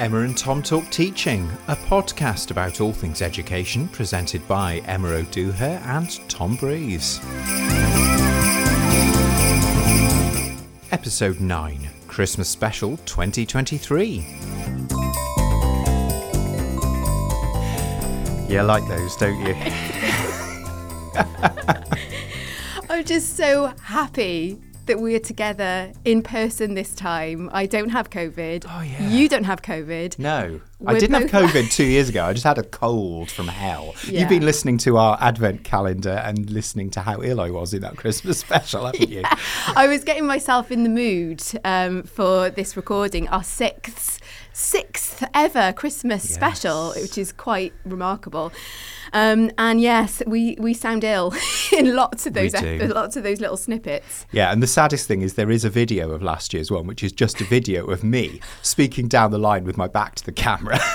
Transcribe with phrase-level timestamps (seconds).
[0.00, 5.78] Emma and Tom Talk Teaching, a podcast about all things education presented by Emma O'Dooher
[5.84, 7.20] and Tom Breeze.
[10.90, 14.24] Episode 9 Christmas Special 2023.
[18.48, 19.54] You like those, don't you?
[22.88, 27.48] I'm just so happy that we are together in person this time.
[27.52, 28.66] I don't have COVID.
[28.68, 29.08] Oh, yeah.
[29.08, 30.18] You don't have COVID.
[30.18, 30.60] No.
[30.84, 32.24] I We're didn't have COVID two years ago.
[32.24, 33.94] I just had a cold from hell.
[34.04, 34.20] Yeah.
[34.20, 37.82] You've been listening to our advent calendar and listening to how ill I was in
[37.82, 39.22] that Christmas special, haven't you?
[39.76, 44.18] I was getting myself in the mood um, for this recording, our sixth,
[44.52, 48.52] sixth ever Christmas special, which is quite remarkable.
[49.12, 51.34] Um, and yes, we, we sound ill
[51.72, 54.26] in lots of those ep- lots of those little snippets.
[54.32, 57.02] Yeah, and the saddest thing is there is a video of last year's one, which
[57.02, 60.32] is just a video of me speaking down the line with my back to the
[60.32, 60.78] camera.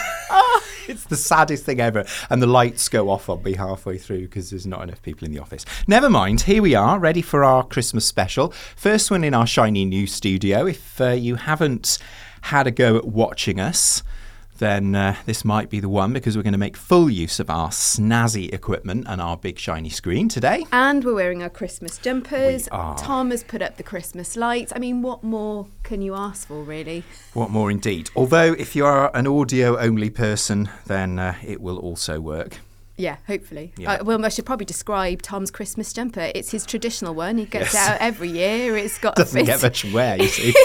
[0.88, 2.06] it's the saddest thing ever.
[2.30, 5.34] And the lights go off on me halfway through because there's not enough people in
[5.34, 5.66] the office.
[5.88, 8.50] Never mind, here we are, ready for our Christmas special.
[8.76, 10.66] First one in our shiny new studio.
[10.66, 11.98] If uh, you haven't
[12.46, 14.04] had a go at watching us,
[14.60, 17.50] then uh, this might be the one because we're going to make full use of
[17.50, 20.66] our snazzy equipment and our big shiny screen today.
[20.72, 22.70] And we're wearing our Christmas jumpers.
[22.72, 22.98] We are.
[22.98, 24.72] Tom has put up the Christmas lights.
[24.76, 27.04] I mean, what more can you ask for, really?
[27.34, 28.12] What more indeed?
[28.16, 32.60] Although, if you are an audio only person, then uh, it will also work.
[32.98, 33.74] Yeah, hopefully.
[33.78, 33.94] Yeah.
[33.94, 36.32] Uh, well, I should probably describe Tom's Christmas jumper.
[36.34, 37.38] It's his traditional one.
[37.38, 37.90] He gets Yes.
[37.90, 38.78] out every year.
[38.78, 40.54] It's got Doesn't a get much wear, you see.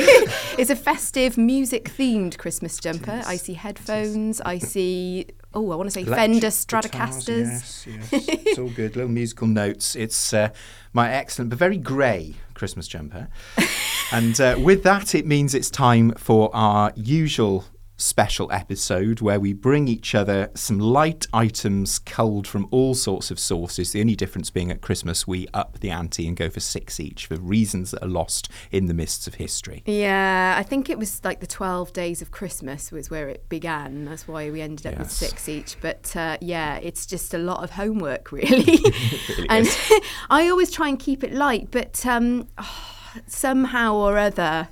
[0.57, 3.23] it's a festive, music-themed Christmas jumper.
[3.27, 4.41] I see headphones.
[4.43, 5.27] I see.
[5.53, 7.47] Oh, I want to say Fender Electric guitars, Stratocasters.
[7.49, 8.09] Yes, yes.
[8.13, 8.95] it's all good.
[8.95, 9.97] Little musical notes.
[9.97, 10.51] It's uh,
[10.93, 13.27] my excellent but very grey Christmas jumper.
[14.13, 17.65] and uh, with that, it means it's time for our usual
[18.01, 23.39] special episode where we bring each other some light items culled from all sorts of
[23.39, 23.93] sources.
[23.93, 27.27] The only difference being at Christmas, we up the ante and go for six each
[27.27, 29.83] for reasons that are lost in the mists of history.
[29.87, 34.07] Yeah, I think it was like the 12 days of Christmas was where it began.
[34.07, 35.77] That's why we ended up with six each.
[35.81, 38.65] But uh, yeah, it's just a lot of homework, really.
[39.29, 39.69] really and.
[40.31, 42.49] I always try and keep it light, but um,
[43.27, 44.69] somehow or other,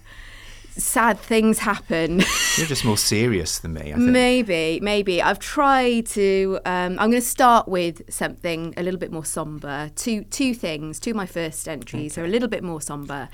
[0.78, 2.22] sad things happen.
[2.56, 3.98] You're just more serious than me, I think.
[3.98, 5.20] Maybe, maybe.
[5.22, 6.58] I've tried to.
[6.64, 9.90] Um, I'm going to start with something a little bit more somber.
[9.96, 10.98] Two, two things.
[11.00, 13.28] Two of my first entries are a little bit more somber,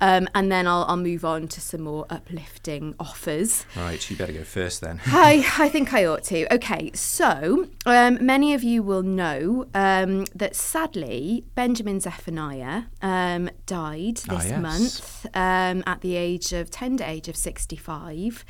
[0.00, 3.64] um, and then I'll, I'll move on to some more uplifting offers.
[3.76, 5.00] All right, you better go first then.
[5.06, 6.52] I, I think I ought to.
[6.54, 14.20] Okay, so um, many of you will know um, that sadly Benjamin Zephaniah um, died
[14.28, 14.60] Ah, this yes.
[14.60, 18.44] month um, at the age of age of 65.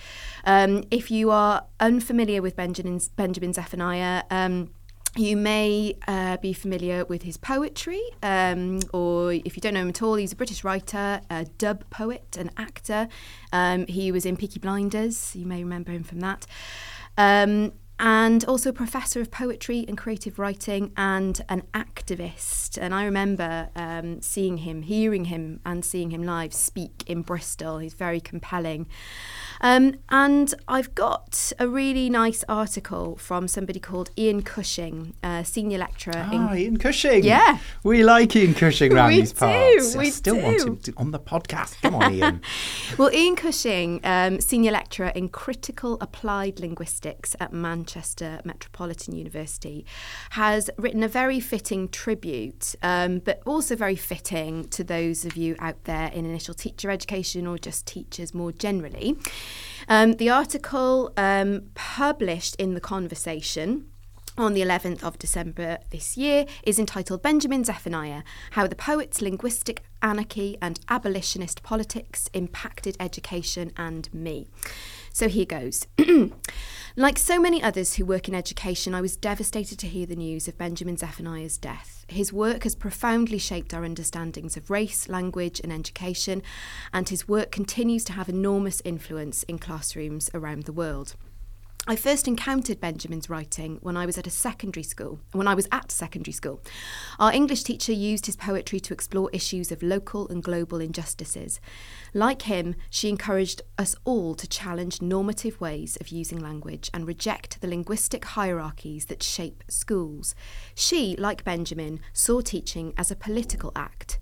[0.45, 4.71] Um, if you are unfamiliar with Benjamin, Benjamin Zephaniah, um,
[5.17, 9.89] you may uh, be familiar with his poetry, um, or if you don't know him
[9.89, 13.09] at all, he's a British writer, a dub poet, an actor.
[13.53, 16.47] Um, he was in Peaky Blinders, you may remember him from that.
[17.19, 17.73] Um,
[18.03, 22.79] and also a professor of poetry and creative writing and an activist.
[22.81, 27.77] And I remember um, seeing him, hearing him, and seeing him live speak in Bristol.
[27.77, 28.87] He's very compelling.
[29.61, 35.77] Um, and I've got a really nice article from somebody called Ian Cushing, uh, senior
[35.77, 36.59] lecturer Ah, in.
[36.59, 37.23] Ian Cushing.
[37.23, 37.59] Yeah.
[37.85, 39.95] We like Ian Cushing round We these do, parts.
[39.95, 41.83] I we still want him to, on the podcast.
[41.83, 42.41] Come on, Ian.
[42.97, 47.90] Well, Ian Cushing, um, senior lecturer in critical applied linguistics at Manchester
[48.45, 49.85] Metropolitan University,
[50.31, 55.57] has written a very fitting tribute, um, but also very fitting to those of you
[55.59, 59.17] out there in initial teacher education or just teachers more generally.
[59.89, 63.87] Um, the article um, published in The Conversation
[64.39, 68.23] on the 11th of December this year is entitled Benjamin Zephaniah
[68.53, 74.49] How the Poet's Linguistic Anarchy and Abolitionist Politics Impacted Education and Me.
[75.13, 75.87] So here goes.
[76.97, 80.49] like so many others who work in education, I was devastated to hear the news
[80.49, 82.05] of Benjamin Zephaniah's death.
[82.09, 86.43] His work has profoundly shaped our understandings of race, language, and education,
[86.93, 91.17] and his work continues to have enormous influence in classrooms around the world.
[91.87, 95.19] I first encountered Benjamin's writing when I was at a secondary school.
[95.33, 96.61] When I was at secondary school,
[97.19, 101.59] our English teacher used his poetry to explore issues of local and global injustices.
[102.13, 107.63] Like him, she encouraged us all to challenge normative ways of using language and reject
[107.63, 110.35] the linguistic hierarchies that shape schools.
[110.75, 114.19] She, like Benjamin, saw teaching as a political act.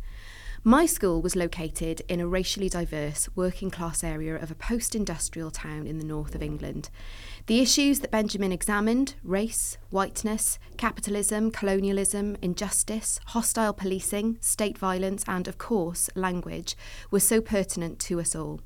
[0.65, 5.53] My school was located in a racially diverse working class area of a post industrial
[5.53, 6.91] town in the north of England.
[7.49, 15.49] The issues that Benjamin examined race, whiteness, capitalism, colonialism, injustice, hostile policing, state violence, and,
[15.49, 16.77] of course, language
[17.11, 18.61] were so pertinent to us all.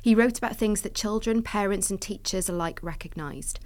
[0.00, 3.58] He wrote about things that children, parents, and teachers alike recognised.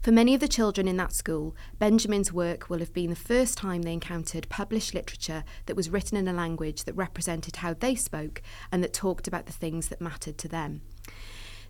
[0.00, 3.58] For many of the children in that school, Benjamin's work will have been the first
[3.58, 7.96] time they encountered published literature that was written in a language that represented how they
[7.96, 10.82] spoke and that talked about the things that mattered to them.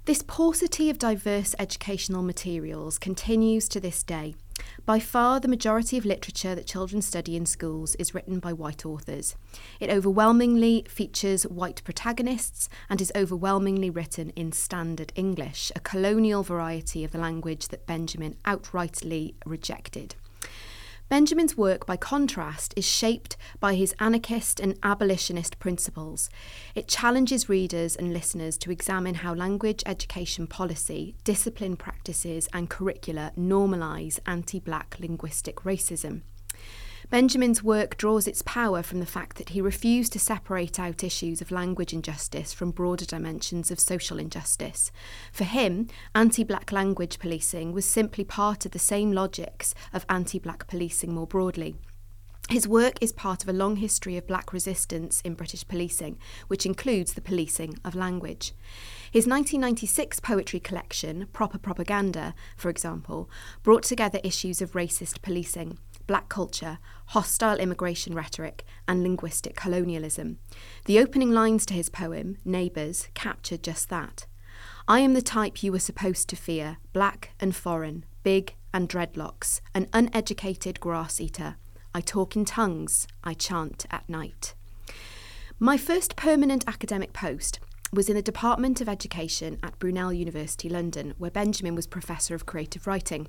[0.06, 4.34] This paucity of diverse educational materials continues to this day.
[4.86, 8.86] By far, the majority of literature that children study in schools is written by white
[8.86, 9.36] authors.
[9.78, 17.04] It overwhelmingly features white protagonists and is overwhelmingly written in Standard English, a colonial variety
[17.04, 20.14] of the language that Benjamin outrightly rejected.
[21.10, 26.30] Benjamin's work, by contrast, is shaped by his anarchist and abolitionist principles.
[26.76, 33.32] It challenges readers and listeners to examine how language education policy, discipline practices, and curricula
[33.36, 36.22] normalise anti black linguistic racism.
[37.10, 41.40] Benjamin's work draws its power from the fact that he refused to separate out issues
[41.40, 44.92] of language injustice from broader dimensions of social injustice.
[45.32, 50.38] For him, anti black language policing was simply part of the same logics of anti
[50.38, 51.74] black policing more broadly.
[52.48, 56.16] His work is part of a long history of black resistance in British policing,
[56.46, 58.54] which includes the policing of language.
[59.10, 63.28] His 1996 poetry collection, Proper Propaganda, for example,
[63.64, 65.78] brought together issues of racist policing
[66.10, 70.38] black culture, hostile immigration rhetoric, and linguistic colonialism.
[70.86, 74.26] The opening lines to his poem, Neighbours, captured just that.
[74.88, 79.60] I am the type you were supposed to fear, black and foreign, big and dreadlocks,
[79.72, 81.54] an uneducated grass eater.
[81.94, 84.54] I talk in tongues, I chant at night.
[85.60, 87.60] My first permanent academic post
[87.92, 92.46] was in the Department of Education at Brunel University, London, where Benjamin was Professor of
[92.46, 93.28] Creative Writing.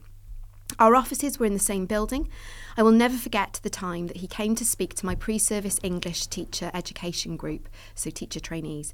[0.80, 2.30] Our offices were in the same building.
[2.78, 5.80] I will never forget the time that he came to speak to my pre service
[5.84, 8.94] English teacher education group, so teacher trainees,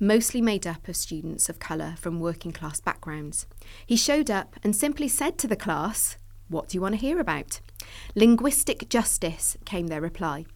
[0.00, 3.46] mostly made up of students of colour from working class backgrounds.
[3.86, 6.16] He showed up and simply said to the class,
[6.48, 7.60] What do you want to hear about?
[8.14, 10.46] Linguistic justice, came their reply.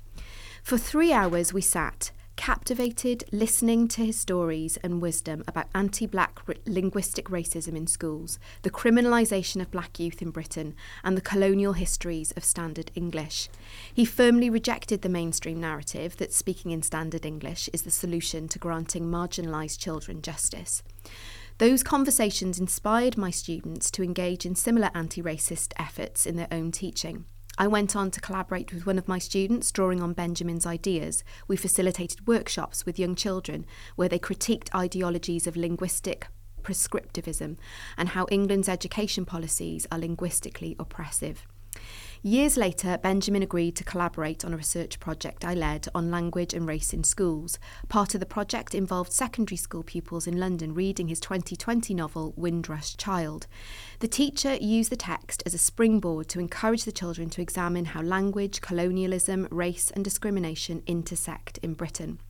[0.63, 6.41] For three hours we sat, captivated listening to his stories and wisdom about anti black
[6.49, 10.75] r- linguistic racism in schools, the criminalisation of black youth in Britain,
[11.05, 13.49] and the colonial histories of Standard English.
[13.93, 18.59] He firmly rejected the mainstream narrative that speaking in Standard English is the solution to
[18.59, 20.83] granting marginalised children justice.
[21.59, 26.73] Those conversations inspired my students to engage in similar anti racist efforts in their own
[26.73, 27.27] teaching.
[27.59, 31.23] I went on to collaborate with one of my students, drawing on Benjamin's ideas.
[31.49, 36.29] We facilitated workshops with young children where they critiqued ideologies of linguistic
[36.63, 37.57] prescriptivism
[37.99, 41.47] and how England's education policies are linguistically oppressive.
[42.25, 46.69] Years later, Benjamin agreed to collaborate on a research project I led on language and
[46.69, 47.59] race in schools.
[47.89, 52.97] Part of the project involved secondary school pupils in London reading his 2020 novel Windrush
[52.97, 53.49] Child.
[53.99, 58.03] The teacher used the text as a springboard to encourage the children to examine how
[58.03, 62.21] language, colonialism, race, and discrimination intersect in Britain.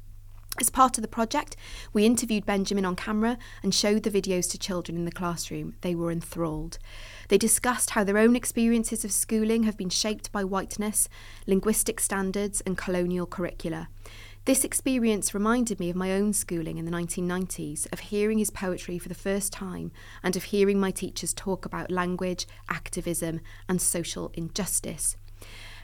[0.60, 1.56] As part of the project,
[1.94, 5.76] we interviewed Benjamin on camera and showed the videos to children in the classroom.
[5.80, 6.78] They were enthralled.
[7.28, 11.08] They discussed how their own experiences of schooling have been shaped by whiteness,
[11.46, 13.88] linguistic standards, and colonial curricula.
[14.44, 18.98] This experience reminded me of my own schooling in the 1990s, of hearing his poetry
[18.98, 19.90] for the first time,
[20.22, 25.16] and of hearing my teachers talk about language, activism, and social injustice.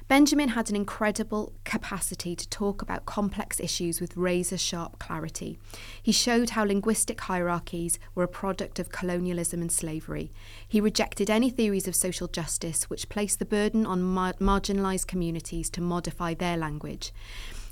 [0.08, 5.58] Benjamin had an incredible capacity to talk about complex issues with razor sharp clarity.
[6.02, 10.32] He showed how linguistic hierarchies were a product of colonialism and slavery.
[10.66, 15.68] He rejected any theories of social justice which placed the burden on mar- marginalised communities
[15.70, 17.12] to modify their language.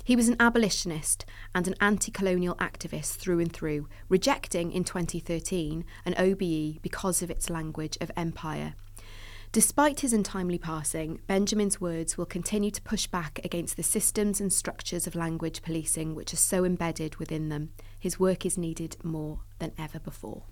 [0.03, 1.25] He was an abolitionist
[1.55, 7.31] and an anti colonial activist through and through, rejecting in 2013 an OBE because of
[7.31, 8.75] its language of empire.
[9.57, 14.53] Despite his untimely passing, Benjamin's words will continue to push back against the systems and
[14.53, 17.71] structures of language policing which are so embedded within them.
[17.99, 20.43] His work is needed more than ever before.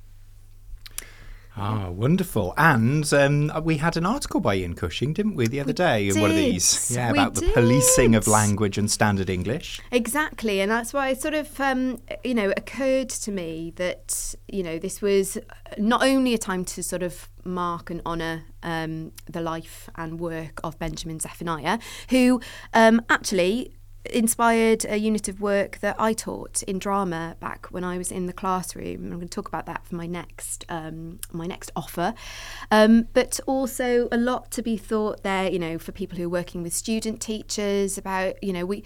[1.57, 2.53] Ah, wonderful.
[2.57, 6.09] And um, we had an article by Ian Cushing, didn't we, the other We day
[6.09, 6.91] in one of these?
[6.91, 9.79] Yeah, We about the policing of language and standard English.
[9.91, 14.63] Exactly, and that's why it sort of, um, you know, occurred to me that you
[14.63, 15.37] know this was
[15.77, 20.59] not only a time to sort of mark and honour um, the life and work
[20.63, 22.41] of Benjamin Zephaniah, who
[22.73, 23.75] um, actually
[24.11, 28.25] inspired a unit of work that I taught in drama back when I was in
[28.25, 29.05] the classroom.
[29.05, 32.13] I'm going to talk about that for my next um, my next offer.
[32.71, 36.29] Um, but also a lot to be thought there, you know, for people who are
[36.29, 38.83] working with student teachers about, you know, we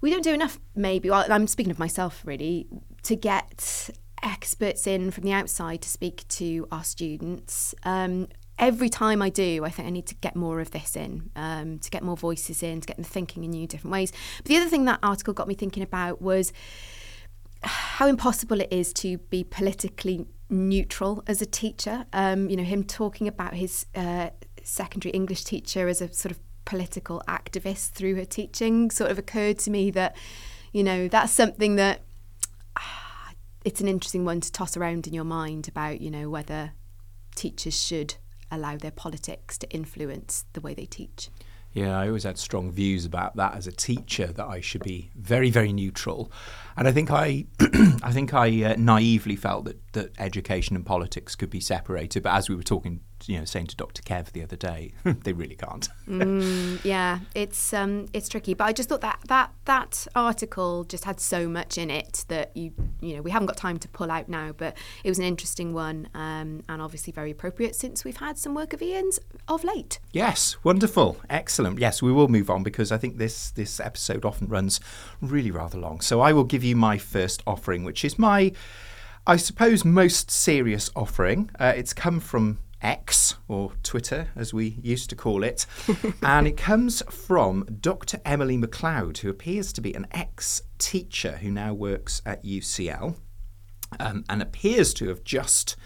[0.00, 2.66] we don't do enough maybe well, I'm speaking of myself really
[3.04, 3.90] to get
[4.22, 7.74] experts in from the outside to speak to our students.
[7.84, 11.30] Um, every time I do, I think I need to get more of this in,
[11.36, 14.12] um, to get more voices in, to get them thinking in new different ways.
[14.38, 16.52] But the other thing that article got me thinking about was
[17.62, 22.06] how impossible it is to be politically neutral as a teacher.
[22.12, 24.30] Um, you know, him talking about his uh,
[24.62, 29.58] secondary English teacher as a sort of political activist through her teaching sort of occurred
[29.60, 30.16] to me that,
[30.72, 32.02] you know, that's something that
[32.76, 33.32] ah,
[33.64, 36.72] it's an interesting one to toss around in your mind about, you know, whether
[37.34, 38.16] teachers should
[38.50, 41.30] allow their politics to influence the way they teach.
[41.76, 45.10] Yeah, I always had strong views about that as a teacher that I should be
[45.14, 46.32] very, very neutral,
[46.74, 47.44] and I think I,
[48.02, 52.22] I think I uh, naively felt that that education and politics could be separated.
[52.22, 54.02] But as we were talking you know saying to Dr.
[54.02, 55.88] Kev the other day, they really can't.
[56.08, 58.54] mm, yeah, it's um, it's tricky.
[58.54, 62.56] But I just thought that that that article just had so much in it that
[62.56, 64.52] you you know we haven't got time to pull out now.
[64.56, 68.54] But it was an interesting one um, and obviously very appropriate since we've had some
[68.54, 69.18] work of Ian's
[69.48, 69.98] of late.
[70.12, 71.78] Yes, wonderful, excellent.
[71.78, 74.80] Yes, we will move on because I think this this episode often runs
[75.20, 76.00] really rather long.
[76.00, 78.52] So I will give you my first offering, which is my.
[79.28, 81.50] I suppose most serious offering.
[81.58, 85.66] Uh, it's come from X, or Twitter as we used to call it,
[86.22, 88.20] and it comes from Dr.
[88.24, 93.16] Emily MacLeod, who appears to be an ex teacher who now works at UCL
[93.98, 95.76] um, and appears to have just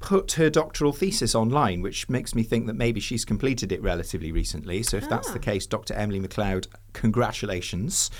[0.00, 4.32] put her doctoral thesis online, which makes me think that maybe she's completed it relatively
[4.32, 4.82] recently.
[4.82, 5.08] So, if ah.
[5.08, 5.42] that's the ah.
[5.42, 5.94] case, Dr.
[5.94, 8.10] Emily MacLeod, congratulations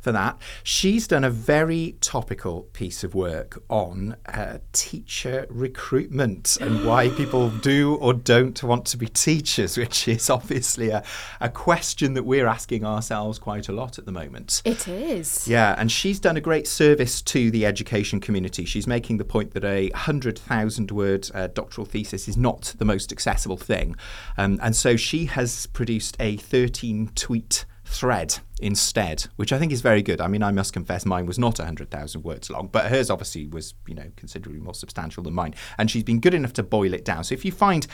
[0.00, 0.38] for that.
[0.62, 7.50] She's done a very topical piece of work on uh, teacher recruitment and why people
[7.50, 11.02] do or don't want to be teachers, which is obviously a,
[11.40, 14.62] a question that we're asking ourselves quite a lot at the moment.
[14.64, 15.46] It is.
[15.46, 18.64] Yeah, and she's done a great service to the education community.
[18.64, 23.12] She's making the point that a 100,000 word uh, doctoral thesis is not the most
[23.12, 23.96] accessible thing.
[24.36, 29.80] Um, and so she has produced a 13 tweet thread instead, which I think is
[29.80, 30.20] very good.
[30.20, 33.74] I mean, I must confess mine was not 100,000 words long, but hers obviously was,
[33.86, 35.54] you know, considerably more substantial than mine.
[35.76, 37.24] And she's been good enough to boil it down.
[37.24, 37.86] So if you find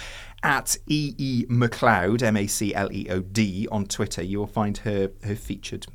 [0.43, 4.79] at EE MacLeod, M A C L E O D, on Twitter, you will find
[4.79, 5.87] her, her featured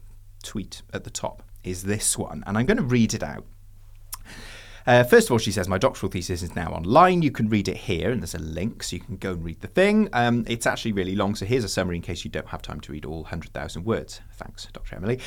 [0.43, 2.43] tweet at the top is this one.
[2.47, 3.45] And I'm going to read it out
[4.87, 7.21] uh, first of all, she says, My doctoral thesis is now online.
[7.21, 9.61] You can read it here, and there's a link, so you can go and read
[9.61, 10.09] the thing.
[10.13, 12.79] Um, it's actually really long, so here's a summary in case you don't have time
[12.81, 14.21] to read all 100,000 words.
[14.33, 14.95] Thanks, Dr.
[14.95, 15.19] Emily.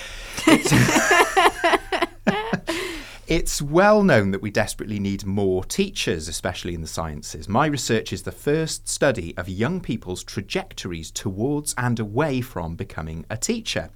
[3.27, 7.49] It's well known that we desperately need more teachers, especially in the sciences.
[7.49, 13.25] My research is the first study of young people's trajectories towards and away from becoming
[13.31, 13.89] a teacher.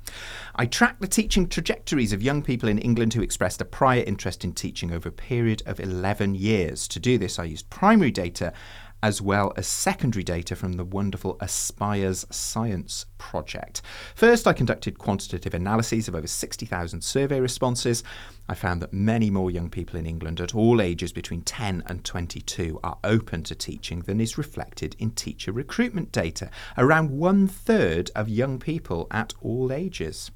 [0.55, 4.45] I tracked the teaching trajectories of young people in England who expressed a prior interest
[4.45, 6.89] in teaching over a period of 11 years.
[6.89, 8.55] To do this, I used primary data
[9.03, 13.83] as well as secondary data from the wonderful Aspires Science project.
[14.15, 18.03] First, I conducted quantitative analyses of over 60,000 survey responses.
[18.49, 22.03] I found that many more young people in England at all ages between 10 and
[22.03, 26.51] 22 are open to teaching than is reflected in teacher recruitment data.
[26.79, 30.31] Around one third of young people at all ages.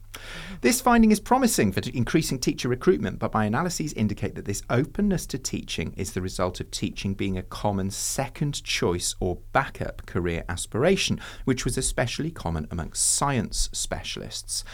[0.60, 5.24] This finding is promising for increasing teacher recruitment, but my analyses indicate that this openness
[5.28, 10.44] to teaching is the result of teaching being a common second choice or backup career
[10.50, 14.64] aspiration, which was especially common amongst science specialists.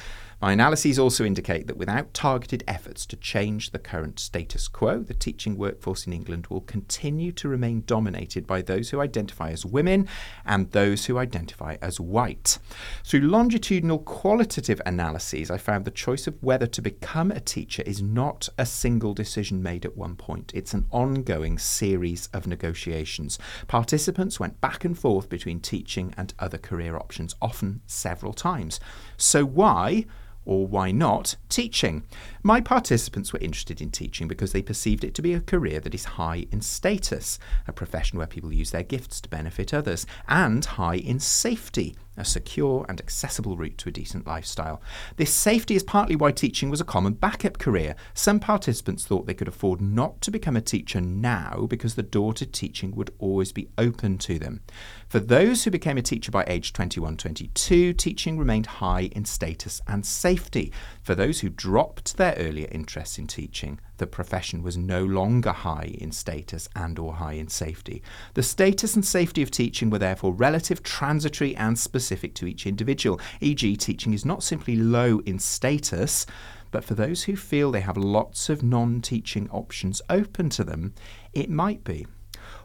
[0.40, 5.12] My analyses also indicate that without targeted efforts to change the current status quo, the
[5.12, 10.06] teaching workforce in England will continue to remain dominated by those who identify as women
[10.46, 12.60] and those who identify as white.
[13.02, 18.00] Through longitudinal qualitative analyses, I found the choice of whether to become a teacher is
[18.00, 20.52] not a single decision made at one point.
[20.54, 23.40] It's an ongoing series of negotiations.
[23.66, 28.78] Participants went back and forth between teaching and other career options, often several times.
[29.16, 30.06] So, why?
[30.48, 32.04] Or why not, teaching.
[32.42, 35.94] My participants were interested in teaching because they perceived it to be a career that
[35.94, 40.64] is high in status, a profession where people use their gifts to benefit others, and
[40.64, 44.80] high in safety, a secure and accessible route to a decent lifestyle.
[45.16, 47.94] This safety is partly why teaching was a common backup career.
[48.14, 52.32] Some participants thought they could afford not to become a teacher now because the door
[52.34, 54.62] to teaching would always be open to them.
[55.08, 59.80] For those who became a teacher by age 21 22, teaching remained high in status
[59.86, 60.70] and safety.
[61.02, 65.94] For those who dropped their earlier interests in teaching, the profession was no longer high
[65.98, 68.02] in status and or high in safety.
[68.34, 73.18] The status and safety of teaching were therefore relative, transitory and specific to each individual.
[73.40, 76.26] E.g., teaching is not simply low in status,
[76.70, 80.92] but for those who feel they have lots of non-teaching options open to them,
[81.32, 82.06] it might be.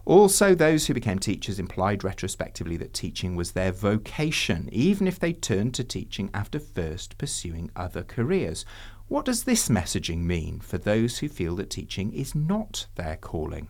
[0.05, 5.31] Also, those who became teachers implied retrospectively that teaching was their vocation, even if they
[5.31, 8.65] turned to teaching after first pursuing other careers.
[9.07, 13.69] What does this messaging mean for those who feel that teaching is not their calling?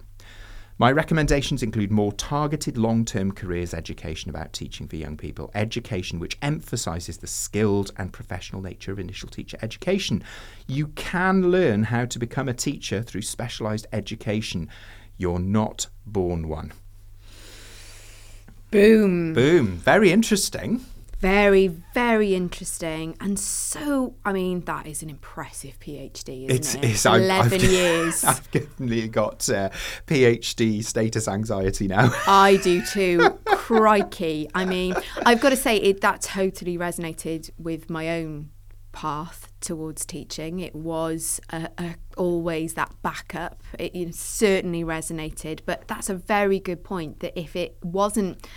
[0.80, 6.20] My recommendations include more targeted long term careers education about teaching for young people, education
[6.20, 10.24] which emphasises the skilled and professional nature of initial teacher education.
[10.66, 14.68] You can learn how to become a teacher through specialised education.
[15.16, 16.74] You're not born one.
[18.72, 19.34] Boom.
[19.34, 19.78] Boom.
[19.78, 20.84] Very interesting.
[21.20, 23.16] Very, very interesting.
[23.22, 26.84] And so, I mean, that is an impressive PhD, isn't It's, it?
[26.84, 28.24] it's, I've- 11 I've, years.
[28.26, 29.70] I've definitely got uh,
[30.06, 32.12] PhD status anxiety now.
[32.28, 33.40] I do too.
[33.46, 34.50] Crikey.
[34.54, 34.96] I mean,
[35.26, 38.50] I've got to say, it that totally resonated with my own
[38.94, 40.60] path towards teaching.
[40.60, 43.62] It was a, a, always that backup.
[43.78, 45.62] It certainly resonated.
[45.66, 48.48] But that's a very good point that if it wasn't,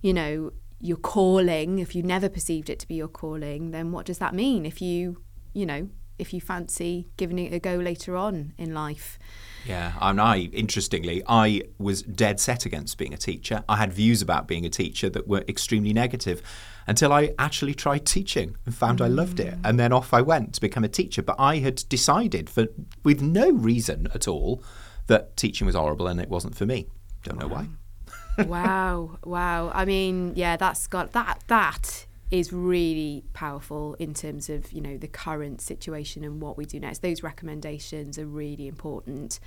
[0.00, 4.06] you know, your calling, if you never perceived it to be your calling, then what
[4.06, 4.66] does that mean?
[4.66, 5.22] If you,
[5.52, 9.18] you know, if you fancy giving it a go later on in life.
[9.64, 13.62] Yeah, and I, interestingly, I was dead set against being a teacher.
[13.68, 16.42] I had views about being a teacher that were extremely negative
[16.86, 19.54] until I actually tried teaching and found I loved it.
[19.64, 21.22] And then off I went to become a teacher.
[21.22, 22.66] But I had decided, for
[23.04, 24.62] with no reason at all,
[25.06, 26.88] that teaching was horrible and it wasn't for me.
[27.22, 27.66] Don't know why.
[28.46, 29.70] wow, wow.
[29.74, 34.96] I mean, yeah, that's got that that is really powerful in terms of, you know,
[34.96, 37.02] the current situation and what we do next.
[37.02, 39.38] Those recommendations are really important.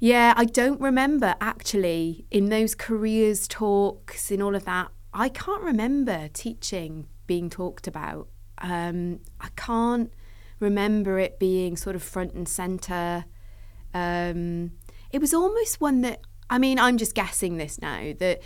[0.00, 4.90] Yeah, I don't remember actually in those careers talks in all of that.
[5.12, 8.28] I can't remember teaching being talked about.
[8.58, 10.12] Um, I can't
[10.60, 13.24] remember it being sort of front and center.
[13.94, 14.72] Um,
[15.10, 16.20] it was almost one that
[16.50, 18.42] I mean, I'm just guessing this now that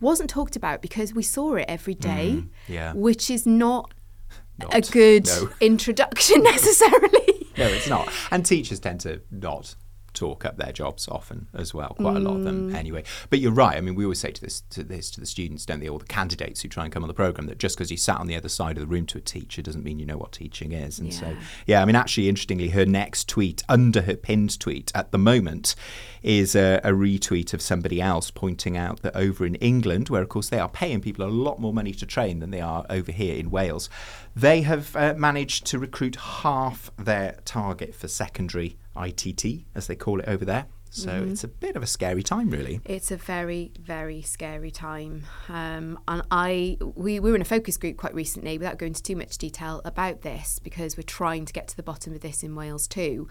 [0.00, 2.92] wasn't talked about because we saw it every day, yeah.
[2.94, 3.94] which is not,
[4.72, 5.48] a good no.
[5.60, 7.46] introduction necessarily.
[7.56, 8.12] No, it's not.
[8.32, 9.76] And teachers tend to not
[10.18, 13.04] talk up their jobs often as well, quite a lot of them anyway.
[13.30, 13.76] But you're right.
[13.76, 15.98] I mean, we always say to this to this to the students, don't they, or
[15.98, 18.26] the candidates who try and come on the program, that just because you sat on
[18.26, 20.72] the other side of the room to a teacher doesn't mean you know what teaching
[20.72, 20.98] is.
[20.98, 21.36] And so, Yeah.
[21.66, 25.74] yeah, I mean, actually, interestingly, her next tweet under her pinned tweet at the moment
[26.22, 30.28] is a, a retweet of somebody else pointing out that over in England, where of
[30.28, 33.12] course they are paying people a lot more money to train than they are over
[33.12, 33.88] here in Wales,
[34.34, 40.20] they have uh, managed to recruit half their target for secondary ITT, as they call
[40.20, 40.66] it over there.
[40.90, 42.80] So it's a bit of a scary time, really.
[42.84, 45.24] It's a very, very scary time.
[45.48, 49.02] Um, and I, we, we were in a focus group quite recently, without going into
[49.02, 52.42] too much detail about this, because we're trying to get to the bottom of this
[52.42, 53.28] in Wales too.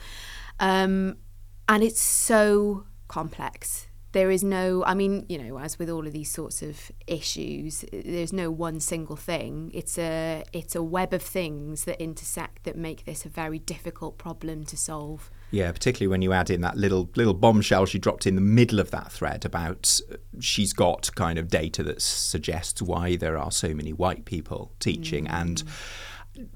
[0.60, 1.18] Um,
[1.68, 3.88] and it's so complex.
[4.12, 7.84] There is no, I mean, you know, as with all of these sorts of issues,
[7.92, 9.72] there's no one single thing.
[9.74, 14.18] It's a, it's a web of things that intersect that make this a very difficult
[14.18, 15.30] problem to solve.
[15.52, 18.80] Yeah, particularly when you add in that little little bombshell she dropped in the middle
[18.80, 23.52] of that thread about uh, she's got kind of data that suggests why there are
[23.52, 25.64] so many white people teaching and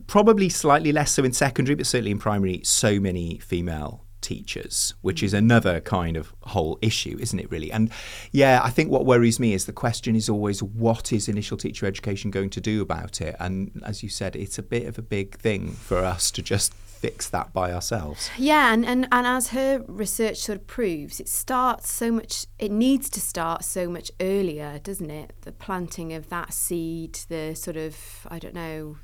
[0.08, 5.24] probably slightly less so in secondary, but certainly in primary, so many female teachers, which
[5.24, 7.72] is another kind of whole issue, isn't it, really?
[7.72, 7.92] And
[8.32, 11.86] yeah, I think what worries me is the question is always what is initial teacher
[11.86, 13.36] education going to do about it?
[13.40, 16.74] And as you said, it's a bit of a big thing for us to just
[17.02, 18.30] fix that by ourselves.
[18.38, 22.72] Yeah, and, and, and as her research sort of proves, it starts so much, it
[22.72, 25.34] needs to start so much earlier, doesn't it?
[25.42, 27.96] The planting of that seed, the sort of,
[28.30, 28.98] I don't know,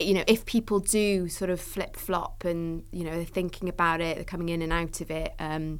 [0.00, 4.00] you know, if people do sort of flip flop and, you know, they're thinking about
[4.00, 5.78] it, they're coming in and out of it um,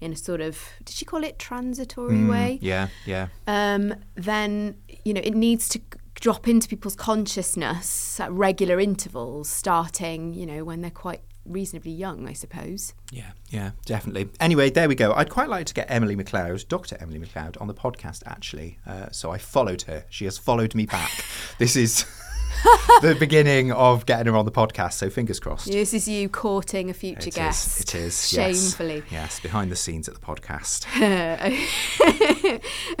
[0.00, 2.58] in a sort of, did she call it transitory way?
[2.60, 3.26] Yeah, yeah.
[3.48, 5.80] um, then you know it needs to
[6.22, 12.28] drop into people's consciousness at regular intervals, starting you know when they're quite reasonably young,
[12.28, 12.94] I suppose.
[13.10, 14.28] Yeah, yeah, definitely.
[14.38, 15.12] Anyway, there we go.
[15.12, 16.96] I'd quite like to get Emily MacLeod, Dr.
[17.00, 18.78] Emily MacLeod, on the podcast actually.
[18.86, 20.04] Uh, so I followed her.
[20.08, 21.10] She has followed me back.
[21.58, 22.04] this is
[23.02, 24.92] the beginning of getting her on the podcast.
[24.92, 25.72] So fingers crossed.
[25.72, 27.80] This is you courting a future It is, guest.
[27.80, 28.32] It is.
[28.32, 28.62] yes.
[28.62, 29.02] Shamefully.
[29.10, 30.86] Yes, behind the scenes at the podcast.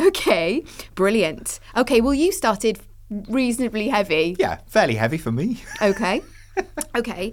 [0.00, 0.64] okay,
[0.96, 1.60] brilliant.
[1.76, 2.80] Okay, well, you started
[3.28, 4.36] reasonably heavy.
[4.38, 5.62] Yeah, fairly heavy for me.
[5.80, 6.22] Okay.
[6.94, 7.32] okay,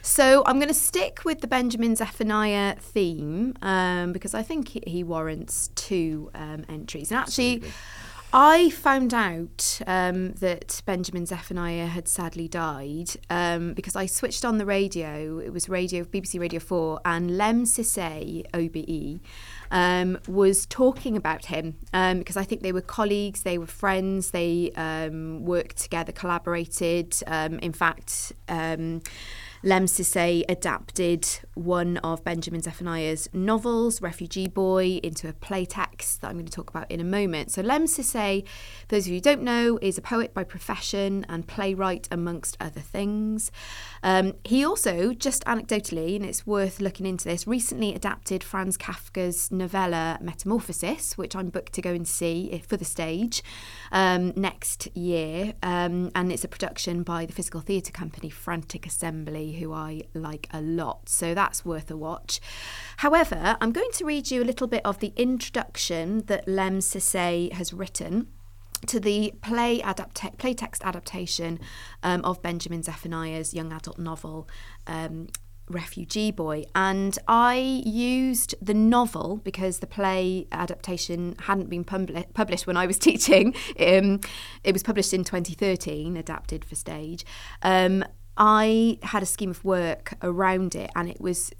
[0.00, 4.82] so I'm going to stick with the Benjamin Zephaniah theme um, because I think he,
[4.86, 7.10] he warrants two um, entries.
[7.10, 7.72] And actually, Absolutely.
[8.32, 14.58] I found out um, that Benjamin Zephaniah had sadly died um, because I switched on
[14.58, 15.38] the radio.
[15.38, 19.20] It was radio BBC Radio 4 and Lemn Sissay, OBE,
[19.70, 24.30] um, was talking about him um, because I think they were colleagues, they were friends,
[24.30, 27.16] they um, worked together, collaborated.
[27.26, 28.32] Um, in fact,
[29.62, 36.28] Lemn Sissay adapted one of Benjamin Zephaniah's novels, Refugee Boy, into a play text that
[36.28, 37.50] I'm going to talk about in a moment.
[37.50, 41.26] So, Lemn Sissay, for those of you who don't know, is a poet by profession
[41.28, 43.52] and playwright, amongst other things.
[44.02, 49.50] Um, he also, just anecdotally, and it's worth looking into this, recently adapted Franz Kafka's
[49.50, 53.42] novella Metamorphosis, which I'm booked to go and see for the stage
[53.92, 55.54] um, next year.
[55.62, 60.48] Um, and it's a production by the physical theatre company Frantic Assembly, who I like
[60.52, 61.08] a lot.
[61.08, 62.40] So that's worth a watch.
[62.98, 67.52] However, I'm going to read you a little bit of the introduction that Lemn Sissay
[67.52, 68.28] has written
[68.86, 71.60] to the play playtext adaptation
[72.02, 74.48] um, of Benjamin Zephaniah's young adult novel.
[74.86, 75.28] Um,
[75.70, 76.64] Refugee Boy.
[76.74, 82.86] And I used the novel because the play adaptation hadn't been publi- published when I
[82.86, 83.54] was teaching.
[83.78, 84.20] Um,
[84.64, 87.24] it was published in 2013, adapted for stage.
[87.62, 88.04] Um,
[88.36, 91.52] I had a scheme of work around it, and it was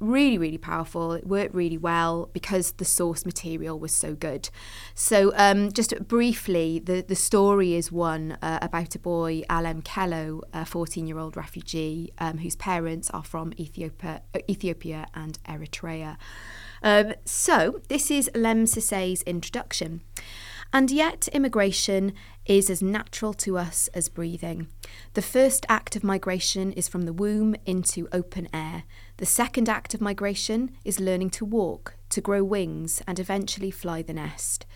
[0.00, 1.12] really, really powerful.
[1.12, 4.50] It worked really well because the source material was so good.
[4.94, 10.42] So, um, just briefly, the, the story is one uh, about a boy, Alem Kelo,
[10.52, 16.16] a 14 year old refugee um, whose parents are from Ethiopia, Ethiopia and Eritrea.
[16.82, 20.02] Um, so, this is Lemn Sissay's introduction.
[20.72, 22.12] And yet, immigration
[22.44, 24.68] is as natural to us as breathing.
[25.14, 28.84] The first act of migration is from the womb into open air.
[29.18, 34.02] The second act of migration is learning to walk, to grow wings, and eventually fly
[34.02, 34.66] the nest.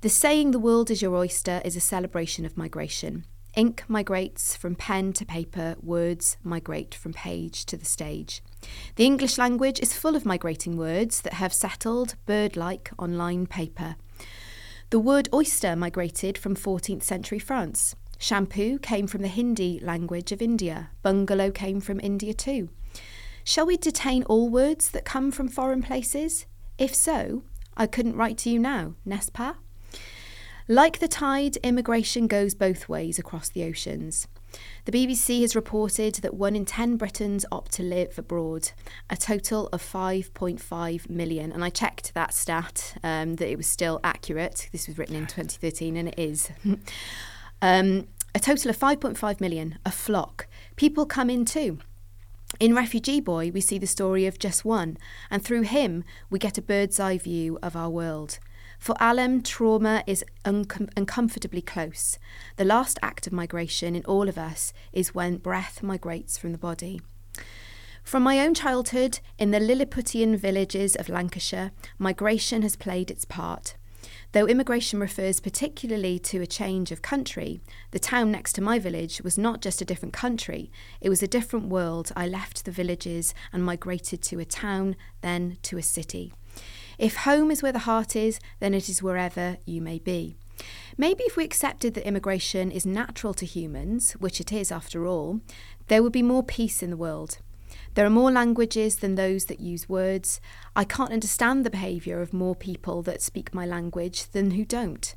[0.00, 3.24] The saying the world is your oyster is a celebration of migration.
[3.56, 8.42] Ink migrates from pen to paper, words migrate from page to the stage.
[8.96, 13.46] The English language is full of migrating words that have settled, bird like, on line
[13.46, 13.96] paper.
[14.90, 17.94] The word oyster migrated from 14th century France.
[18.18, 20.90] Shampoo came from the Hindi language of India.
[21.02, 22.70] Bungalow came from India too.
[23.46, 26.46] Shall we detain all words that come from foreign places?
[26.78, 27.42] If so,
[27.76, 29.56] I couldn't write to you now, n'est-ce pas?
[30.66, 34.26] Like the tide, immigration goes both ways across the oceans.
[34.86, 38.70] The BBC has reported that one in 10 Britons opt to live abroad,
[39.10, 41.52] a total of 5.5 million.
[41.52, 44.70] And I checked that stat, um, that it was still accurate.
[44.72, 46.50] This was written in 2013, and it is.
[47.60, 50.46] um, a total of 5.5 million, a flock.
[50.76, 51.78] People come in too.
[52.60, 54.96] In Refugee Boy, we see the story of just one,
[55.28, 58.38] and through him, we get a bird's eye view of our world.
[58.78, 62.16] For Alem, trauma is uncom- uncomfortably close.
[62.56, 66.58] The last act of migration in all of us is when breath migrates from the
[66.58, 67.00] body.
[68.04, 73.74] From my own childhood, in the Lilliputian villages of Lancashire, migration has played its part.
[74.34, 77.60] Though immigration refers particularly to a change of country,
[77.92, 81.28] the town next to my village was not just a different country, it was a
[81.28, 82.10] different world.
[82.16, 86.32] I left the villages and migrated to a town, then to a city.
[86.98, 90.34] If home is where the heart is, then it is wherever you may be.
[90.98, 95.42] Maybe if we accepted that immigration is natural to humans, which it is after all,
[95.86, 97.38] there would be more peace in the world.
[97.94, 100.40] There are more languages than those that use words.
[100.74, 105.14] I can't understand the behaviour of more people that speak my language than who don't.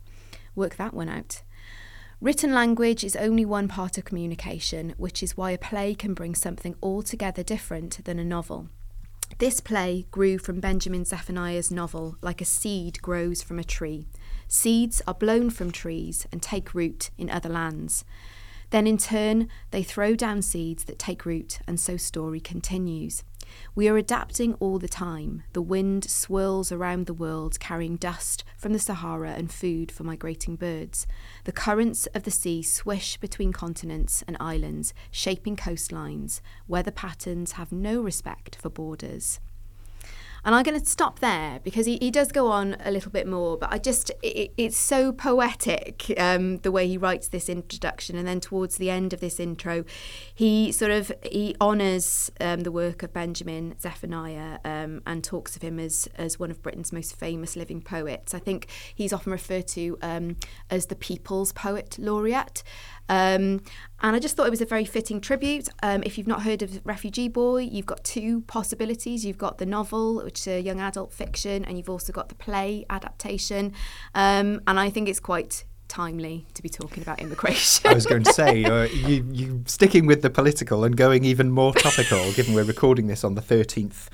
[0.55, 1.41] Work that one out.
[2.21, 6.35] Written language is only one part of communication, which is why a play can bring
[6.35, 8.69] something altogether different than a novel.
[9.39, 14.07] This play grew from Benjamin Zephaniah's novel like a seed grows from a tree.
[14.47, 18.03] Seeds are blown from trees and take root in other lands.
[18.69, 23.23] Then, in turn, they throw down seeds that take root, and so story continues.
[23.75, 25.43] We are adapting all the time.
[25.53, 30.57] The wind swirls around the world, carrying dust from the Sahara and food for migrating
[30.57, 31.07] birds.
[31.45, 36.41] The currents of the sea swish between continents and islands, shaping coastlines.
[36.67, 39.39] Weather patterns have no respect for borders.
[40.45, 43.27] And I'm going to stop there because he, he does go on a little bit
[43.27, 48.15] more, but I just, it, it's so poetic um, the way he writes this introduction.
[48.17, 49.83] And then towards the end of this intro,
[50.33, 55.61] he sort of, he honours um, the work of Benjamin Zephaniah um, and talks of
[55.61, 58.33] him as, as one of Britain's most famous living poets.
[58.33, 60.37] I think he's often referred to um,
[60.69, 62.63] as the People's Poet Laureate.
[63.09, 63.61] Um,
[64.01, 65.69] and I just thought it was a very fitting tribute.
[65.81, 69.25] Um, if you've not heard of Refugee Boy, you've got two possibilities.
[69.25, 72.35] You've got the novel, which is a young adult fiction, and you've also got the
[72.35, 73.73] play adaptation.
[74.13, 77.89] Um, and I think it's quite timely to be talking about immigration.
[77.89, 81.49] I was going to say, uh, you, you sticking with the political and going even
[81.49, 84.07] more topical, given we're recording this on the 13th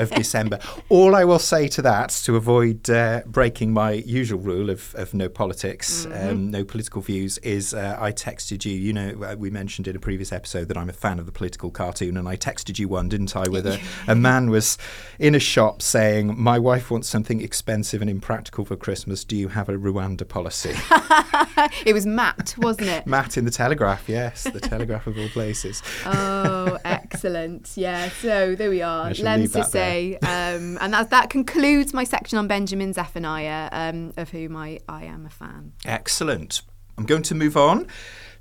[0.00, 0.58] of December.
[0.88, 5.14] All I will say to that, to avoid uh, breaking my usual rule of, of
[5.14, 6.28] no politics, mm-hmm.
[6.28, 8.72] um, no political views, is uh, I texted you.
[8.72, 11.32] You know, uh, we mentioned in a previous episode that I'm a fan of the
[11.32, 14.78] political cartoon, and I texted you one, didn't I, with a, a man was
[15.18, 19.24] in a shop saying, My wife wants something expensive and impractical for Christmas.
[19.24, 20.74] Do you have a Rwanda policy?
[21.86, 23.06] it was Matt, wasn't it?
[23.06, 25.82] Matt in the Telegraph, yes, the Telegraph of all places.
[26.06, 27.72] oh, excellent!
[27.76, 29.12] Yeah, so there we are.
[29.14, 34.56] Lemn Sissay, um, and that that concludes my section on Benjamin Zephaniah, um, of whom
[34.56, 35.72] I I am a fan.
[35.84, 36.62] Excellent.
[36.96, 37.86] I'm going to move on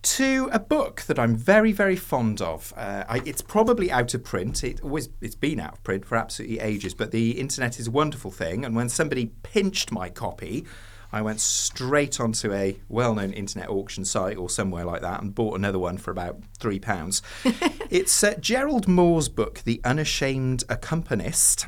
[0.02, 2.74] to a book that I'm very, very fond of.
[2.76, 4.64] Uh, I, it's probably out of print.
[4.64, 7.92] It always it's been out of print for absolutely ages, but the internet is a
[7.92, 8.66] wonderful thing.
[8.66, 10.66] And when somebody pinched my copy,
[11.12, 15.34] I went straight onto a well known internet auction site or somewhere like that and
[15.34, 17.22] bought another one for about £3.
[17.90, 21.68] it's uh, Gerald Moore's book, The Unashamed Accompanist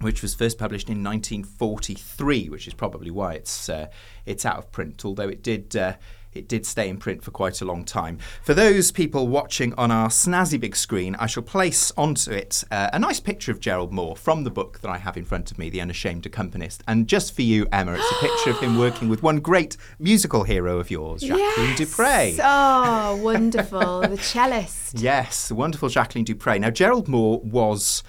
[0.00, 3.88] which was first published in 1943, which is probably why it's uh,
[4.26, 5.04] it's out of print.
[5.04, 5.94] Although it did uh,
[6.32, 8.18] it did stay in print for quite a long time.
[8.42, 12.90] For those people watching on our snazzy big screen, I shall place onto it uh,
[12.92, 15.58] a nice picture of Gerald Moore from the book that I have in front of
[15.58, 16.82] me, The Unashamed Accompanist.
[16.86, 20.44] And just for you, Emma, it's a picture of him working with one great musical
[20.44, 21.78] hero of yours, Jacqueline yes.
[21.78, 22.38] du Pré.
[22.42, 24.00] Oh, wonderful.
[24.08, 24.98] the cellist.
[24.98, 26.60] Yes, wonderful Jacqueline du Pré.
[26.60, 28.02] Now, Gerald Moore was,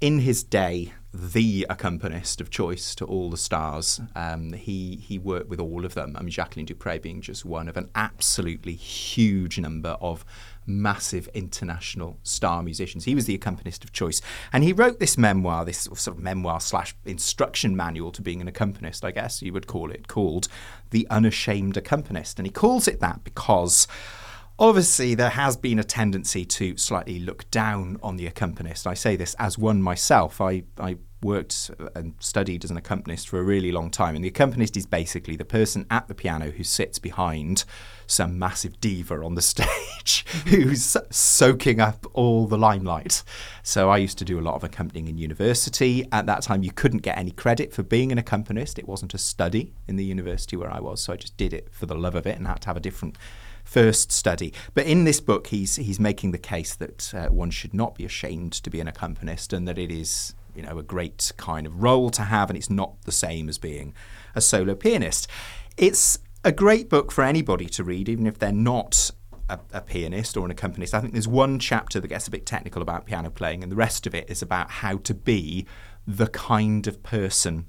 [0.00, 4.00] in his day, the accompanist of choice to all the stars.
[4.14, 6.14] Um, he he worked with all of them.
[6.16, 10.24] I mean, Jacqueline du Pré being just one of an absolutely huge number of
[10.66, 13.04] massive international star musicians.
[13.04, 14.20] He was the accompanist of choice,
[14.52, 18.48] and he wrote this memoir, this sort of memoir slash instruction manual to being an
[18.48, 20.48] accompanist, I guess you would call it, called
[20.90, 23.86] "The Unashamed Accompanist," and he calls it that because.
[24.58, 28.86] Obviously, there has been a tendency to slightly look down on the accompanist.
[28.86, 30.40] I say this as one myself.
[30.40, 34.14] I, I worked and studied as an accompanist for a really long time.
[34.14, 37.64] And the accompanist is basically the person at the piano who sits behind
[38.06, 39.66] some massive diva on the stage
[40.24, 40.48] mm-hmm.
[40.48, 43.22] who's soaking up all the limelight.
[43.62, 46.06] So I used to do a lot of accompanying in university.
[46.12, 49.18] At that time, you couldn't get any credit for being an accompanist, it wasn't a
[49.18, 51.02] study in the university where I was.
[51.02, 52.80] So I just did it for the love of it and had to have a
[52.80, 53.18] different
[53.66, 54.54] first study.
[54.72, 58.04] But in this book, he's he's making the case that uh, one should not be
[58.06, 61.82] ashamed to be an accompanist, and that it is you know a great kind of
[61.82, 63.92] role to have, and it's not the same as being
[64.34, 65.28] a solo pianist.
[65.76, 69.10] It's a great book for anybody to read, even if they're not
[69.48, 70.94] a, a, pianist or an accompanist.
[70.94, 73.76] I think there's one chapter that gets a bit technical about piano playing, and the
[73.76, 75.66] rest of it is about how to be
[76.06, 77.66] the kind of person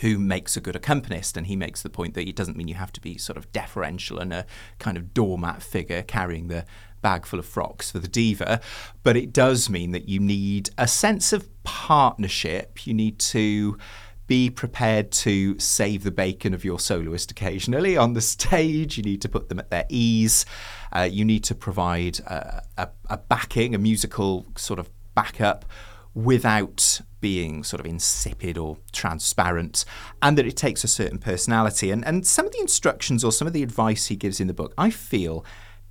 [0.00, 1.36] who makes a good accompanist.
[1.36, 3.50] And he makes the point that it doesn't mean you have to be sort of
[3.52, 4.46] deferential and a
[4.78, 6.64] kind of doormat figure carrying the
[7.02, 8.60] bag full of frocks for the diva,
[9.04, 12.84] but it does mean that you need a sense of partnership.
[12.84, 13.78] You need to
[14.26, 18.96] be prepared to save the bacon of your soloist occasionally on the stage.
[18.96, 20.44] You need to put them at their ease.
[20.92, 25.64] Uh, you need to provide a, a, a backing, a musical sort of backup
[26.12, 29.84] without being sort of insipid or transparent,
[30.22, 31.90] and that it takes a certain personality.
[31.90, 34.54] And, and some of the instructions or some of the advice he gives in the
[34.54, 35.44] book, I feel,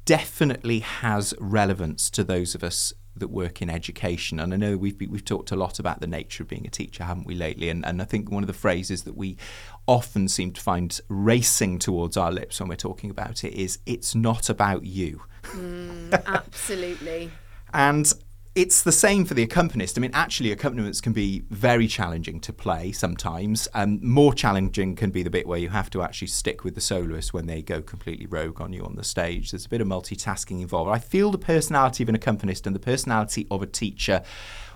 [0.05, 4.39] definitely has relevance to those of us that work in education.
[4.39, 7.03] And I know we've we've talked a lot about the nature of being a teacher,
[7.03, 7.67] haven't we, lately?
[7.67, 9.35] And and I think one of the phrases that we
[9.85, 14.15] often seem to find racing towards our lips when we're talking about it is "It's
[14.15, 17.29] not about you." Mm, absolutely.
[17.73, 18.13] and
[18.55, 19.97] it's the same for the accompanist.
[19.97, 23.67] I mean, actually, accompaniments can be very challenging to play sometimes.
[23.73, 26.81] Um, more challenging can be the bit where you have to actually stick with the
[26.81, 29.51] soloist when they go completely rogue on you on the stage.
[29.51, 30.89] There's a bit of multitasking involved.
[30.89, 34.23] I feel the personality of an accompanist and the personality of a teacher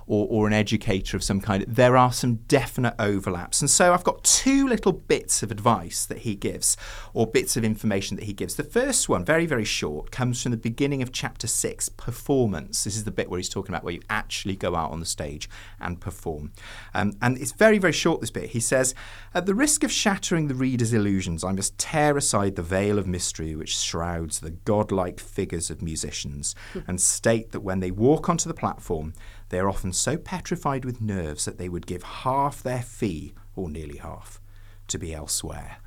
[0.10, 3.62] or, or an educator of some kind, there are some definite overlaps.
[3.62, 6.76] And so I've got two little bits of advice that he gives,
[7.14, 8.56] or bits of information that he gives.
[8.56, 12.84] The first one, very, very short, comes from the beginning of chapter six performance.
[12.84, 15.06] This is the bit where he's talking about where you actually go out on the
[15.06, 15.48] stage
[15.80, 16.54] and perform.
[16.96, 18.50] Um, and it's very, very short, this bit.
[18.50, 18.96] He says,
[19.36, 23.06] At the risk of shattering the reader's illusions, I must tear aside the veil of
[23.06, 26.56] mystery which shrouds the godlike figures of musicians
[26.88, 29.14] and state that when they walk onto the platform,
[29.50, 33.70] they are often so petrified with nerves that they would give half their fee, or
[33.70, 34.40] nearly half,
[34.88, 35.78] to be elsewhere.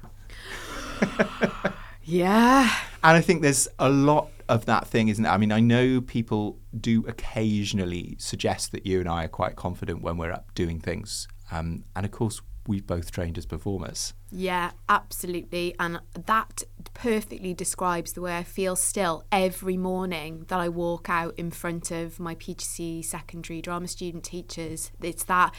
[2.04, 2.68] Yeah.
[3.02, 5.32] And I think there's a lot of that thing, isn't there?
[5.32, 10.02] I mean, I know people do occasionally suggest that you and I are quite confident
[10.02, 11.28] when we're up doing things.
[11.50, 14.14] Um, and of course, we've both trained as performers.
[14.30, 15.74] Yeah, absolutely.
[15.78, 16.62] And that
[16.94, 21.90] perfectly describes the way I feel still every morning that I walk out in front
[21.90, 24.90] of my PGCE secondary drama student teachers.
[25.00, 25.54] It's that,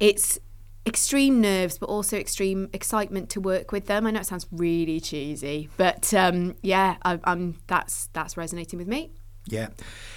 [0.00, 0.38] it's
[0.86, 4.06] extreme nerves, but also extreme excitement to work with them.
[4.06, 8.88] I know it sounds really cheesy, but um, yeah, I, I'm, that's, that's resonating with
[8.88, 9.10] me.
[9.46, 9.68] Yeah,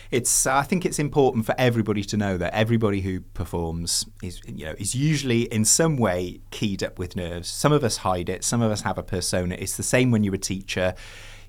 [0.09, 0.47] it's.
[0.47, 4.65] Uh, I think it's important for everybody to know that everybody who performs is, you
[4.65, 7.49] know, is usually in some way keyed up with nerves.
[7.49, 8.43] Some of us hide it.
[8.43, 9.55] Some of us have a persona.
[9.59, 10.95] It's the same when you're a teacher.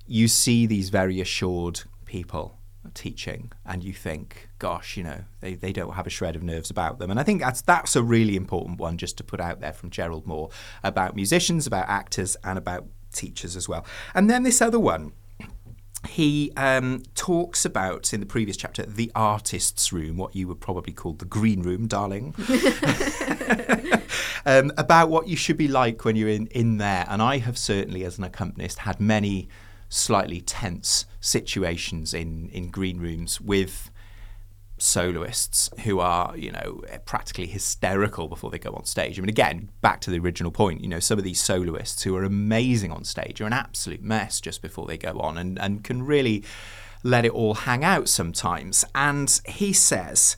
[0.07, 2.59] You see these very assured people
[2.95, 6.71] teaching, and you think, "Gosh, you know, they, they don't have a shred of nerves
[6.71, 9.61] about them." And I think that's that's a really important one just to put out
[9.61, 10.51] there from Gerald Moore
[10.83, 13.87] about musicians, about actors, and about teachers as well.
[14.15, 15.13] And then this other one
[16.09, 20.93] he um, talks about in the previous chapter the artist's room, what you would probably
[20.93, 22.35] call the green room, darling,
[24.47, 27.07] um, about what you should be like when you're in, in there.
[27.09, 29.49] And I have certainly, as an accompanist, had many
[29.89, 33.91] slightly tense situations in, in green rooms with
[34.79, 39.19] soloists who are, you know, practically hysterical before they go on stage.
[39.19, 42.17] I mean, again, back to the original point, you know, some of these soloists who
[42.17, 45.85] are amazing on stage are an absolute mess just before they go on and, and
[45.85, 46.45] can really
[47.03, 48.85] let it all hang out sometimes.
[48.95, 50.37] And he says,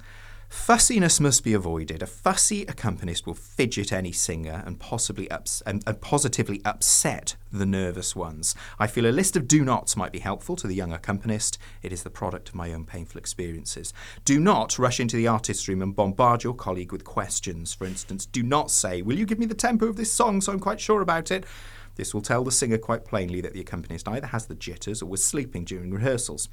[0.51, 2.03] Fussiness must be avoided.
[2.03, 7.65] A fussy accompanist will fidget any singer and possibly ups- and, and, positively upset the
[7.65, 8.57] nervous ones.
[8.77, 11.57] I feel a list of do nots might be helpful to the young accompanist.
[11.83, 13.95] It is the product of my own painful experiences.
[14.25, 17.73] Do not rush into the artist's room and bombard your colleague with questions.
[17.73, 20.53] For instance, do not say, Will you give me the tempo of this song so
[20.53, 21.47] I'm quite sure about it?
[21.96, 25.07] This will tell the singer quite plainly that the accompanist either has the jitters or
[25.07, 26.48] was sleeping during rehearsals.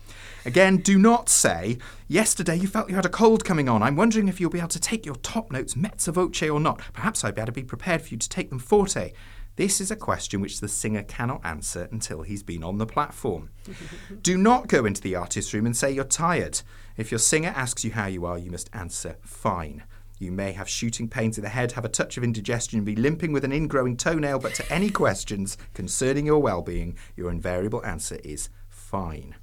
[0.45, 3.84] Again, do not say, Yesterday you felt you had a cold coming on.
[3.84, 6.82] I'm wondering if you'll be able to take your top notes mezzo voce or not.
[6.93, 9.13] Perhaps I'd better be prepared for you to take them forte.
[9.58, 13.50] This is a question which the singer cannot answer until he's been on the platform.
[14.21, 16.62] Do not go into the artist's room and say you're tired.
[16.95, 19.84] If your singer asks you how you are, you must answer fine.
[20.19, 23.32] You may have shooting pains in the head, have a touch of indigestion, be limping
[23.32, 28.17] with an ingrowing toenail, but to any questions concerning your well being, your invariable answer
[28.23, 29.36] is fine.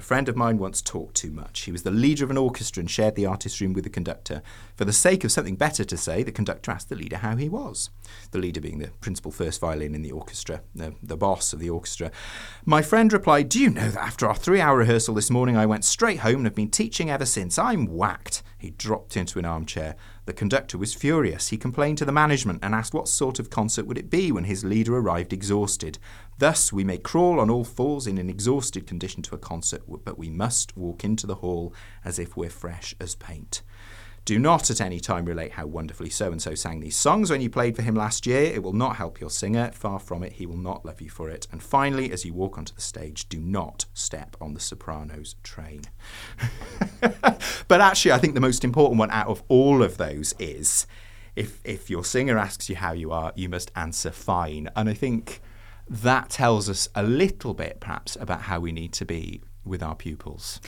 [0.00, 1.60] A friend of mine once talked too much.
[1.60, 4.40] He was the leader of an orchestra and shared the artist's room with the conductor.
[4.74, 7.50] For the sake of something better to say, the conductor asked the leader how he
[7.50, 7.90] was.
[8.30, 11.68] The leader being the principal first violin in the orchestra, the, the boss of the
[11.68, 12.10] orchestra.
[12.64, 15.66] My friend replied, Do you know that after our three hour rehearsal this morning, I
[15.66, 17.58] went straight home and have been teaching ever since?
[17.58, 18.42] I'm whacked.
[18.56, 19.96] He dropped into an armchair.
[20.30, 21.48] The conductor was furious.
[21.48, 24.44] He complained to the management and asked what sort of concert would it be when
[24.44, 25.98] his leader arrived exhausted.
[26.38, 30.18] Thus, we may crawl on all fours in an exhausted condition to a concert, but
[30.20, 33.62] we must walk into the hall as if we're fresh as paint.
[34.24, 37.40] Do not at any time relate how wonderfully so and so sang these songs when
[37.40, 38.42] you played for him last year.
[38.42, 39.70] It will not help your singer.
[39.72, 41.48] Far from it, he will not love you for it.
[41.50, 45.82] And finally, as you walk onto the stage, do not step on the soprano's train.
[47.00, 50.86] but actually, I think the most important one out of all of those is
[51.34, 54.68] if, if your singer asks you how you are, you must answer fine.
[54.76, 55.40] And I think
[55.88, 59.94] that tells us a little bit, perhaps, about how we need to be with our
[59.94, 60.60] pupils.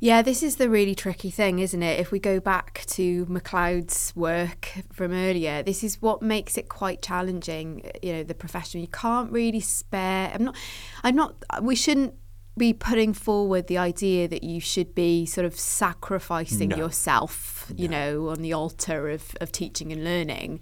[0.00, 1.98] Yeah, this is the really tricky thing, isn't it?
[1.98, 7.02] If we go back to MacLeod's work from earlier, this is what makes it quite
[7.02, 7.90] challenging.
[8.02, 10.30] You know, the profession you can't really spare.
[10.32, 10.56] I'm not.
[11.02, 11.34] I'm not.
[11.62, 12.14] We shouldn't
[12.56, 16.76] be putting forward the idea that you should be sort of sacrificing no.
[16.76, 17.96] yourself, you no.
[17.96, 20.60] know, on the altar of, of teaching and learning.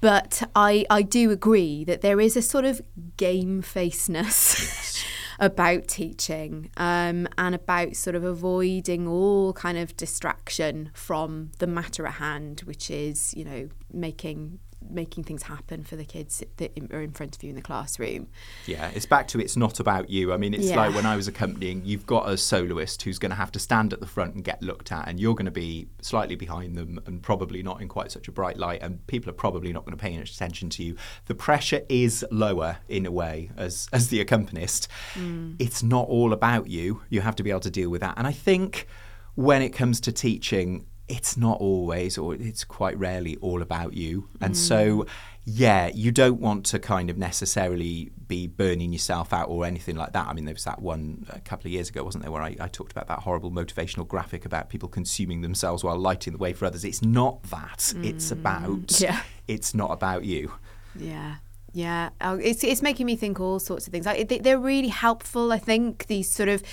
[0.00, 2.80] But I, I do agree that there is a sort of
[3.18, 5.04] game faceness
[5.40, 12.06] about teaching um, and about sort of avoiding all kind of distraction from the matter
[12.06, 17.02] at hand, which is, you know, making making things happen for the kids that are
[17.02, 18.28] in front of you in the classroom.
[18.66, 20.32] Yeah, it's back to it's not about you.
[20.32, 20.76] I mean, it's yeah.
[20.76, 23.92] like when I was accompanying, you've got a soloist who's going to have to stand
[23.92, 27.00] at the front and get looked at, and you're going to be slightly behind them
[27.06, 29.96] and probably not in quite such a bright light, and people are probably not going
[29.96, 30.96] to pay much attention to you.
[31.26, 34.88] The pressure is lower in a way as as the accompanist.
[35.14, 35.56] Mm.
[35.58, 37.02] It's not all about you.
[37.10, 38.86] You have to be able to deal with that, and I think
[39.34, 44.28] when it comes to teaching, it's not always or it's quite rarely all about you.
[44.40, 44.56] And mm.
[44.56, 45.06] so,
[45.44, 50.12] yeah, you don't want to kind of necessarily be burning yourself out or anything like
[50.12, 50.28] that.
[50.28, 52.56] I mean, there was that one a couple of years ago, wasn't there, where I,
[52.60, 56.52] I talked about that horrible motivational graphic about people consuming themselves while lighting the way
[56.52, 56.84] for others.
[56.84, 57.78] It's not that.
[57.78, 58.06] Mm.
[58.06, 59.22] It's about, yeah.
[59.48, 60.52] it's not about you.
[60.94, 61.36] Yeah.
[61.72, 64.04] Yeah, oh, it's it's making me think all sorts of things.
[64.04, 65.52] Like, they, they're really helpful.
[65.52, 66.64] I think these sort of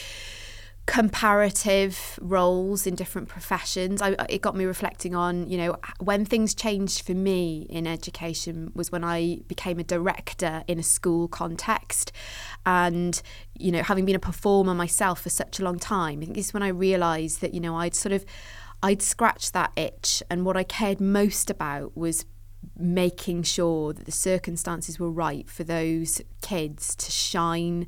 [0.88, 4.01] comparative roles in different professions.
[4.01, 8.71] I, it got me reflecting on, you know, when things changed for me in education
[8.73, 12.13] was when I became a director in a school context.
[12.65, 13.21] And,
[13.59, 16.63] you know, having been a performer myself for such a long time, this is when
[16.63, 18.25] I realised that, you know, I'd sort of,
[18.81, 20.23] I'd scratched that itch.
[20.29, 22.25] And what I cared most about was
[22.75, 27.88] making sure that the circumstances were right for those kids to shine,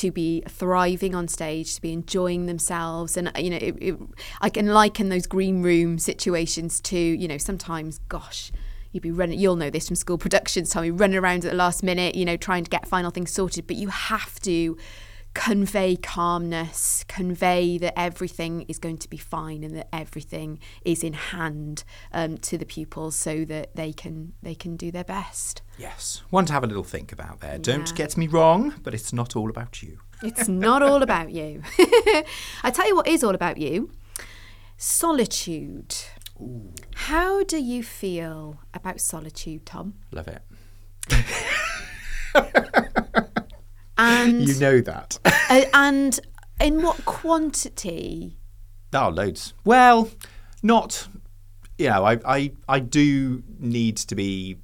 [0.00, 3.16] to be thriving on stage, to be enjoying themselves.
[3.16, 3.96] And, uh, you know, it, it,
[4.40, 8.52] I can liken those green room situations to, you know, sometimes, gosh,
[8.92, 11.82] you'd be running, you'll know this from school productions, Tommy, running around at the last
[11.82, 13.66] minute, you know, trying to get final things sorted.
[13.66, 14.76] But you have to
[15.34, 21.12] convey calmness, convey that everything is going to be fine and that everything is in
[21.12, 25.62] hand um, to the pupils so that they can they can do their best.
[25.76, 27.52] Yes, one to have a little think about there.
[27.52, 27.58] Yeah.
[27.58, 29.98] Don't get me wrong, but it's not all about you.
[30.22, 31.62] It's not all about you.
[32.62, 33.90] I tell you what is all about you:
[34.76, 35.94] solitude.
[36.40, 36.72] Ooh.
[36.94, 39.94] How do you feel about solitude, Tom?
[40.10, 40.42] Love it.
[43.96, 45.18] And you know that.
[45.24, 46.18] uh, and
[46.60, 48.36] in what quantity?
[48.92, 49.54] Oh, loads.
[49.64, 50.10] Well,
[50.62, 51.08] not.
[51.78, 54.58] You know, I, I I do need to be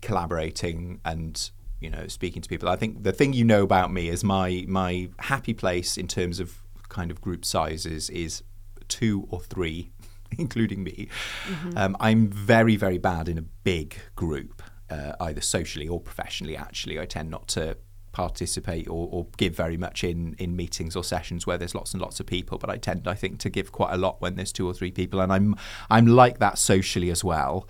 [0.00, 1.50] collaborating and
[1.80, 2.68] you know speaking to people.
[2.68, 6.38] I think the thing you know about me is my my happy place in terms
[6.38, 8.42] of kind of group sizes is
[8.86, 9.90] two or three,
[10.38, 11.08] including me.
[11.48, 11.76] Mm-hmm.
[11.76, 16.56] Um, I'm very very bad in a big group, uh, either socially or professionally.
[16.56, 17.76] Actually, I tend not to
[18.14, 22.00] participate or, or, give very much in in meetings or sessions where there's lots and
[22.00, 22.56] lots of people.
[22.56, 24.92] But I tend, I think, to give quite a lot when there's two or three
[24.92, 25.56] people, and I'm
[25.90, 27.68] I'm like that socially as well.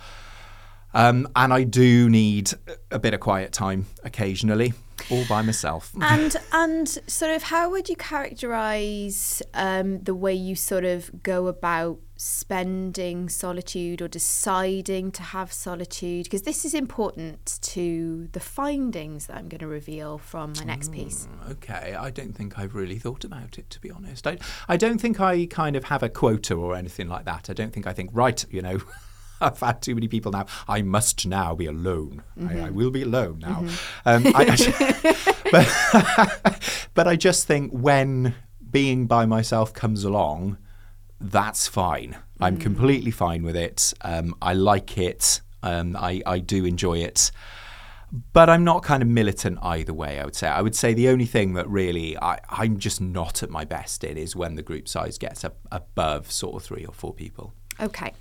[0.95, 2.53] Um, and I do need
[2.91, 4.73] a bit of quiet time occasionally,
[5.11, 5.93] all by myself.
[6.01, 11.49] And and sort of, how would you characterise um, the way you sort of go
[11.49, 16.25] about spending solitude or deciding to have solitude?
[16.25, 20.93] Because this is important to the findings that I'm going to reveal from my next
[20.93, 21.27] piece.
[21.27, 24.27] Mm, okay, I don't think I've really thought about it, to be honest.
[24.27, 24.39] I,
[24.69, 27.51] I don't think I kind of have a quota or anything like that.
[27.51, 28.79] I don't think I think, right, you know.
[29.41, 30.47] I've had too many people now.
[30.69, 32.23] I must now be alone.
[32.39, 32.49] Mm-hmm.
[32.49, 32.75] I, I, mm-hmm.
[32.75, 33.63] will be alone now.
[33.63, 34.09] Mm-hmm.
[34.09, 35.33] Um, I,
[36.53, 38.35] but, but I just think when
[38.71, 40.59] being by myself comes along,
[41.21, 42.17] that's fine.
[42.41, 42.61] I'm mm.
[42.61, 43.95] completely fine with it.
[44.01, 45.41] Um, I like it.
[45.63, 47.31] Um, I, I do enjoy it.
[48.33, 50.47] But I'm not kind of militant either way, I would say.
[50.47, 54.05] I would say the only thing that really I, I'm just not at my best
[54.05, 57.55] in is when the group size gets up above sort of three or four people.
[57.81, 58.13] Okay.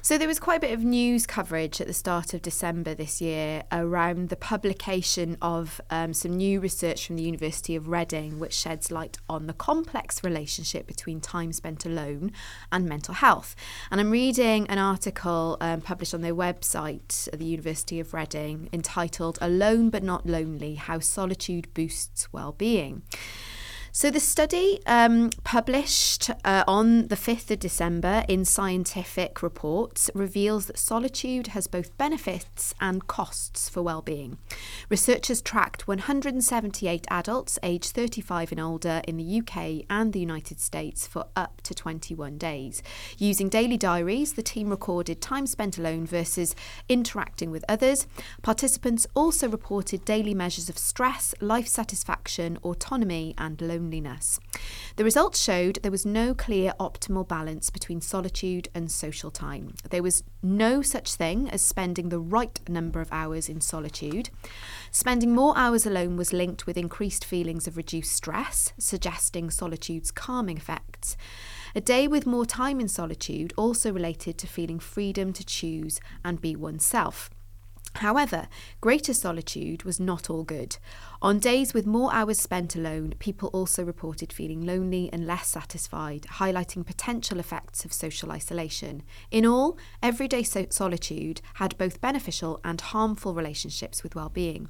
[0.00, 3.20] So there was quite a bit of news coverage at the start of December this
[3.20, 8.54] year around the publication of um, some new research from the University of Reading, which
[8.54, 12.32] sheds light on the complex relationship between time spent alone
[12.72, 13.54] and mental health.
[13.90, 18.70] And I'm reading an article um, published on their website at the University of Reading
[18.72, 23.02] entitled Alone but Not Lonely How Solitude Boosts Wellbeing.
[23.94, 30.64] So the study um, published uh, on the 5th of December in Scientific Reports reveals
[30.64, 34.38] that solitude has both benefits and costs for well-being.
[34.88, 41.06] Researchers tracked 178 adults aged 35 and older in the UK and the United States
[41.06, 42.82] for up to 21 days.
[43.18, 46.56] Using daily diaries, the team recorded time spent alone versus
[46.88, 48.06] interacting with others.
[48.40, 54.38] Participants also reported daily measures of stress, life satisfaction, autonomy and loneliness loneliness.
[54.96, 59.74] The results showed there was no clear optimal balance between solitude and social time.
[59.90, 64.30] There was no such thing as spending the right number of hours in solitude.
[64.90, 70.56] Spending more hours alone was linked with increased feelings of reduced stress, suggesting solitude's calming
[70.56, 71.16] effects.
[71.74, 76.40] A day with more time in solitude also related to feeling freedom to choose and
[76.40, 77.30] be oneself.
[78.02, 78.48] However,
[78.80, 80.76] greater solitude was not all good.
[81.22, 86.22] On days with more hours spent alone, people also reported feeling lonely and less satisfied,
[86.22, 89.04] highlighting potential effects of social isolation.
[89.30, 94.68] In all, everyday so- solitude had both beneficial and harmful relationships with well-being.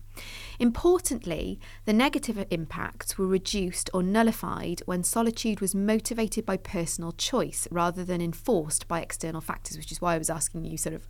[0.58, 7.66] Importantly, the negative impacts were reduced or nullified when solitude was motivated by personal choice
[7.70, 11.08] rather than enforced by external factors, which is why I was asking you sort of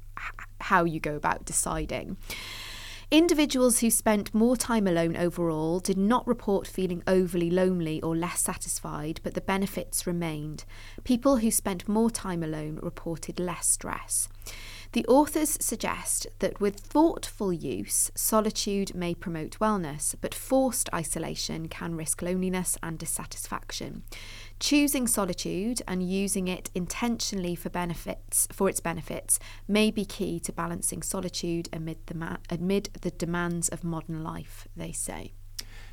[0.60, 2.16] how you go about deciding.
[3.12, 8.40] Individuals who spent more time alone overall did not report feeling overly lonely or less
[8.40, 10.64] satisfied, but the benefits remained.
[11.04, 14.30] People who spent more time alone reported less stress.
[14.92, 21.94] The authors suggest that with thoughtful use, solitude may promote wellness, but forced isolation can
[21.94, 24.04] risk loneliness and dissatisfaction.
[24.62, 30.52] Choosing solitude and using it intentionally for benefits for its benefits may be key to
[30.52, 35.32] balancing solitude amid the ma- amid the demands of modern life, they say.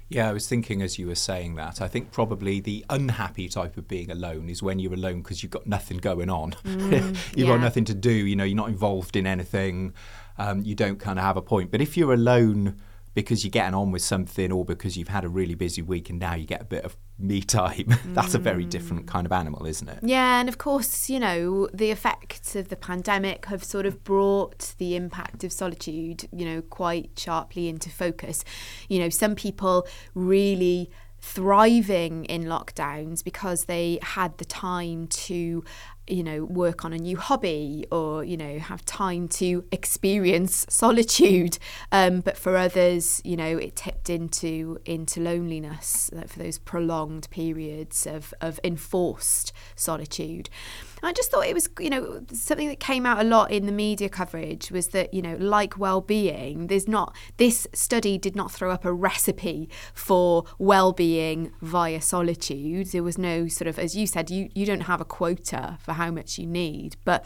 [0.07, 1.82] Yeah, I was thinking as you were saying that.
[1.82, 5.51] I think probably the unhappy type of being alone is when you're alone because you've
[5.51, 6.51] got nothing going on.
[6.63, 6.91] Mm,
[7.36, 7.47] you've yeah.
[7.47, 8.11] got nothing to do.
[8.11, 9.95] You know, you're not involved in anything.
[10.38, 11.72] Um, you don't kind of have a point.
[11.72, 12.80] But if you're alone
[13.14, 16.20] because you're getting on with something or because you've had a really busy week and
[16.20, 19.07] now you get a bit of me time, that's a very different mm.
[19.07, 19.99] kind of animal, isn't it?
[20.01, 24.74] Yeah, and of course, you know, the effects of the pandemic have sort of brought
[24.78, 28.43] the impact of solitude, you know, quite sharply into focus.
[28.88, 30.89] You know, some people really
[31.22, 35.64] thriving in lockdowns because they had the time to
[36.10, 41.57] you know work on a new hobby or you know have time to experience solitude
[41.91, 47.30] um, but for others you know it tipped into into loneliness like for those prolonged
[47.30, 50.49] periods of of enforced solitude
[51.01, 53.72] I just thought it was, you know, something that came out a lot in the
[53.72, 58.72] media coverage was that, you know, like well-being, there's not this study did not throw
[58.72, 62.88] up a recipe for well-being via solitude.
[62.88, 65.93] There was no sort of, as you said, you you don't have a quota for
[66.00, 67.26] how much you need, but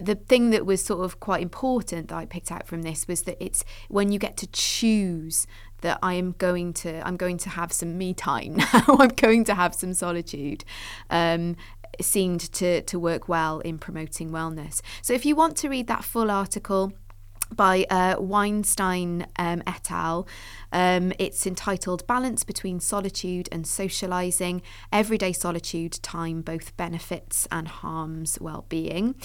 [0.00, 3.22] the thing that was sort of quite important that I picked out from this was
[3.22, 5.46] that it's when you get to choose
[5.80, 8.84] that I am going to I'm going to have some me time now.
[8.98, 10.64] I'm going to have some solitude.
[11.08, 11.56] Um,
[12.00, 14.80] seemed to to work well in promoting wellness.
[15.02, 16.92] So if you want to read that full article
[17.54, 20.26] by uh, Weinstein um, et al.
[20.72, 28.38] Um, it's entitled Balance Between Solitude and Socialising Everyday Solitude Time Both Benefits and Harms
[28.40, 29.16] Well-Being.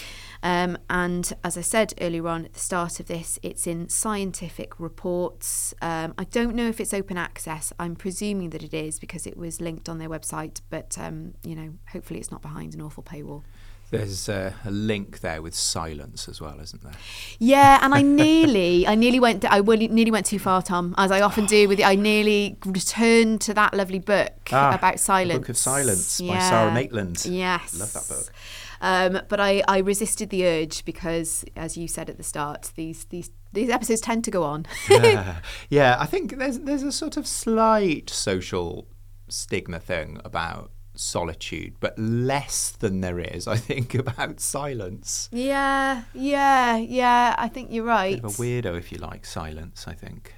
[0.42, 4.80] Um, and as I said earlier on at the start of this, it's in scientific
[4.80, 5.74] reports.
[5.82, 7.72] Um, I don't know if it's open access.
[7.80, 11.56] I'm presuming that it is because it was linked on their website, but um, you
[11.56, 13.44] know, hopefully it's not behind an awful paywall.
[13.92, 16.94] There's uh, a link there with silence as well, isn't there?
[17.40, 21.22] Yeah, and I nearly, I nearly went, I nearly went too far, Tom, as I
[21.22, 21.80] often do with.
[21.82, 25.34] I nearly returned to that lovely book Ah, about silence.
[25.34, 27.26] The Book of Silence by Sarah Maitland.
[27.26, 28.34] Yes, Love that book.
[28.82, 33.06] Um, but I, I resisted the urge because, as you said at the start, these
[33.06, 34.66] these these episodes tend to go on.
[34.90, 35.38] yeah.
[35.70, 38.88] yeah, I think there's there's a sort of slight social
[39.30, 45.30] stigma thing about solitude, but less than there is, I think, about silence.
[45.32, 47.36] yeah, yeah, yeah.
[47.38, 48.22] I think you're right.
[48.22, 50.34] Bit of a weirdo if you like silence, I think.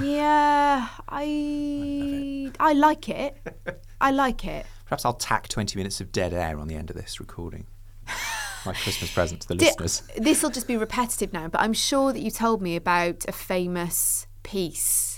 [0.00, 3.36] Yeah, I I like it.
[4.00, 4.64] I like it.
[4.86, 7.66] Perhaps I'll tack 20 minutes of dead air on the end of this recording.
[8.66, 10.02] My Christmas present to the listeners.
[10.16, 13.32] This will just be repetitive now, but I'm sure that you told me about a
[13.32, 15.11] famous piece.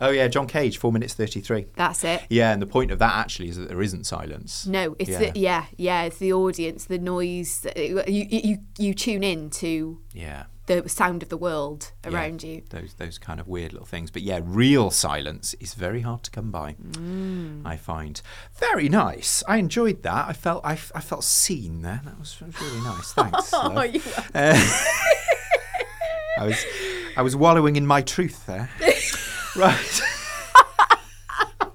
[0.00, 1.66] Oh, yeah, John Cage, 4 minutes 33.
[1.74, 2.22] That's it.
[2.30, 4.66] Yeah, and the point of that actually is that there isn't silence.
[4.66, 5.18] No, it's Yeah.
[5.18, 7.66] the yeah, yeah, it's the audience, the noise.
[7.76, 10.44] You you you tune in to Yeah.
[10.66, 12.62] the sound of the world Yeah, around you.
[12.70, 14.10] Those those kind of weird little things.
[14.10, 16.74] But yeah, real silence is very hard to come by.
[16.74, 17.62] Mm.
[17.64, 18.20] I find
[18.56, 19.42] very nice.
[19.48, 20.28] I enjoyed that.
[20.28, 22.02] I felt I, I felt seen there.
[22.04, 23.12] That was, really nice.
[23.14, 23.50] Thanks.
[23.54, 24.00] Oh, you
[24.34, 24.54] Uh,
[26.38, 26.64] I was
[27.16, 28.70] I was wallowing in my truth there.
[29.56, 30.00] right.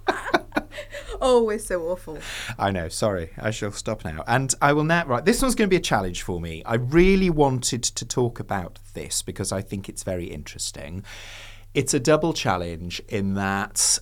[1.21, 2.17] oh, we're so awful.
[2.57, 2.89] I know.
[2.89, 3.31] Sorry.
[3.37, 4.23] I shall stop now.
[4.27, 5.05] And I will now.
[5.05, 5.25] Right.
[5.25, 6.63] This one's going to be a challenge for me.
[6.65, 11.03] I really wanted to talk about this because I think it's very interesting.
[11.73, 13.97] It's a double challenge in that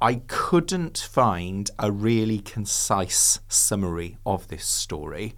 [0.00, 5.34] I couldn't find a really concise summary of this story.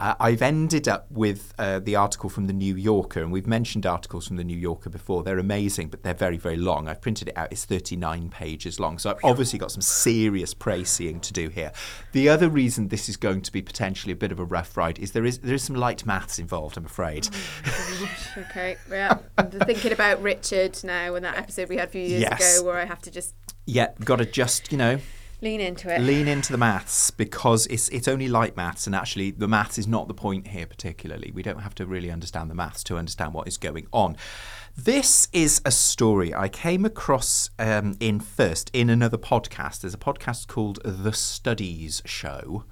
[0.00, 3.84] Uh, I've ended up with uh, the article from the New Yorker, and we've mentioned
[3.84, 5.22] articles from the New Yorker before.
[5.22, 6.88] They're amazing, but they're very, very long.
[6.88, 8.98] I've printed it out, it's 39 pages long.
[8.98, 11.70] So I've obviously got some serious praising to do here.
[12.12, 14.98] The other reason this is going to be potentially a bit of a rough ride
[14.98, 17.28] is there is there is some light maths involved, I'm afraid.
[18.38, 19.18] okay, yeah.
[19.36, 22.58] I'm thinking about Richard now and that episode we had a few years Yes.
[22.58, 23.34] ago where I have to just
[23.66, 24.98] yeah, got to just, you know,
[25.40, 26.00] lean into it.
[26.00, 29.86] lean into the maths because it's it's only light maths and actually the maths is
[29.86, 31.30] not the point here particularly.
[31.34, 34.16] We don't have to really understand the maths to understand what is going on.
[34.76, 39.80] This is a story i came across um, in first in another podcast.
[39.80, 42.64] There's a podcast called the studies show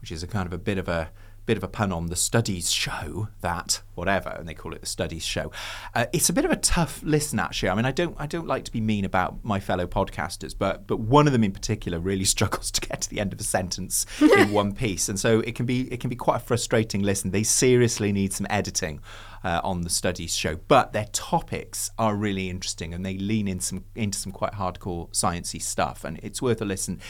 [0.00, 1.10] which is a kind of a bit of a
[1.46, 4.86] bit of a pun on the studies show that whatever, and they call it the
[4.86, 5.50] studies show.
[5.94, 7.68] Uh, it's a bit of a tough listen, actually.
[7.68, 10.86] I mean, I don't, I don't like to be mean about my fellow podcasters, but
[10.86, 13.44] but one of them in particular really struggles to get to the end of a
[13.44, 17.02] sentence in one piece, and so it can be it can be quite a frustrating
[17.02, 17.30] listen.
[17.30, 19.00] They seriously need some editing.
[19.44, 23.58] Uh, on the studies show, but their topics are really interesting and they lean in
[23.58, 27.00] some into some quite hardcore sciencey stuff, and it's worth a listen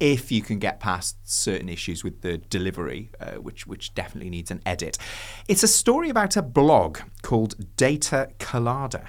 [0.00, 4.50] if you can get past certain issues with the delivery, uh, which which definitely needs
[4.50, 4.98] an edit.
[5.46, 9.04] It's a story about a blog called Data Colada.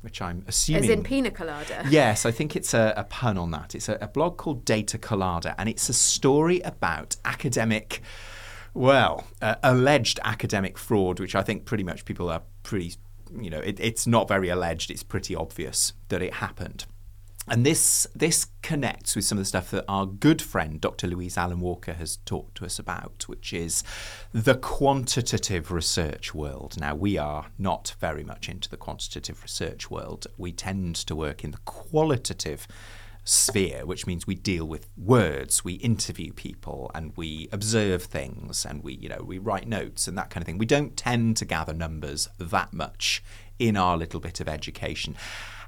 [0.00, 0.84] Which I'm assuming.
[0.84, 1.84] As in pina colada?
[1.88, 3.74] Yes, I think it's a, a pun on that.
[3.76, 8.02] It's a, a blog called Data Colada, and it's a story about academic,
[8.74, 12.96] well, uh, alleged academic fraud, which I think pretty much people are pretty,
[13.32, 16.84] you know, it, it's not very alleged, it's pretty obvious that it happened.
[17.48, 21.08] And this this connects with some of the stuff that our good friend Dr.
[21.08, 23.82] Louise Allen Walker has talked to us about, which is
[24.32, 26.78] the quantitative research world.
[26.78, 30.28] Now we are not very much into the quantitative research world.
[30.38, 32.68] We tend to work in the qualitative
[33.24, 38.82] sphere, which means we deal with words, we interview people, and we observe things, and
[38.82, 40.58] we, you know, we write notes and that kind of thing.
[40.58, 43.22] We don't tend to gather numbers that much
[43.58, 45.16] in our little bit of education.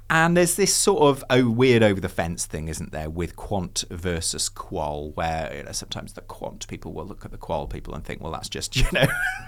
[0.07, 3.83] And there's this sort of oh, weird over the fence thing, isn't there, with quant
[3.89, 7.95] versus qual, where you know, sometimes the quant people will look at the qual people
[7.95, 9.07] and think, well, that's just, you know,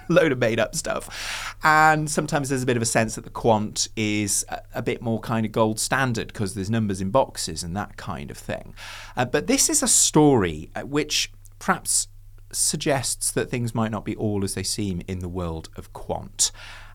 [0.09, 1.55] load of made up stuff.
[1.63, 5.01] And sometimes there's a bit of a sense that the quant is a, a bit
[5.01, 8.73] more kind of gold standard because there's numbers in boxes and that kind of thing.
[9.15, 12.07] Uh, but this is a story uh, which perhaps
[12.51, 16.51] suggests that things might not be all as they seem in the world of quant.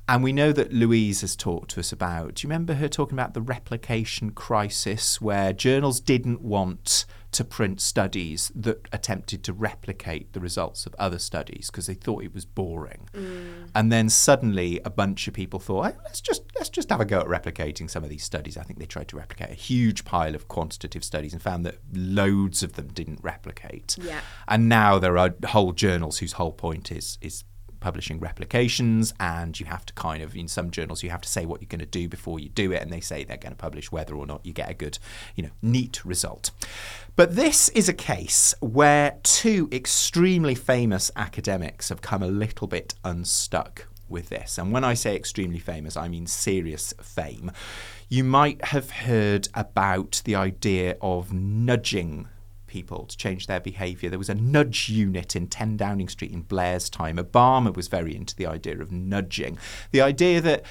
[0.09, 2.35] And we know that Louise has talked to us about.
[2.35, 7.81] Do you remember her talking about the replication crisis, where journals didn't want to print
[7.81, 12.45] studies that attempted to replicate the results of other studies because they thought it was
[12.45, 13.09] boring.
[13.15, 13.71] Mm.
[13.75, 17.21] And then suddenly a bunch of people thought, let's just let's just have a go
[17.21, 18.59] at replicating some of these studies.
[18.59, 21.79] I think they tried to replicate a huge pile of quantitative studies and found that
[21.93, 23.97] loads of them didn't replicate.
[24.01, 24.21] Yeah.
[24.47, 27.45] And now there are whole journals whose whole point is is
[27.83, 31.45] publishing replications, and you have to kind of in some journals you have to say
[31.45, 33.57] what you're going to do before you do it, and they say they're going to
[33.57, 34.99] publish whether or not you get a good,
[35.35, 36.51] you know, neat result.
[37.17, 42.95] But this is a case where two extremely famous academics have come a little bit
[43.05, 44.59] unstuck with this.
[44.59, 47.51] And when I say extremely famous, I mean serious fame.
[48.09, 52.29] You might have heard about the idea of nudging
[52.73, 54.09] people to change their behaviour.
[54.09, 57.19] There was a nudge unit in 10 Downing Street in Blair's time.
[57.19, 59.59] Obama was very into the idea of nudging.
[59.91, 60.65] The idea that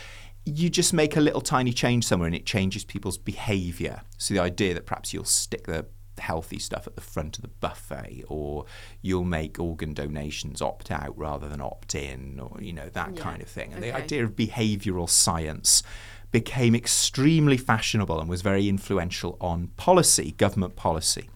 [0.43, 4.01] you just make a little tiny change somewhere and it changes people's behaviour.
[4.17, 5.85] So the idea that perhaps you'll stick the
[6.17, 8.65] healthy stuff at the front of the buffet or
[9.01, 13.21] you'll make organ donations opt out rather than opt in or you know that yeah.
[13.21, 13.91] kind of thing and okay.
[13.91, 15.81] the idea of behavioral science
[16.29, 21.29] became extremely fashionable and was very influential on policy government policy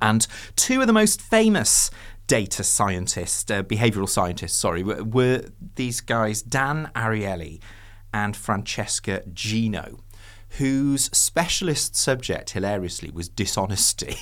[0.00, 0.26] and
[0.56, 1.90] two of the most famous
[2.26, 7.60] data scientists, uh, behavioral scientists, sorry, were, were, these guys, Dan Ariely
[8.14, 10.00] and Francesca Gino,
[10.58, 14.16] whose specialist subject, hilariously, was dishonesty.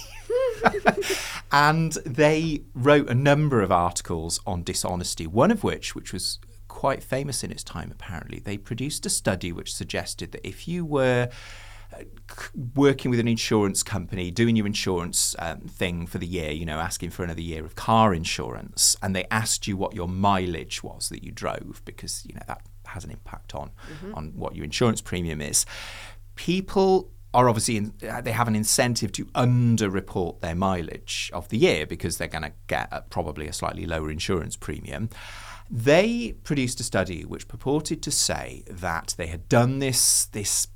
[1.53, 6.39] and they wrote a number of articles on dishonesty, one of which, which was
[6.69, 10.85] quite famous in its time apparently, they produced a study which suggested that if you
[10.85, 11.29] were
[12.75, 16.79] working with an insurance company, doing your insurance um, thing for the year, you know,
[16.79, 21.09] asking for another year of car insurance, and they asked you what your mileage was
[21.09, 24.15] that you drove, because you know that has an impact on mm-hmm.
[24.15, 25.67] on what your insurance premium is.
[26.35, 31.59] People are obviously in, uh, they have an incentive to underreport their mileage of the
[31.59, 35.11] year because they're going to get a, probably a slightly lower insurance premium.
[35.71, 40.69] They produced a study which purported to say that they had done this this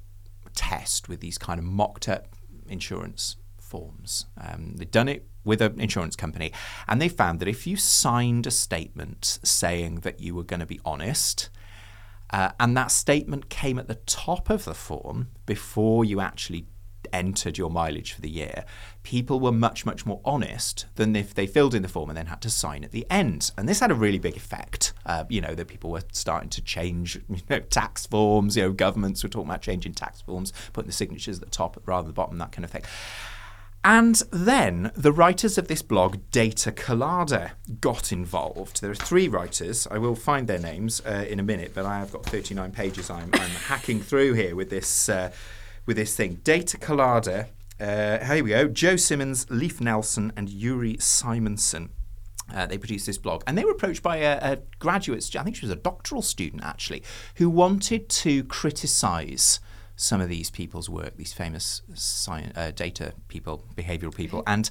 [0.54, 2.28] test with these kind of mocked up
[2.68, 4.26] insurance forms.
[4.38, 6.52] Um, they'd done it with an insurance company,
[6.86, 10.66] and they found that if you signed a statement saying that you were going to
[10.66, 11.50] be honest,
[12.30, 16.66] uh, and that statement came at the top of the form before you actually
[17.12, 18.64] entered your mileage for the year,
[19.02, 22.26] people were much, much more honest than if they filled in the form and then
[22.26, 23.50] had to sign at the end.
[23.56, 24.92] And this had a really big effect.
[25.04, 28.72] Uh, you know, that people were starting to change you know, tax forms, you know,
[28.72, 32.08] governments were talking about changing tax forms, putting the signatures at the top rather than
[32.08, 32.82] the bottom, that kind of thing.
[33.84, 38.80] And then the writers of this blog, Data Colada, got involved.
[38.80, 39.88] There are three writers.
[39.90, 43.10] I will find their names uh, in a minute, but I have got 39 pages
[43.10, 45.08] I'm, I'm hacking through here with this.
[45.08, 45.32] Uh,
[45.86, 46.40] with this thing.
[46.44, 47.48] Data Colada.
[47.80, 48.68] Uh, here we go.
[48.68, 51.90] Joe Simmons, Leif Nelson, and Uri Simonsohn.
[52.52, 55.34] Uh, they produced this blog, and they were approached by a, a graduate.
[55.36, 57.02] I think she was a doctoral student actually,
[57.36, 59.60] who wanted to criticise
[59.96, 64.68] some of these people's work, these famous science, uh, data people, behavioural people, and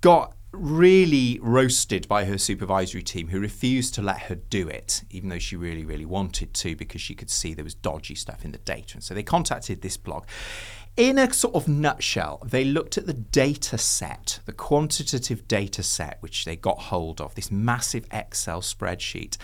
[0.00, 5.28] got really roasted by her supervisory team, who refused to let her do it, even
[5.28, 8.52] though she really, really wanted to, because she could see there was dodgy stuff in
[8.52, 8.94] the data.
[8.94, 10.24] And so they contacted this blog.
[10.96, 16.16] In a sort of nutshell, they looked at the data set, the quantitative data set,
[16.20, 19.36] which they got hold of, this massive Excel spreadsheet,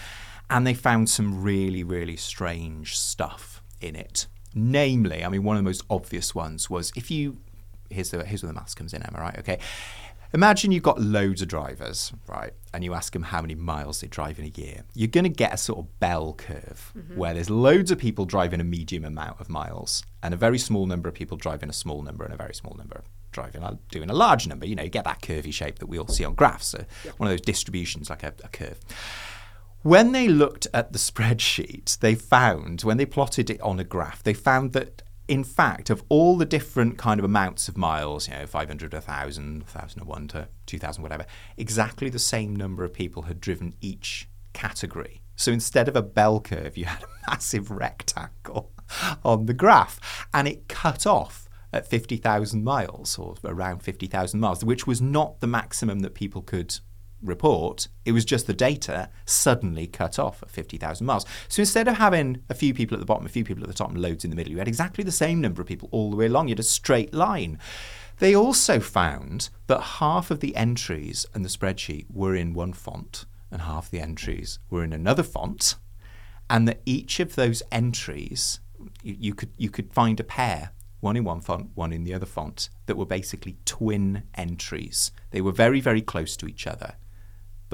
[0.51, 4.27] and they found some really, really strange stuff in it.
[4.55, 7.39] Namely, I mean, one of the most obvious ones was if you,
[7.91, 9.39] here's, the, here's where the maths comes in, Emma, right?
[9.39, 9.59] Okay.
[10.35, 12.53] Imagine you've got loads of drivers, right?
[12.73, 14.83] And you ask them how many miles they drive in a year.
[14.93, 17.17] You're going to get a sort of bell curve mm-hmm.
[17.17, 20.87] where there's loads of people driving a medium amount of miles and a very small
[20.87, 24.11] number of people driving a small number and a very small number driving a, doing
[24.11, 24.67] a large number.
[24.67, 26.67] You know, you get that curvy shape that we all see on graphs.
[26.67, 26.85] So
[27.17, 28.81] one of those distributions like a, a curve.
[29.83, 34.25] When they looked at the spreadsheet, they found, when they plotted it on a graph,
[34.25, 38.35] they found that in fact, of all the different kind of amounts of miles, you
[38.35, 43.75] know, 500, 1,000, 1,001 to 2,000, whatever, exactly the same number of people had driven
[43.81, 45.23] each category.
[45.37, 48.71] So instead of a bell curve, you had a massive rectangle
[49.25, 54.87] on the graph, and it cut off at 50,000 miles or around 50,000 miles, which
[54.87, 56.79] was not the maximum that people could
[57.25, 57.89] report.
[58.05, 61.25] It was just the data suddenly cut off at 50,000 miles.
[61.49, 63.75] So instead of having a few people at the bottom, a few people at the
[63.75, 66.11] top, and loads in the middle, you had exactly the same number of people all
[66.11, 66.49] the way along.
[66.49, 67.59] You had a straight line.
[68.19, 73.25] They also found that half of the entries in the spreadsheet were in one font
[73.51, 75.77] and half the entries were in another font,
[76.51, 78.61] and that each of those entries
[79.03, 82.15] you, you could you could find a pair one in one font, one in the
[82.15, 85.13] other font, that were basically twin entries.
[85.33, 86.95] They were very, very close to each other,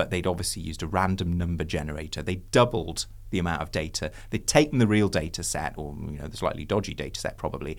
[0.01, 2.23] but they'd obviously used a random number generator.
[2.23, 4.11] They doubled the amount of data.
[4.31, 7.77] They'd taken the real data set, or you know, the slightly dodgy data set probably.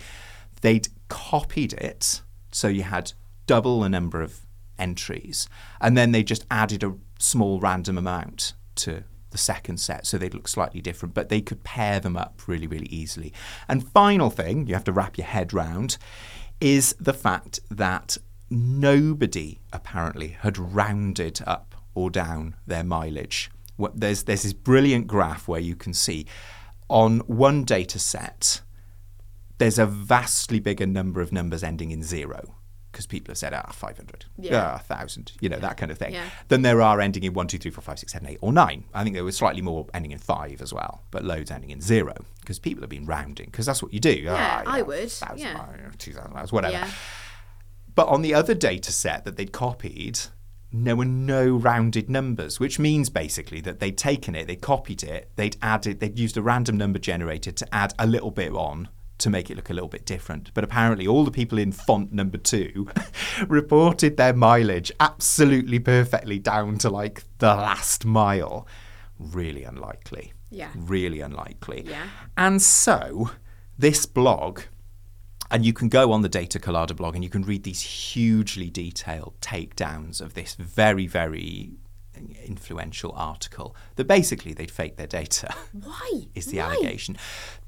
[0.61, 3.13] They'd copied it, so you had
[3.47, 4.41] double the number of
[4.77, 5.49] entries,
[5.81, 10.35] and then they just added a small random amount to the second set, so they'd
[10.35, 13.33] look slightly different, but they could pair them up really, really easily.
[13.67, 15.97] And final thing you have to wrap your head round
[16.59, 18.19] is the fact that
[18.51, 23.49] nobody apparently had rounded up or down their mileage.
[23.95, 26.25] There's there's this brilliant graph where you can see
[26.89, 28.61] on one data set
[29.57, 32.55] there's a vastly bigger number of numbers ending in zero
[32.91, 34.73] because people have said ah 500 Yeah.
[34.75, 36.25] ah 1000 you know that kind of thing Yeah.
[36.49, 38.83] than there are ending in 1 2 3 4 5 6 7 8 or 9
[38.93, 41.79] i think there was slightly more ending in 5 as well but loads ending in
[41.79, 44.99] 0 because people have been rounding because that's what you do Yeah, ah, I would,
[45.11, 45.53] 1000 yeah.
[45.53, 46.89] miles, 2000 miles whatever Yeah.
[47.95, 50.19] but on the other data set that they'd copied,
[50.73, 55.29] there were no rounded numbers, which means basically that they'd taken it, they'd copied it,
[55.35, 59.29] they'd added, they'd used a random number generator to add a little bit on to
[59.29, 60.53] make it look a little bit different.
[60.53, 62.89] But apparently, all the people in font number two
[63.47, 68.67] reported their mileage absolutely perfectly down to like the last mile.
[69.19, 70.33] Really unlikely.
[70.49, 70.69] Yeah.
[70.75, 71.85] Really unlikely.
[71.87, 72.07] Yeah.
[72.37, 73.31] And so,
[73.77, 74.61] this blog
[75.51, 78.69] and you can go on the Data Colada blog and you can read these hugely
[78.69, 81.71] detailed takedowns of this very, very
[82.45, 85.53] influential article that basically they'd faked their data.
[85.73, 86.27] Why?
[86.35, 86.63] Is the Why?
[86.63, 87.17] allegation.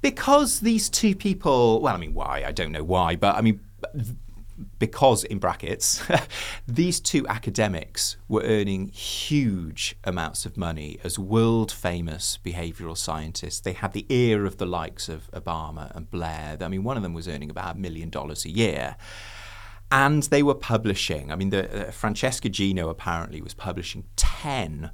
[0.02, 2.44] Because these two people, well, I mean, why?
[2.46, 3.60] I don't know why, but I mean,
[4.80, 6.04] because in brackets,
[6.68, 13.60] these two academics were earning huge amounts of money as world famous behavioral scientists.
[13.60, 16.58] They had the ear of the likes of Obama and Blair.
[16.60, 18.96] I mean, one of them was earning about a million dollars a year.
[19.92, 24.90] And they were publishing, I mean, the, uh, Francesca Gino apparently was publishing 10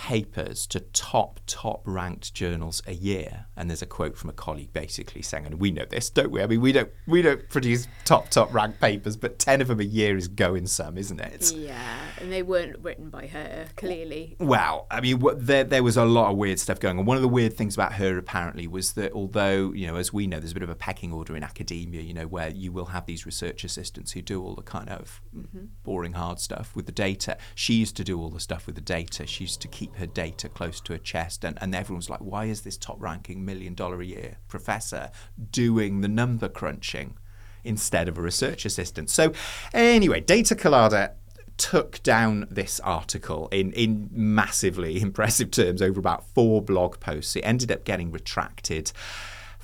[0.00, 3.44] papers to top, top ranked journals a year.
[3.54, 6.42] And there's a quote from a colleague basically saying, and we know this, don't we?
[6.42, 9.78] I mean, we don't, we don't produce top, top ranked papers, but 10 of them
[9.78, 11.52] a year is going some, isn't it?
[11.52, 14.36] Yeah, and they weren't written by her, clearly.
[14.40, 17.04] Well, I mean, what, there there was a lot of weird stuff going on.
[17.04, 20.26] One of the weird things about her apparently was that although you know, as we
[20.26, 22.00] know, there's a bit of a pecking order in academia.
[22.00, 25.20] You know, where you will have these research assistants who do all the kind of
[25.36, 25.66] mm-hmm.
[25.82, 27.36] boring hard stuff with the data.
[27.54, 29.26] She used to do all the stuff with the data.
[29.26, 32.20] She used to keep her data close to her chest, and and everyone was like,
[32.20, 35.10] why is this top-ranking million dollar a year professor
[35.50, 37.16] doing the number crunching?
[37.62, 39.10] Instead of a research assistant.
[39.10, 39.34] So,
[39.74, 41.12] anyway, Data Colada
[41.60, 47.36] took down this article in, in massively impressive terms over about four blog posts.
[47.36, 48.92] It ended up getting retracted.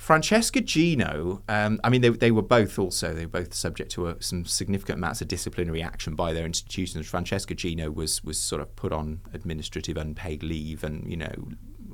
[0.07, 4.07] Francesca Gino, um, I mean, they, they were both also, they were both subject to
[4.07, 7.05] a, some significant amounts of disciplinary action by their institutions.
[7.05, 11.49] Francesca Gino was, was sort of put on administrative unpaid leave and, you know,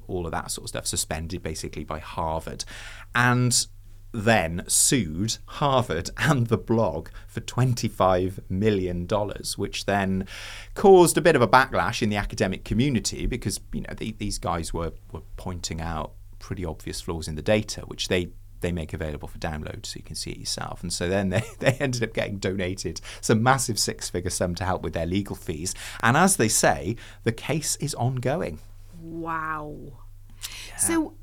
[0.05, 2.65] all of that sort of stuff, suspended basically by Harvard.
[3.15, 3.65] And
[4.11, 9.07] then sued Harvard and the blog for $25 million,
[9.55, 10.27] which then
[10.75, 14.37] caused a bit of a backlash in the academic community because, you know, the, these
[14.37, 16.11] guys were, were pointing out
[16.43, 18.29] pretty obvious flaws in the data, which they
[18.59, 20.83] they make available for download so you can see it yourself.
[20.83, 24.63] And so then they, they ended up getting donated some massive six figure sum to
[24.63, 25.73] help with their legal fees.
[26.01, 28.59] And as they say, the case is ongoing.
[29.01, 29.75] Wow.
[30.69, 30.77] Yeah.
[30.77, 31.13] So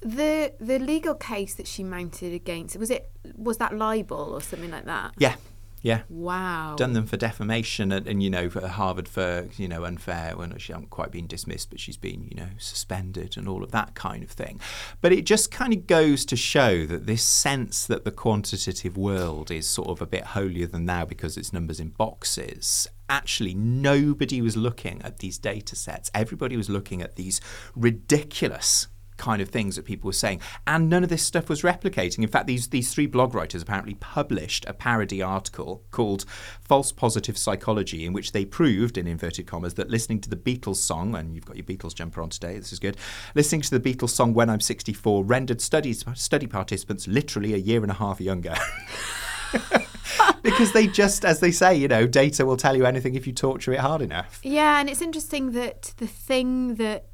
[0.00, 4.70] the the legal case that she mounted against was it was that libel or something
[4.70, 5.14] like that?
[5.18, 5.36] Yeah,
[5.82, 6.02] yeah.
[6.08, 6.74] Wow.
[6.76, 10.56] Done them for defamation and, and you know, for Harvard for, you know, unfair when
[10.58, 13.94] she hasn't quite been dismissed, but she's been, you know, suspended and all of that
[13.94, 14.60] kind of thing.
[15.00, 19.50] But it just kind of goes to show that this sense that the quantitative world
[19.50, 24.42] is sort of a bit holier than thou because it's numbers in boxes actually nobody
[24.42, 26.10] was looking at these data sets.
[26.14, 27.40] Everybody was looking at these
[27.74, 28.88] ridiculous
[29.18, 30.40] kind of things that people were saying.
[30.66, 32.22] And none of this stuff was replicating.
[32.22, 36.24] In fact, these, these three blog writers apparently published a parody article called
[36.60, 40.76] False Positive Psychology, in which they proved, in inverted commas, that listening to the Beatles
[40.76, 42.96] song, and you've got your Beatles jumper on today, this is good,
[43.34, 47.82] listening to the Beatles song When I'm 64 rendered studies, study participants literally a year
[47.82, 48.54] and a half younger.
[50.42, 53.32] because they just, as they say, you know, data will tell you anything if you
[53.32, 54.40] torture it hard enough.
[54.42, 57.07] Yeah, and it's interesting that the thing that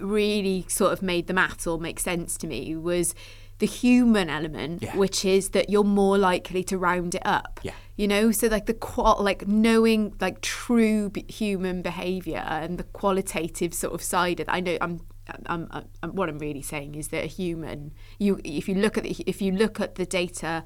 [0.00, 3.14] really sort of made the math all make sense to me was
[3.58, 4.96] the human element, yeah.
[4.96, 7.60] which is that you're more likely to round it up.
[7.62, 7.72] Yeah.
[7.96, 12.84] You know, so like the qual, like knowing like true b- human behavior and the
[12.84, 14.54] qualitative sort of side of that.
[14.54, 15.00] I know I'm,
[15.46, 18.98] I'm, I'm, I'm, what I'm really saying is that a human, you if you look
[18.98, 20.62] at the, if you look at the data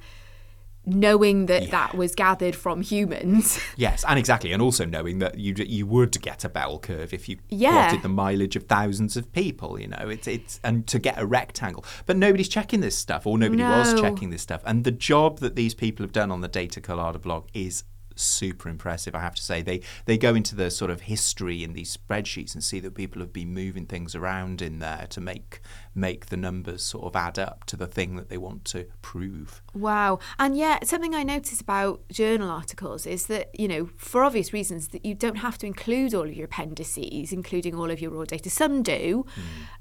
[0.95, 1.71] knowing that yeah.
[1.71, 3.61] that was gathered from humans.
[3.77, 7.29] yes, and exactly, and also knowing that you you would get a bell curve if
[7.29, 7.89] you yeah.
[7.89, 9.81] plotted the mileage of thousands of people.
[9.81, 13.39] You know, it's it's and to get a rectangle, but nobody's checking this stuff, or
[13.39, 13.79] nobody no.
[13.79, 14.63] was checking this stuff.
[14.65, 17.85] And the job that these people have done on the Data Colada blog is
[18.21, 19.15] super impressive.
[19.15, 22.55] I have to say they they go into the sort of history in these spreadsheets
[22.55, 25.61] and see that people have been moving things around in there to make
[25.95, 29.61] make the numbers sort of add up to the thing that they want to prove.
[29.75, 30.21] Wow.
[30.39, 34.89] And yeah, something I notice about journal articles is that, you know, for obvious reasons,
[34.89, 38.25] that you don't have to include all of your appendices, including all of your raw
[38.25, 38.51] data.
[38.51, 39.27] Some do.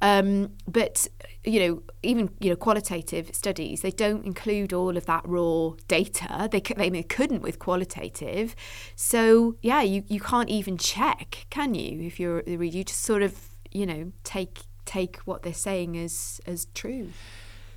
[0.01, 0.19] Mm.
[0.19, 1.07] Um, but,
[1.43, 6.49] you know, even, you know, qualitative studies, they don't include all of that raw data.
[6.51, 8.55] They, they, they couldn't with qualitative.
[8.95, 12.77] So, yeah, you, you can't even check, can you, if you're the reader?
[12.77, 17.09] You just sort of, you know, take take what they're saying as as true.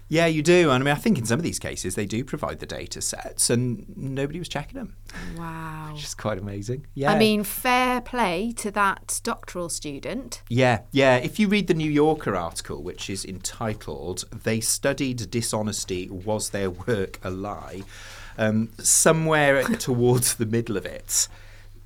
[0.08, 0.70] Yeah, you do.
[0.70, 3.00] And I mean, I think in some of these cases they do provide the data
[3.00, 4.94] sets, and nobody was checking them.
[5.38, 6.86] Wow, which is quite amazing.
[6.94, 10.42] Yeah, I mean, fair play to that doctoral student.
[10.48, 11.16] Yeah, yeah.
[11.16, 16.70] If you read the New Yorker article, which is entitled "They Studied Dishonesty: Was Their
[16.70, 17.82] Work a Lie?"
[18.36, 21.28] Um, somewhere towards the middle of it,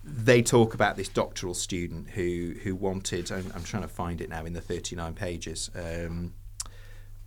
[0.07, 3.33] they talk about this doctoral student who who wanted.
[3.33, 6.35] I'm, I'm trying to find it now in the 39 pages, um,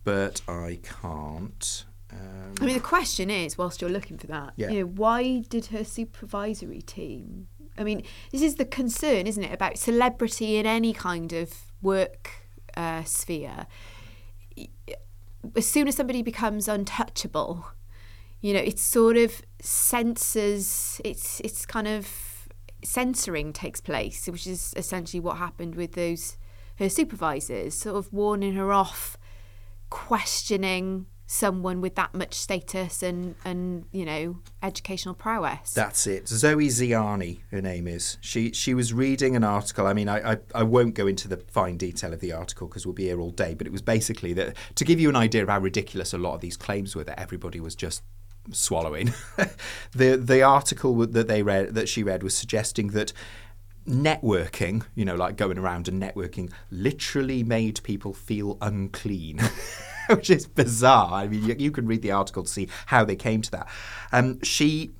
[0.03, 1.85] but I can't.
[2.11, 4.69] Um, I mean, the question is, whilst you're looking for that, yeah.
[4.69, 7.47] you know, why did her supervisory team?
[7.77, 12.31] I mean, this is the concern, isn't it, about celebrity in any kind of work
[12.75, 13.67] uh, sphere.
[15.55, 17.65] As soon as somebody becomes untouchable,
[18.41, 20.99] you know, it sort of senses.
[21.03, 22.07] It's it's kind of
[22.83, 26.37] censoring takes place, which is essentially what happened with those
[26.77, 29.17] her supervisors, sort of warning her off
[29.89, 35.73] questioning someone with that much status and and you know educational prowess.
[35.73, 36.27] That's it.
[36.27, 38.17] Zoe Ziani, her name is.
[38.19, 39.85] She she was reading an article.
[39.85, 42.85] I mean, I I, I won't go into the fine detail of the article because
[42.85, 43.53] we'll be here all day.
[43.53, 46.33] But it was basically that to give you an idea of how ridiculous a lot
[46.33, 48.01] of these claims were that everybody was just
[48.51, 49.13] swallowing.
[49.91, 53.13] the the article that they read that she read was suggesting that
[53.87, 59.39] networking, you know, like going around and networking, literally made people feel unclean.
[60.09, 61.13] Which is bizarre.
[61.13, 63.69] I mean, you, you, can read the article to see how they came to that.
[64.11, 64.91] Um, she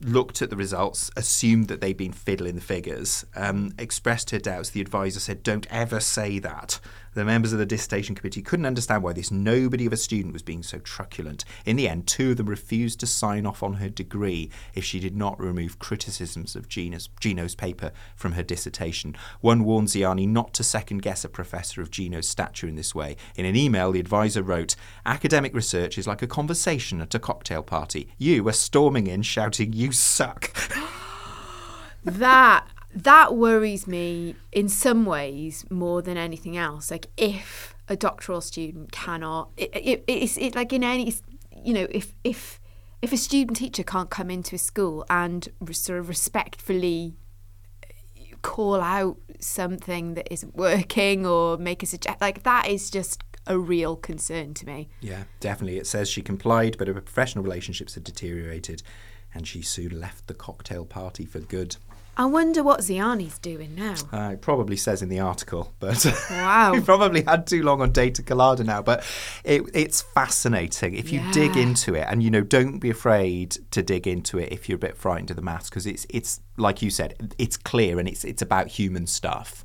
[0.00, 4.70] looked at the results, assumed that they'd been fiddling the figures, um, expressed her doubts.
[4.70, 6.80] The advisor said, "Don't ever say that."
[7.14, 10.42] The members of the dissertation committee couldn't understand why this nobody of a student was
[10.42, 11.44] being so truculent.
[11.66, 14.98] In the end, two of them refused to sign off on her degree if she
[14.98, 19.14] did not remove criticisms of Gino's, Gino's paper from her dissertation.
[19.40, 23.16] One warned Ziani not to second guess a professor of Gino's stature in this way.
[23.36, 27.62] In an email, the advisor wrote, Academic research is like a conversation at a cocktail
[27.62, 28.08] party.
[28.16, 30.50] You are storming in shouting, You suck.
[32.04, 36.90] that that worries me in some ways more than anything else.
[36.90, 41.14] Like if a doctoral student cannot, it, it, it's it, like in any,
[41.64, 42.60] you know, if if
[43.00, 47.16] if a student teacher can't come into a school and sort of respectfully
[48.42, 53.58] call out something that isn't working or make a suggest like that is just a
[53.58, 54.88] real concern to me.
[55.00, 55.78] Yeah, definitely.
[55.78, 58.82] It says she complied, but her professional relationships had deteriorated,
[59.34, 61.76] and she soon left the cocktail party for good.
[62.14, 63.94] I wonder what Ziani's doing now.
[64.12, 67.90] Uh, it probably says in the article, but wow, we probably had too long on
[67.90, 68.82] Data Colada now.
[68.82, 69.02] But
[69.44, 71.30] it, it's fascinating if you Yeah.
[71.32, 74.76] dig into it, and you know, don't be afraid to dig into it if you're
[74.76, 78.06] a bit frightened of the maths, because it's it's like you said, it's clear and
[78.06, 79.64] it's it's about human stuff,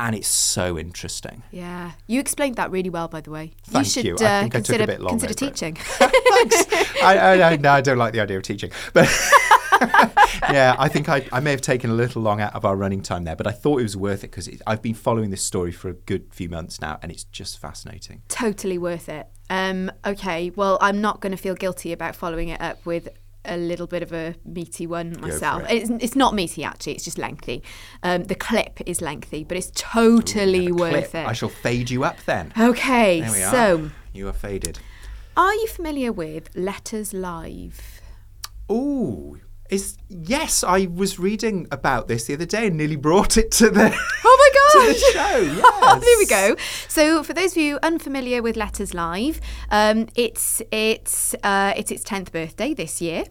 [0.00, 1.42] and it's so interesting.
[1.52, 3.52] Yeah, you explained that really well, by the way.
[3.64, 4.16] Thank you should you.
[4.20, 5.76] I Uh, think I took a consider bit long consider teaching.
[6.00, 9.06] I, I, I, no, I don't like the idea of teaching, but
[10.50, 13.02] yeah, I think I, I may have taken a little long out of our running
[13.02, 15.72] time there, but I thought it was worth it because I've been following this story
[15.72, 18.22] for a good few months now, and it's just fascinating.
[18.28, 19.26] totally worth it.
[19.48, 23.08] Um, okay, well, I'm not going to feel guilty about following it up with
[23.44, 25.62] a little bit of a meaty one myself.
[25.70, 25.82] it.
[25.82, 27.62] It's, it's not meaty actually; it's just lengthy.
[28.02, 31.24] Um, the clip is lengthy, but it's totally The worth clip.
[31.24, 31.26] it.
[31.28, 32.52] I shall fade you up then.
[32.58, 33.50] Okay, There we are.
[33.50, 34.78] so You are faded.
[35.36, 38.00] are you familiar with Letters Live?
[38.70, 39.38] Ooh.
[39.70, 43.70] Is yes, I was reading about this the other day and nearly brought it to
[43.70, 43.94] the
[44.24, 45.66] Oh my to the show.
[45.90, 46.04] Yes.
[46.04, 46.56] there we go.
[46.88, 49.40] So, for those of you unfamiliar with Letters Live,
[49.70, 53.24] um, it's it's uh, it's its tenth birthday this year.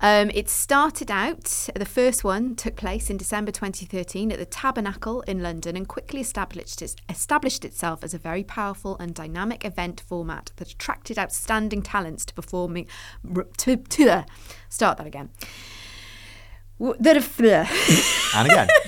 [0.00, 1.68] Um, it started out.
[1.74, 6.20] The first one took place in December 2013 at the Tabernacle in London, and quickly
[6.20, 11.82] established its, established itself as a very powerful and dynamic event format that attracted outstanding
[11.82, 12.86] talents to performing
[13.58, 14.24] to to
[14.68, 15.30] start that again.
[18.34, 18.68] And again.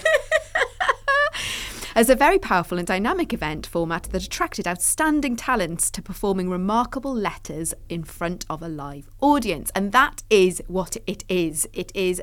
[1.94, 7.14] as a very powerful and dynamic event format that attracted outstanding talents to performing remarkable
[7.14, 9.70] letters in front of a live audience.
[9.74, 11.68] And that is what it is.
[11.74, 12.22] It is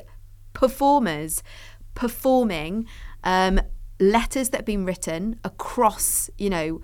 [0.54, 1.40] performers
[1.94, 2.86] performing
[3.22, 3.60] um,
[4.00, 6.80] letters that have been written across, you know,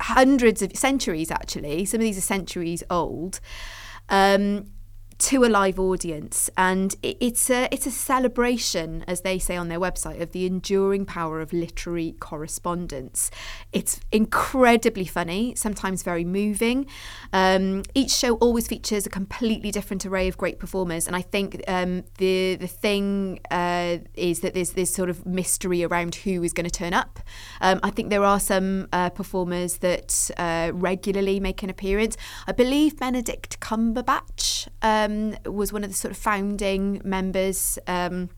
[0.00, 3.38] hundreds of centuries actually some of these are centuries old
[4.08, 4.66] um,
[5.18, 9.68] to a live audience and it, it's a it's a celebration as they say on
[9.68, 13.30] their website of the enduring power of literary correspondence.
[13.72, 16.86] It's incredibly funny sometimes very moving.
[17.32, 21.62] Um, each show always features a completely different array of great performers and I think
[21.68, 26.52] um, the the thing uh, is that there's this sort of mystery around who is
[26.52, 27.20] going to turn up.
[27.60, 32.16] Um, I think there are some uh, performers that uh, regularly make an appearance.
[32.46, 34.68] I believe Benedict Cumberbatch
[35.04, 38.30] um, was one of the sort of founding members um,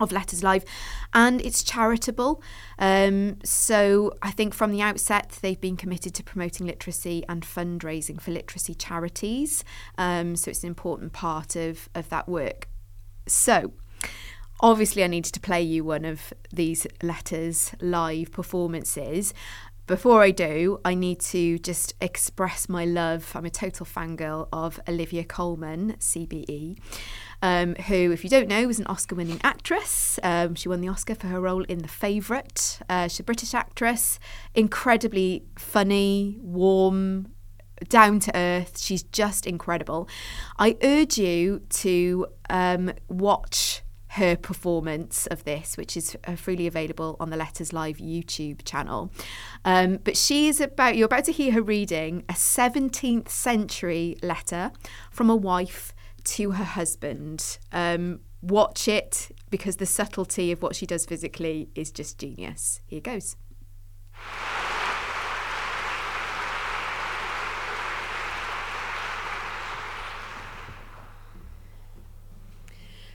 [0.00, 0.64] of Letters Live,
[1.12, 2.42] and it's charitable.
[2.78, 8.20] Um, so I think from the outset they've been committed to promoting literacy and fundraising
[8.20, 9.62] for literacy charities.
[9.98, 12.68] Um, so it's an important part of of that work.
[13.26, 13.72] So.
[14.62, 19.32] Obviously, I needed to play you one of these letters live performances.
[19.90, 23.32] Before I do, I need to just express my love.
[23.34, 26.78] I'm a total fangirl of Olivia Colman, CBE,
[27.42, 30.20] um, who, if you don't know, was an Oscar winning actress.
[30.22, 32.78] Um, she won the Oscar for her role in The Favourite.
[32.88, 34.20] Uh, she's a British actress,
[34.54, 37.32] incredibly funny, warm,
[37.88, 38.78] down to earth.
[38.78, 40.08] She's just incredible.
[40.56, 43.82] I urge you to um, watch
[44.14, 49.10] her performance of this, which is uh, freely available on the Letters Live YouTube channel.
[49.64, 54.72] Um, but she is about, you're about to hear her reading a 17th century letter
[55.12, 55.94] from a wife
[56.24, 57.58] to her husband.
[57.70, 62.80] Um, watch it because the subtlety of what she does physically is just genius.
[62.86, 63.36] Here goes.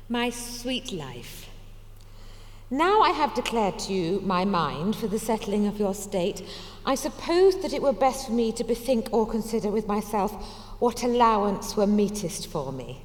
[0.08, 1.50] My sweet life.
[2.70, 6.44] Now I have declared to you my mind for the settling of your state,
[6.86, 10.32] I suppose that it were best for me to bethink or consider with myself
[10.78, 13.02] what allowance were meetest for me.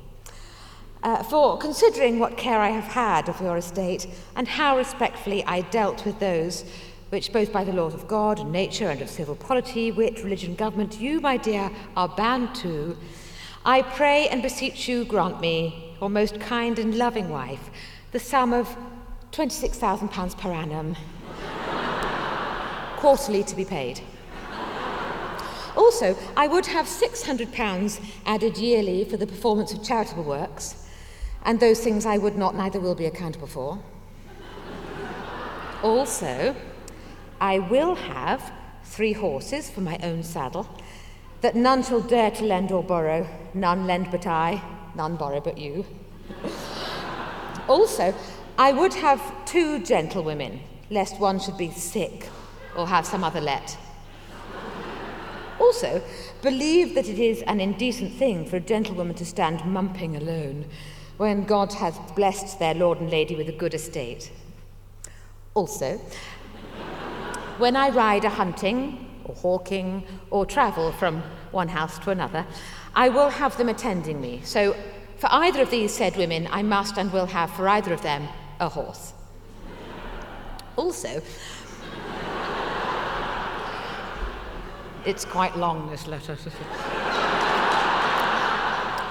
[1.02, 5.62] Uh, for considering what care I have had of your estate, and how respectfully I
[5.62, 6.66] dealt with those
[7.08, 10.54] which both by the laws of God and nature and of civil polity, wit, religion,
[10.54, 12.98] government, you, my dear, are bound to,
[13.64, 17.70] I pray and beseech you grant me, your most kind and loving wife,
[18.12, 18.76] the sum of
[19.32, 20.96] £26,000 per annum,
[22.96, 24.00] quarterly to be paid.
[25.76, 30.86] Also, I would have £600 added yearly for the performance of charitable works,
[31.44, 33.82] and those things I would not, neither will be accountable for.
[35.82, 36.54] Also,
[37.40, 38.52] I will have
[38.84, 40.68] three horses for my own saddle,
[41.40, 44.62] that none shall dare to lend or borrow, none lend but I,
[44.96, 45.84] none borrow but you.
[47.68, 48.14] also,
[48.58, 50.60] I would have two gentlewomen,
[50.90, 52.28] lest one should be sick
[52.76, 53.76] or have some other let.
[55.58, 56.02] Also,
[56.42, 60.64] believe that it is an indecent thing for a gentlewoman to stand mumping alone
[61.18, 64.32] when God has blessed their lord and lady with a good estate.
[65.52, 65.98] Also,
[67.58, 71.22] when I ride a hunting or hawking or travel from
[71.52, 72.44] one house to another,
[72.94, 74.40] I will have them attending me.
[74.44, 74.74] So,
[75.18, 78.26] for either of these said women, I must and will have for either of them
[78.58, 79.12] a horse.
[80.76, 81.22] Also,
[85.06, 86.36] it's quite long, this letter.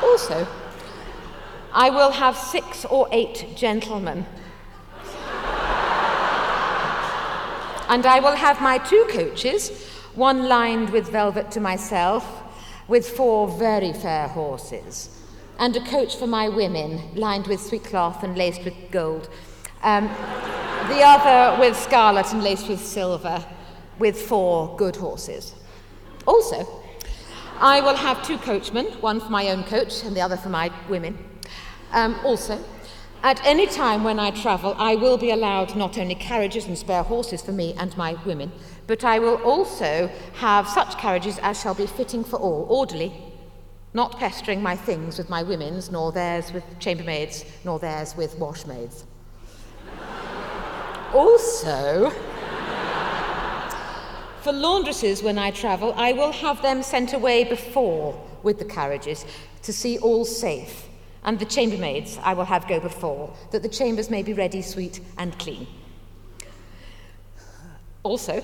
[0.01, 0.47] also,
[1.71, 4.25] I will have six or eight gentlemen
[7.89, 9.71] And I will have my two coaches,
[10.15, 12.43] one lined with velvet to myself,
[12.87, 15.09] with four very fair horses,
[15.59, 19.29] and a coach for my women, lined with sweet cloth and laced with gold.
[19.83, 20.07] Um,
[20.89, 23.45] the other with scarlet and laced with silver,
[23.99, 25.53] with four good horses.
[26.25, 26.67] Also,
[27.59, 30.71] I will have two coachmen, one for my own coach and the other for my
[30.87, 31.17] women.
[31.91, 32.63] Um, also,
[33.21, 37.03] at any time when I travel, I will be allowed not only carriages and spare
[37.03, 38.51] horses for me and my women,
[38.89, 43.13] but I will also have such carriages as shall be fitting for all, orderly,
[43.93, 49.05] not pestering my things with my women's, nor theirs with chambermaids, nor theirs with washmaids.
[51.13, 52.09] also,
[54.41, 59.23] for laundresses when I travel, I will have them sent away before with the carriages
[59.61, 60.87] to see all safe
[61.23, 64.99] and the chambermaids I will have go before, that the chambers may be ready, sweet,
[65.19, 65.67] and clean.
[68.03, 68.43] Also,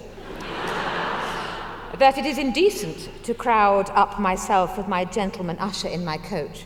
[1.97, 6.65] that it is indecent to crowd up myself with my gentleman usher in my coach.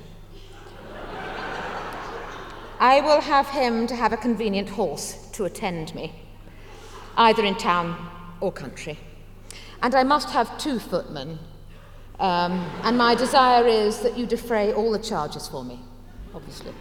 [2.80, 6.14] I will have him to have a convenient horse to attend me,
[7.18, 8.10] either in town
[8.40, 8.98] or country.
[9.82, 11.40] And I must have two footmen,
[12.20, 15.80] um, and my desire is that you defray all the charges for me
[16.34, 16.74] obviously.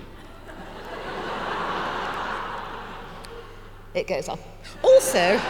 [3.95, 4.39] it goes on.
[4.83, 5.41] Also,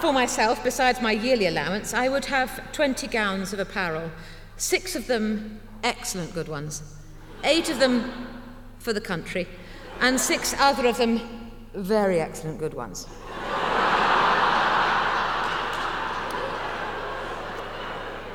[0.00, 4.10] for myself, besides my yearly allowance, I would have 20 gowns of apparel,
[4.56, 6.82] six of them excellent good ones,
[7.44, 8.10] eight of them
[8.78, 9.46] for the country,
[10.00, 11.20] and six other of them
[11.74, 13.06] very excellent good ones.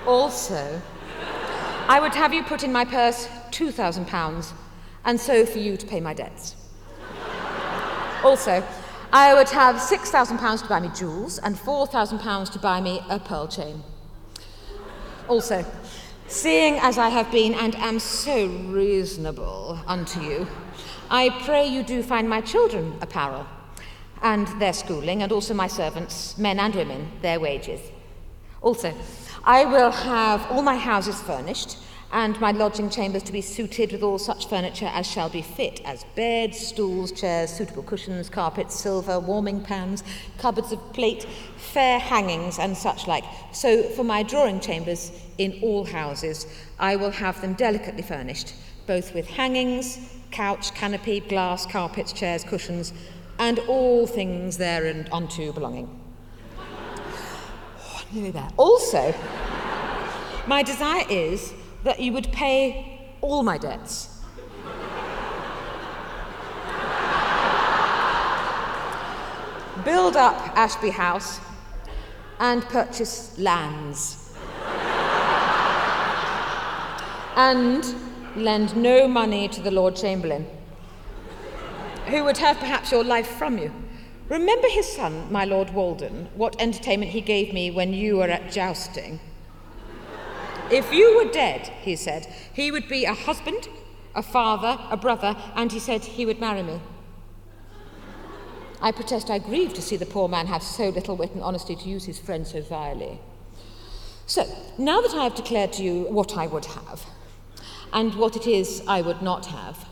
[0.05, 0.81] also,
[1.87, 4.51] I would have you put in my purse £2,000,
[5.03, 6.55] and so for you to pay my debts.
[8.23, 8.63] also,
[9.13, 13.47] I would have £6,000 to buy me jewels and £4,000 to buy me a pearl
[13.47, 13.83] chain.
[15.27, 15.65] Also,
[16.27, 20.47] seeing as I have been and am so reasonable unto you,
[21.09, 23.47] I pray you do find my children apparel,
[24.21, 27.81] and their schooling, and also my servants, men and women, their wages.
[28.61, 28.93] Also,
[29.43, 31.77] I will have all my houses furnished,
[32.15, 35.81] and my lodging chambers to be suited with all such furniture as shall be fit,
[35.83, 40.01] as beds, stools, chairs, suitable cushions, carpets, silver, warming pans,
[40.37, 43.25] cupboards of plate, fair hangings, and such like.
[43.51, 46.47] So for my drawing chambers in all houses,
[46.79, 48.53] I will have them delicately furnished,
[48.87, 49.99] both with hangings,
[50.31, 52.93] couch, canopy, glass, carpets, chairs, cushions,
[53.39, 55.89] and all things there and unto belonging.
[57.77, 58.47] Oh, nearly there.
[58.55, 59.13] Also,
[60.47, 61.53] my desire is
[61.85, 64.09] that you would pay all my debts.
[69.83, 71.39] Build up Ashby House
[72.39, 74.33] and purchase lands.
[77.35, 77.95] and
[78.35, 80.47] lend no money to the Lord Chamberlain,
[82.07, 83.71] who would have perhaps your life from you.
[84.29, 88.51] Remember his son, my Lord Walden, what entertainment he gave me when you were at
[88.51, 89.19] jousting.
[90.71, 93.67] If you were dead, he said, he would be a husband,
[94.15, 96.81] a father, a brother, and he said he would marry me.
[98.81, 101.75] I protest I grieve to see the poor man have so little wit and honesty
[101.75, 103.19] to use his friend so vilely.
[104.25, 104.43] So,
[104.77, 107.05] now that I have declared to you what I would have,
[107.93, 109.87] and what it is I would not have,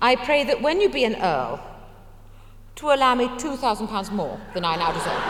[0.00, 1.60] I pray that when you be an earl,
[2.76, 5.22] to allow me £2,000 more than I now deserve.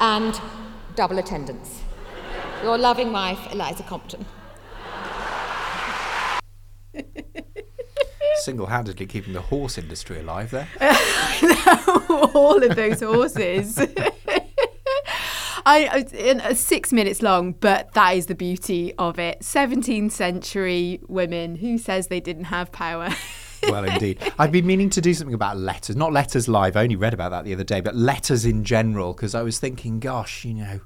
[0.00, 0.38] and
[0.96, 1.83] double attendance.
[2.64, 4.24] Your loving wife, Eliza Compton.
[8.36, 10.66] Single handedly keeping the horse industry alive there.
[12.08, 13.78] All of those horses.
[15.66, 19.40] I, in, uh, six minutes long, but that is the beauty of it.
[19.40, 21.56] 17th century women.
[21.56, 23.10] Who says they didn't have power?
[23.68, 24.20] well, indeed.
[24.38, 26.78] I've been meaning to do something about letters, not letters live.
[26.78, 29.58] I only read about that the other day, but letters in general, because I was
[29.58, 30.80] thinking, gosh, you know,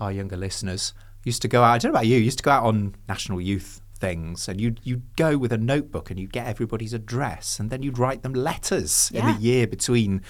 [0.00, 0.92] our younger listeners
[1.24, 1.72] used to go out.
[1.74, 2.16] I don't know about you.
[2.18, 6.10] Used to go out on national youth things and you'd, you'd go with a notebook
[6.10, 9.28] and you'd get everybody's address and then you'd write them letters Yeah.
[9.28, 10.22] in the year between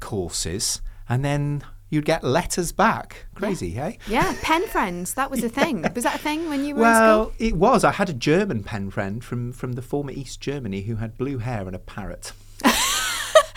[0.00, 3.26] courses and then you'd get letters back.
[3.36, 3.98] Crazy, hey?
[4.08, 5.14] yeah, pen friends.
[5.14, 5.82] That was a thing.
[5.94, 7.34] Was that a thing when you were in Well, school?
[7.38, 7.84] it was.
[7.84, 11.38] I had a German pen friend from, from the former East Germany who had blue
[11.38, 12.32] hair and a parrot.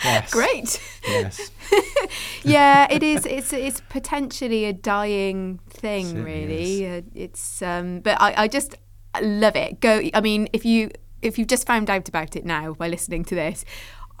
[0.04, 0.32] yes.
[0.32, 0.82] Great.
[1.06, 1.50] Yes.
[2.42, 3.26] yeah, it is.
[3.26, 6.86] It's it's potentially a dying thing, Certainly really.
[6.86, 8.76] Uh, it's um, but I, I just
[9.20, 9.80] love it.
[9.80, 10.02] Go.
[10.14, 10.90] I mean, if you
[11.22, 13.64] if you've just found out about it now by listening to this.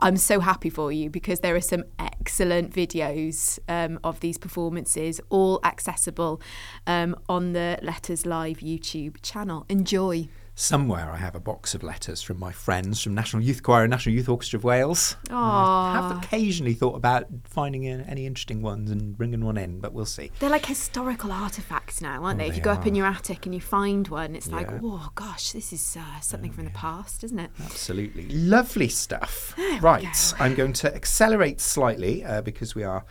[0.00, 5.20] I'm so happy for you because there are some excellent videos um, of these performances,
[5.28, 6.40] all accessible
[6.86, 9.66] um, on the Letters Live YouTube channel.
[9.68, 10.28] Enjoy.
[10.60, 13.92] Somewhere I have a box of letters from my friends from National Youth Choir and
[13.92, 15.14] National Youth Orchestra of Wales.
[15.30, 20.04] I have occasionally thought about finding any interesting ones and bringing one in, but we'll
[20.04, 20.32] see.
[20.40, 22.46] They're like historical artifacts now, aren't Oh, they?
[22.48, 25.10] If they you go up in your attic and you find one, it's like, oh
[25.14, 27.52] gosh, this is uh, something from the past, isn't it?
[27.64, 28.28] Absolutely.
[28.28, 29.54] Lovely stuff.
[29.80, 30.34] Right.
[30.40, 33.04] I'm going to accelerate slightly uh, because we are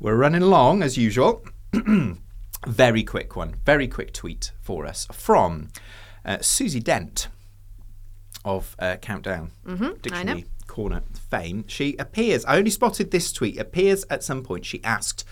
[0.00, 1.44] we're running along as usual.
[2.66, 3.56] very quick one.
[3.66, 5.68] Very quick tweet for us from
[6.26, 7.28] uh, Susie Dent
[8.44, 9.50] of uh, Countdown
[10.02, 11.64] Dictionary Corner fame.
[11.68, 14.66] She appears, I only spotted this tweet, appears at some point.
[14.66, 15.24] She asked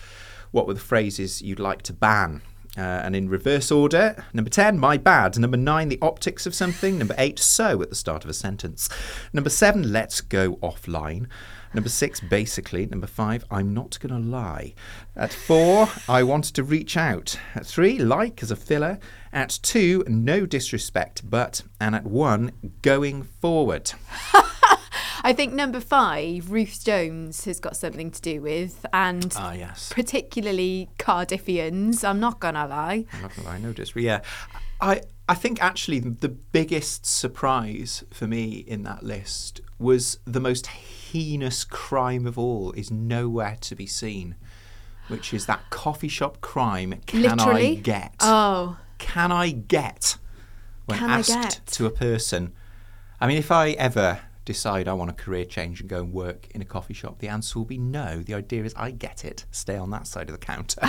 [0.51, 2.41] what were the phrases you'd like to ban.
[2.77, 5.37] Uh, and in reverse order, number 10, my bad.
[5.39, 6.97] Number 9, the optics of something.
[6.97, 8.89] Number 8, so at the start of a sentence.
[9.31, 11.27] Number 7, let's go offline.
[11.75, 12.85] Number 6, basically.
[12.85, 14.73] Number 5, I'm not going to lie.
[15.15, 17.37] At 4, I wanted to reach out.
[17.53, 18.97] At 3, like as a filler.
[19.33, 21.61] At 2, no disrespect, but.
[21.79, 23.91] And at 1, going forward.
[25.23, 29.91] I think number five, Ruth Jones, has got something to do with, and Ah, yes.
[29.91, 32.07] particularly Cardiffians.
[32.07, 33.05] I'm not gonna lie.
[33.11, 34.03] I'm not gonna lie, no disrespect.
[34.03, 34.21] Yeah,
[34.79, 40.67] I I think actually the biggest surprise for me in that list was the most
[41.15, 44.35] heinous crime of all is nowhere to be seen,
[45.07, 46.99] which is that coffee shop crime.
[47.05, 47.67] Can Literally.
[47.71, 48.15] I get?
[48.19, 50.17] Oh, Can I get?
[50.87, 51.61] When Can asked get?
[51.67, 52.51] to a person,
[53.21, 56.47] I mean, if I ever decide I want a career change and go and work
[56.51, 58.21] in a coffee shop, the answer will be no.
[58.21, 59.45] The idea is I get it.
[59.51, 60.81] Stay on that side of the counter.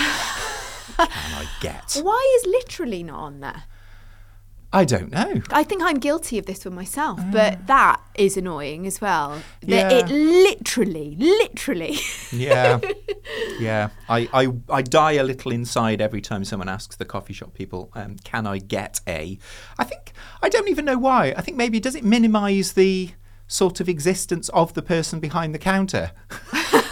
[0.97, 2.01] Can I get?
[2.03, 3.63] why is literally not on there?
[4.77, 5.41] I don't know.
[5.53, 9.41] I think I'm guilty of this one myself, but that is annoying as well.
[9.63, 9.91] That Yeah.
[9.91, 11.97] It literally, literally.
[12.31, 12.81] Yeah,
[13.59, 13.89] yeah.
[14.07, 17.91] I, I I die a little inside every time someone asks the coffee shop people,
[17.95, 19.39] um, "Can I get a?"
[19.79, 20.13] I think
[20.43, 21.33] I don't even know why.
[21.35, 23.13] I think maybe does it minimise the
[23.47, 26.11] sort of existence of the person behind the counter?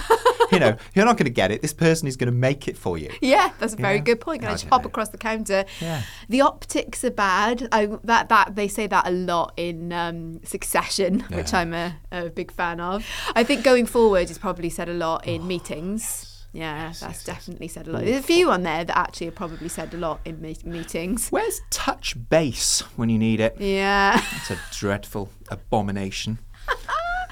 [0.54, 1.60] you know, you're not going to get it.
[1.62, 3.10] This person is going to make it for you.
[3.20, 4.00] Yeah, that's a very Yeah.
[4.02, 4.40] good point.
[4.40, 4.88] Can I I just hop know.
[4.88, 5.64] across the counter?
[5.80, 6.02] Yeah.
[6.28, 7.68] The optics are bad.
[7.72, 12.30] I that that they say that a lot in um, Succession, which I'm a, a
[12.30, 13.04] big fan of.
[13.34, 16.30] I think going forward is probably said a lot in meetings.
[16.56, 17.24] Yeah, that's Oh, yes, yes.
[17.24, 18.04] definitely said a lot.
[18.04, 21.28] There's a few on there that actually have probably said a lot in me- meetings.
[21.30, 23.56] Where's touch base when you need it?
[23.60, 26.38] Yeah, It's a dreadful abomination.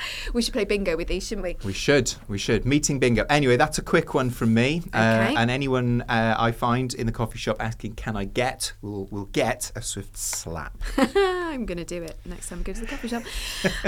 [0.32, 1.56] we should play bingo with these, shouldn't we?
[1.64, 2.14] We should.
[2.28, 2.64] We should.
[2.64, 3.24] Meeting bingo.
[3.28, 4.82] Anyway, that's a quick one from me.
[4.92, 5.34] Uh, Okay.
[5.36, 9.26] and anyone uh, I find in the coffee shop asking, "Can I get?" will will
[9.26, 10.76] get a swift slap.
[10.96, 13.22] I'm going to do it next time I go to the coffee shop.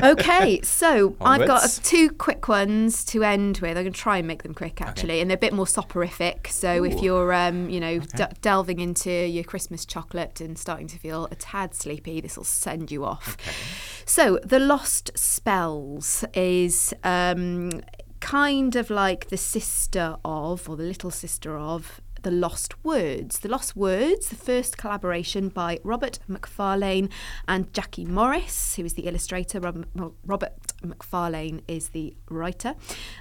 [0.02, 3.70] Okay, so I've got uh, two quick ones to end with.
[3.76, 6.48] I'm going to try and make them quick, actually, and they're a bit more soporific.
[6.50, 10.98] So if you're, um, you know, de- delving into your Christmas chocolate and starting to
[10.98, 13.36] feel a tad sleepy, this will send you off.
[14.04, 16.03] So the Lost Spells
[16.34, 16.94] is.
[17.02, 17.82] Um,
[18.20, 23.40] Kind of like the sister of, or the little sister of, The Lost Words.
[23.40, 27.10] The Lost Words, the first collaboration by Robert Macfarlane
[27.46, 29.60] and Jackie Morris, who is the illustrator.
[29.60, 32.76] Robert, Macfarlane is the writer,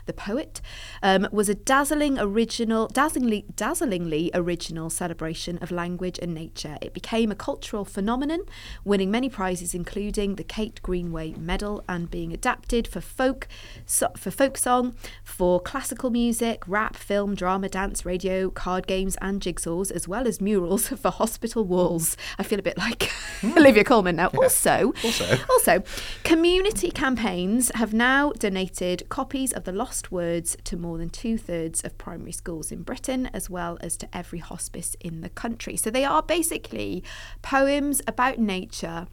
[0.06, 0.62] the poet,
[1.02, 6.78] um, was a dazzling original, dazzlingly, dazzlingly original celebration of language and nature.
[6.82, 8.44] It became a cultural phenomenon,
[8.86, 13.50] winning many prizes, including the Kate Greenaway Medal, and being adapted for folk,
[13.86, 19.42] so, for folk song, for classical music, rap, film, drama, dance, radio, card games, and
[19.42, 22.16] jigsaws, as well as murals for hospital walls.
[22.38, 23.12] I feel a bit like
[23.44, 24.30] Olivia Colman now.
[24.34, 24.42] Yeah.
[24.42, 25.84] Also, also, also,
[26.24, 31.82] community campaigns have now donated copies of the Lost Words to more than two thirds
[31.84, 35.76] of primary schools in Britain, as well as to every hospice in the country.
[35.76, 37.04] So they are basically
[37.42, 39.08] poems about nature.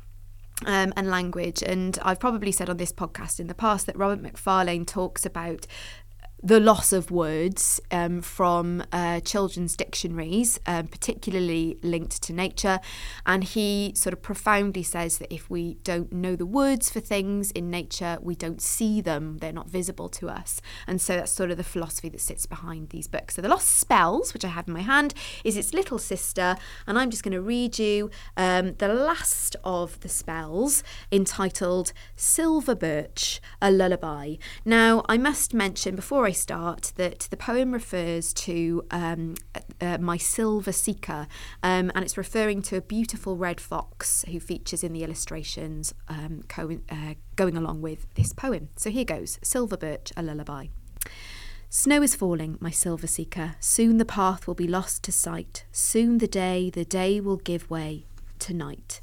[0.66, 1.62] Um, and language.
[1.62, 5.66] And I've probably said on this podcast in the past that Robert Macfarlane talks about
[6.42, 12.80] the loss of words um, from uh, children's dictionaries, um, particularly linked to nature.
[13.26, 17.50] And he sort of profoundly says that if we don't know the words for things
[17.50, 20.62] in nature, we don't see them, they're not visible to us.
[20.86, 23.36] And so that's sort of the philosophy that sits behind these books.
[23.36, 25.14] So The Lost Spells, which I have in my hand,
[25.44, 26.56] is its little sister.
[26.86, 32.74] And I'm just going to read you um, the last of the spells entitled Silver
[32.74, 34.36] Birch, a Lullaby.
[34.64, 39.34] Now, I must mention before I I start that the poem refers to um,
[39.80, 41.26] uh, my silver seeker,
[41.60, 46.44] um, and it's referring to a beautiful red fox who features in the illustrations um,
[46.46, 48.68] co- uh, going along with this poem.
[48.76, 50.66] So here goes Silver Birch, a lullaby.
[51.68, 53.56] Snow is falling, my silver seeker.
[53.58, 55.64] Soon the path will be lost to sight.
[55.72, 58.06] Soon the day, the day will give way
[58.38, 59.00] to night.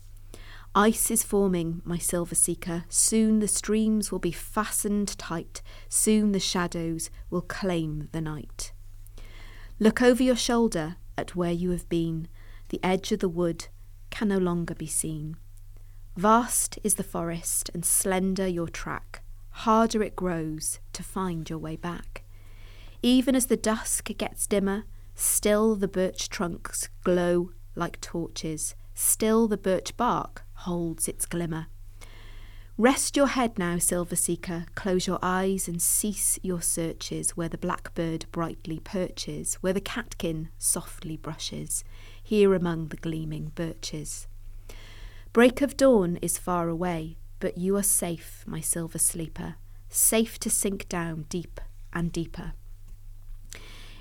[0.78, 2.86] Ice is forming, my silver seeker.
[2.88, 5.64] Soon the streams will be fastened tight.
[5.90, 8.74] Soon the shadows will claim the night.
[9.80, 12.28] Look over your shoulder at where you have been.
[12.70, 13.70] The edge of the wood
[14.12, 15.38] can no longer be seen.
[16.16, 19.24] Vast is the forest and slender your track.
[19.50, 22.24] Harder it grows to find your way back.
[23.02, 24.84] Even as the dusk gets dimmer,
[25.16, 28.76] still the birch trunks glow like torches.
[28.94, 31.68] Still the birch bark holds its glimmer.
[32.80, 37.58] Rest your head now, silver seeker, close your eyes and cease your searches where the
[37.58, 41.84] blackbird brightly perches, where the catkin softly brushes,
[42.22, 44.28] here among the gleaming birches.
[45.34, 49.56] Break of dawn is far away, but you are safe, my silver sleeper,
[49.90, 51.60] safe to sink down deep
[51.94, 52.54] and deeper.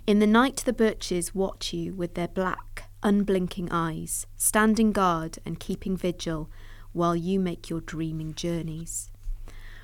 [0.07, 5.61] In the night the birches watch you with their black, unblinking eyes, standing guard and
[5.61, 6.51] keeping vigil
[6.93, 9.13] while you make your dreaming journeys.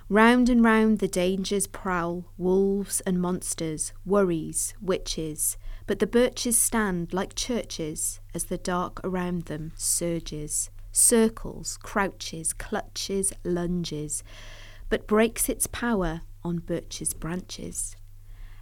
[0.08, 7.14] Round and round the dangers prowl, wolves and monsters, worries, witches, but the birches stand
[7.14, 14.24] like churches as the dark around them surges, circles, crouches, clutches, lunges,
[14.88, 17.94] but breaks its power on birches' branches.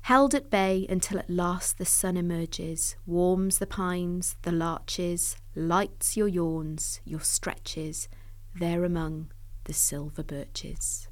[0.03, 6.17] Held at bay until at last the sun emerges, warms the pines, the larches, lights
[6.17, 8.09] your yawns, your stretches,
[8.55, 9.31] there among
[9.65, 11.09] the silver birches.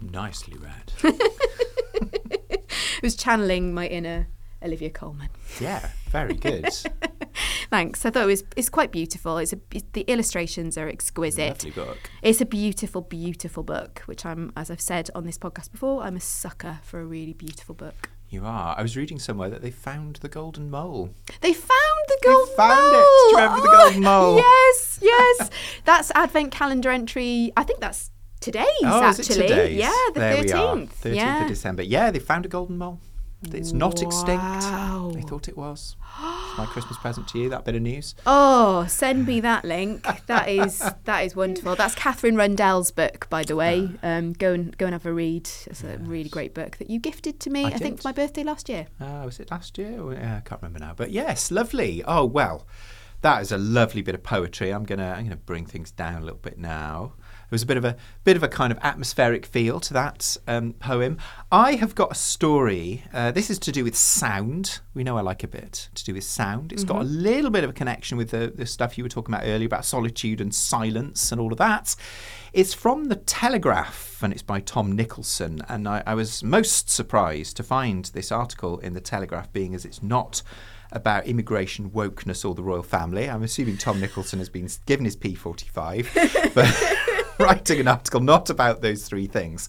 [0.00, 0.92] Nicely read.
[2.50, 4.28] it was channeling my inner
[4.62, 5.28] Olivia Colman.
[5.60, 6.68] Yeah, very good.
[7.70, 8.04] Thanks.
[8.04, 9.38] I thought it was it's quite beautiful.
[9.38, 9.58] It's a
[9.92, 11.64] the illustrations are exquisite.
[11.64, 12.10] Lovely book.
[12.22, 14.02] It's a beautiful, beautiful book.
[14.06, 17.32] Which I'm, as I've said on this podcast before, I'm a sucker for a really
[17.32, 18.10] beautiful book.
[18.28, 18.76] You are.
[18.78, 21.10] I was reading somewhere that they found the golden mole.
[21.40, 23.02] They found the golden they found mole.
[23.02, 23.06] it.
[23.06, 24.36] Do you remember oh, the golden mole?
[24.36, 25.50] Yes, yes.
[25.84, 27.52] that's advent calendar entry.
[27.56, 28.10] I think that's
[28.40, 29.22] today's oh, actually.
[29.22, 29.78] Is it today's?
[29.78, 30.92] Yeah, the thirteenth.
[30.92, 31.42] Thirteenth yeah.
[31.42, 31.82] of December.
[31.82, 33.00] Yeah, they found a golden mole.
[33.42, 34.60] It's not extinct.
[35.14, 35.96] They thought it was.
[36.22, 37.48] It's my Christmas present to you.
[37.48, 38.14] That bit of news.
[38.26, 40.06] Oh, send me that link.
[40.26, 41.74] That is that is wonderful.
[41.74, 43.90] That's Katherine Rundell's book, by the way.
[44.02, 45.48] Um, go and go and have a read.
[45.66, 45.98] It's a yes.
[46.02, 47.64] really great book that you gifted to me.
[47.64, 48.86] I, I think for my birthday last year.
[49.00, 50.00] Uh, was it last year?
[50.12, 50.92] I can't remember now.
[50.94, 52.04] But yes, lovely.
[52.06, 52.66] Oh well,
[53.22, 54.70] that is a lovely bit of poetry.
[54.70, 57.14] I'm gonna I'm gonna bring things down a little bit now.
[57.50, 60.36] There was a bit of a bit of a kind of atmospheric feel to that
[60.46, 61.18] um, poem.
[61.50, 63.02] I have got a story.
[63.12, 64.78] Uh, this is to do with sound.
[64.94, 66.72] We know I like a bit to do with sound.
[66.72, 66.92] It's mm-hmm.
[66.92, 67.22] got a mm-hmm.
[67.22, 69.84] little bit of a connection with the, the stuff you were talking about earlier about
[69.84, 71.96] solitude and silence and all of that.
[72.52, 75.60] It's from the Telegraph and it's by Tom Nicholson.
[75.68, 79.84] And I, I was most surprised to find this article in the Telegraph, being as
[79.84, 80.42] it's not
[80.92, 83.28] about immigration wokeness or the royal family.
[83.28, 87.09] I'm assuming Tom Nicholson has been given his P45, but
[87.46, 89.68] writing an article not about those three things.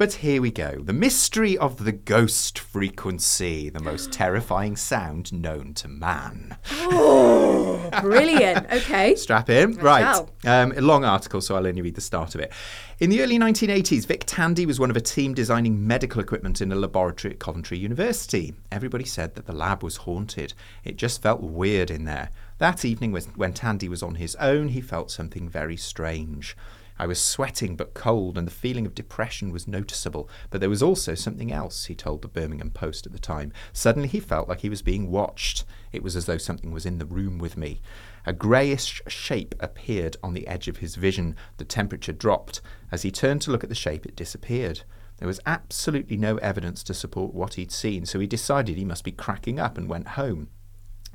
[0.00, 0.80] But here we go.
[0.80, 6.56] The mystery of the ghost frequency, the most terrifying sound known to man.
[6.70, 8.66] Oh, brilliant.
[8.72, 9.14] Okay.
[9.14, 9.74] Strap in.
[9.74, 10.26] Right.
[10.46, 12.50] Um, a long article, so I'll only read the start of it.
[12.98, 16.72] In the early 1980s, Vic Tandy was one of a team designing medical equipment in
[16.72, 18.54] a laboratory at Coventry University.
[18.72, 20.54] Everybody said that the lab was haunted.
[20.82, 22.30] It just felt weird in there.
[22.56, 26.56] That evening, when Tandy was on his own, he felt something very strange.
[27.00, 30.28] I was sweating but cold, and the feeling of depression was noticeable.
[30.50, 33.54] But there was also something else, he told the Birmingham Post at the time.
[33.72, 35.64] Suddenly, he felt like he was being watched.
[35.92, 37.80] It was as though something was in the room with me.
[38.26, 41.36] A greyish shape appeared on the edge of his vision.
[41.56, 42.60] The temperature dropped.
[42.92, 44.82] As he turned to look at the shape, it disappeared.
[45.16, 49.04] There was absolutely no evidence to support what he'd seen, so he decided he must
[49.04, 50.50] be cracking up and went home.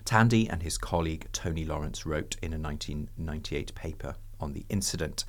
[0.04, 4.16] Tandy and his colleague Tony Lawrence wrote in a 1998 paper
[4.46, 5.26] on the incident.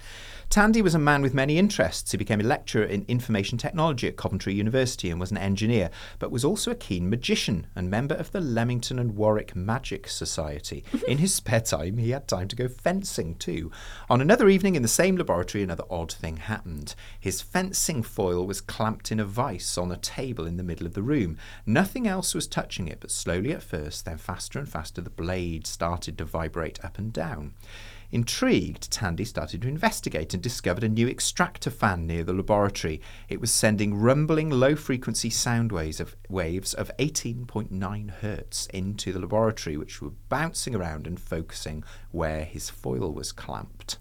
[0.48, 2.12] Tandy was a man with many interests.
[2.12, 5.90] He became a lecturer in information technology at Coventry University and was an engineer,
[6.20, 10.84] but was also a keen magician and member of the Leamington and Warwick Magic Society.
[10.92, 11.10] Mm-hmm.
[11.10, 13.72] in his spare time, he had time to go fencing too.
[14.08, 16.94] On another evening in the same laboratory, another odd thing happened.
[17.18, 20.94] His fencing foil was clamped in a vice on a table in the middle of
[20.94, 21.38] the room.
[21.64, 25.66] Nothing else was touching it, but slowly at first, then faster and faster, the blade
[25.66, 27.54] started to vibrate up and down.
[28.12, 33.00] Intrigued, Tandy started to investigate and discovered a new extractor fan near the laboratory.
[33.28, 39.20] It was sending rumbling low frequency sound waves of, waves of 18.9 hertz into the
[39.20, 43.98] laboratory, which were bouncing around and focusing where his foil was clamped.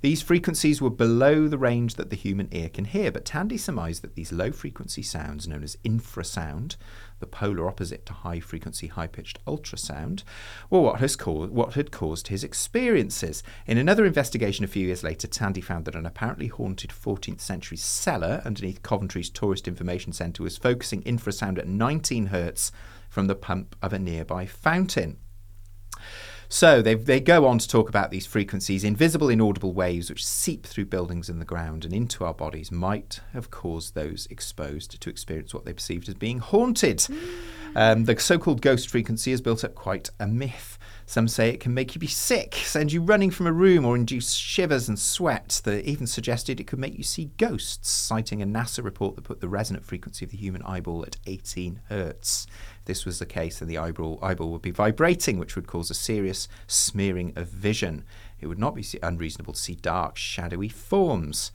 [0.00, 4.02] These frequencies were below the range that the human ear can hear, but Tandy surmised
[4.02, 6.76] that these low frequency sounds, known as infrasound,
[7.20, 10.22] the polar opposite to high frequency, high pitched ultrasound,
[10.70, 13.42] were what, has caused, what had caused his experiences.
[13.66, 17.76] In another investigation a few years later, Tandy found that an apparently haunted 14th century
[17.76, 22.72] cellar underneath Coventry's Tourist Information Centre was focusing infrasound at 19 hertz
[23.08, 25.18] from the pump of a nearby fountain.
[26.50, 30.64] So they, they go on to talk about these frequencies, invisible inaudible waves which seep
[30.66, 35.10] through buildings and the ground and into our bodies might have caused those exposed to
[35.10, 37.06] experience what they perceived as being haunted.
[37.76, 40.77] Um, the so called ghost frequency has built up quite a myth.
[41.08, 43.96] Some say it can make you be sick, send you running from a room, or
[43.96, 45.62] induce shivers and sweat.
[45.64, 49.40] They even suggested it could make you see ghosts, citing a NASA report that put
[49.40, 52.46] the resonant frequency of the human eyeball at 18 hertz.
[52.80, 55.90] If this was the case, then the eyeball, eyeball would be vibrating, which would cause
[55.90, 58.04] a serious smearing of vision.
[58.38, 61.52] It would not be unreasonable to see dark, shadowy forms.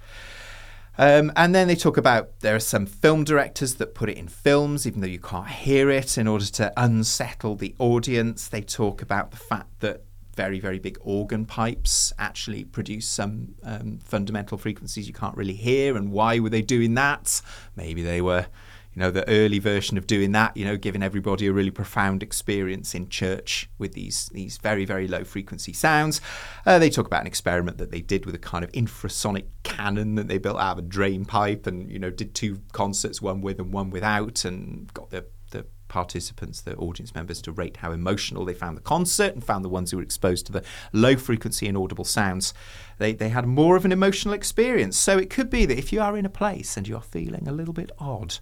[0.97, 4.27] Um, and then they talk about there are some film directors that put it in
[4.27, 8.47] films, even though you can't hear it, in order to unsettle the audience.
[8.47, 10.03] They talk about the fact that
[10.35, 15.95] very, very big organ pipes actually produce some um, fundamental frequencies you can't really hear.
[15.95, 17.41] And why were they doing that?
[17.75, 18.47] Maybe they were
[18.95, 22.21] you know, the early version of doing that, you know, giving everybody a really profound
[22.21, 26.21] experience in church with these these very very low frequency sounds.
[26.65, 30.15] Uh, they talk about an experiment that they did with a kind of infrasonic cannon
[30.15, 33.41] that they built out of a drain pipe, and you know, did two concerts, one
[33.41, 37.91] with and one without, and got the the participants, the audience members, to rate how
[37.91, 41.15] emotional they found the concert and found the ones who were exposed to the low
[41.15, 42.53] frequency inaudible sounds.
[42.97, 44.97] They, they had more of an emotional experience.
[44.97, 47.51] So it could be that if you are in a place and you're feeling a
[47.51, 48.37] little bit odd,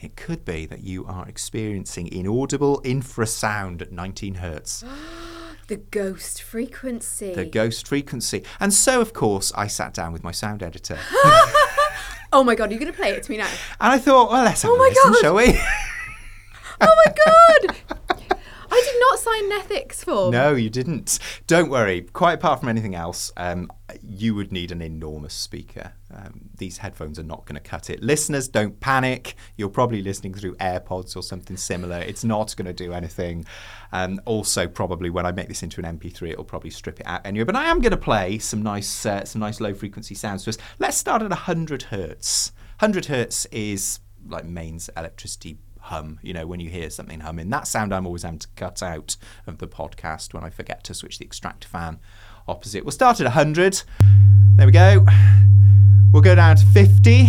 [0.00, 4.84] it could be that you are experiencing inaudible infrasound at 19 hertz,
[5.68, 7.34] The ghost frequency.
[7.34, 8.44] the ghost frequency.
[8.60, 10.96] And so, of course, I sat down with my sound editor
[12.32, 13.48] oh my god, you're going to play it to me now.
[13.80, 15.20] and I thought, well, let's have Oh a my listen, God.
[15.20, 15.58] shall we?
[16.78, 17.76] Oh my god!
[18.70, 20.30] I did not sign an ethics form.
[20.30, 21.18] No, you didn't.
[21.46, 22.02] Don't worry.
[22.02, 23.70] Quite apart from anything else, um,
[24.02, 25.92] you would need an enormous speaker.
[26.12, 28.02] Um, these headphones are not going to cut it.
[28.02, 29.36] Listeners, don't panic.
[29.56, 31.98] You're probably listening through AirPods or something similar.
[31.98, 33.46] It's not going to do anything.
[33.92, 37.24] Um, also, probably when I make this into an MP3, it'll probably strip it out
[37.24, 37.44] anyway.
[37.44, 40.50] But I am going to play some nice, uh, some nice low frequency sounds to
[40.50, 40.58] us.
[40.78, 42.52] Let's start at 100 hertz.
[42.80, 47.48] 100 hertz is like mains electricity hum, you know, when you hear something humming.
[47.50, 50.94] That sound I'm always having to cut out of the podcast when I forget to
[50.94, 52.00] switch the extract fan
[52.48, 52.84] opposite.
[52.84, 53.82] We'll start at 100.
[54.56, 55.04] There we go.
[56.12, 57.28] We'll go down to 50.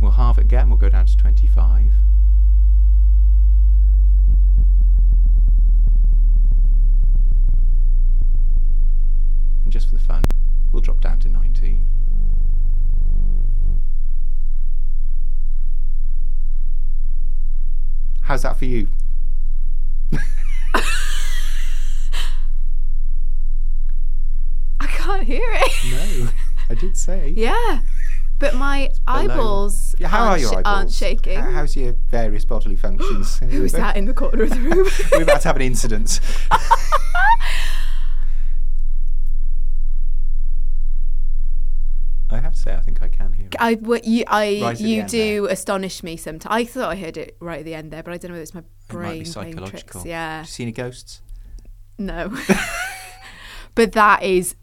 [0.00, 0.68] we'll halve it again.
[0.68, 1.33] We'll go down to 25.
[18.34, 18.88] How's that for you?
[24.80, 25.72] I can't hear it.
[26.24, 26.30] No,
[26.68, 27.32] I did say.
[27.36, 27.82] yeah,
[28.40, 30.64] but my eyeballs Yeah, how aren't, are your eyeballs?
[30.66, 31.38] aren't shaking.
[31.38, 33.38] How- How's your various bodily functions?
[33.50, 34.88] Who's that in the corner of the room?
[35.12, 36.18] We're about to have an incident.
[42.44, 43.56] Have to say, I think I can hear it.
[43.58, 46.52] I, what you, I, Right you do astonish me sometimes.
[46.54, 48.42] I thought I heard it right at the end there, but I don't know whether
[48.42, 50.00] it's my It brain be playing psychological.
[50.00, 50.06] tricks.
[50.06, 51.20] Yeah, Have you seen any ghosts?
[51.98, 52.36] no.
[53.74, 54.54] but that is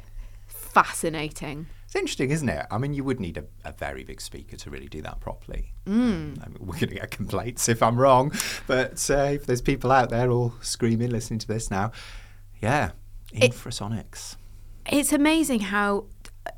[0.47, 1.67] fascinating.
[1.85, 2.65] It's interesting, isn't it?
[2.71, 5.73] I mean, you would need a, a very big speaker to really do that properly.
[5.85, 6.41] Mm.
[6.41, 8.31] I mean, we're going to get complaints if I'm wrong,
[8.67, 11.91] but uh, if there's people out there all screaming listening to this now,
[12.61, 12.91] yeah,
[13.33, 14.37] It- infrasonics.
[14.85, 16.05] It's amazing how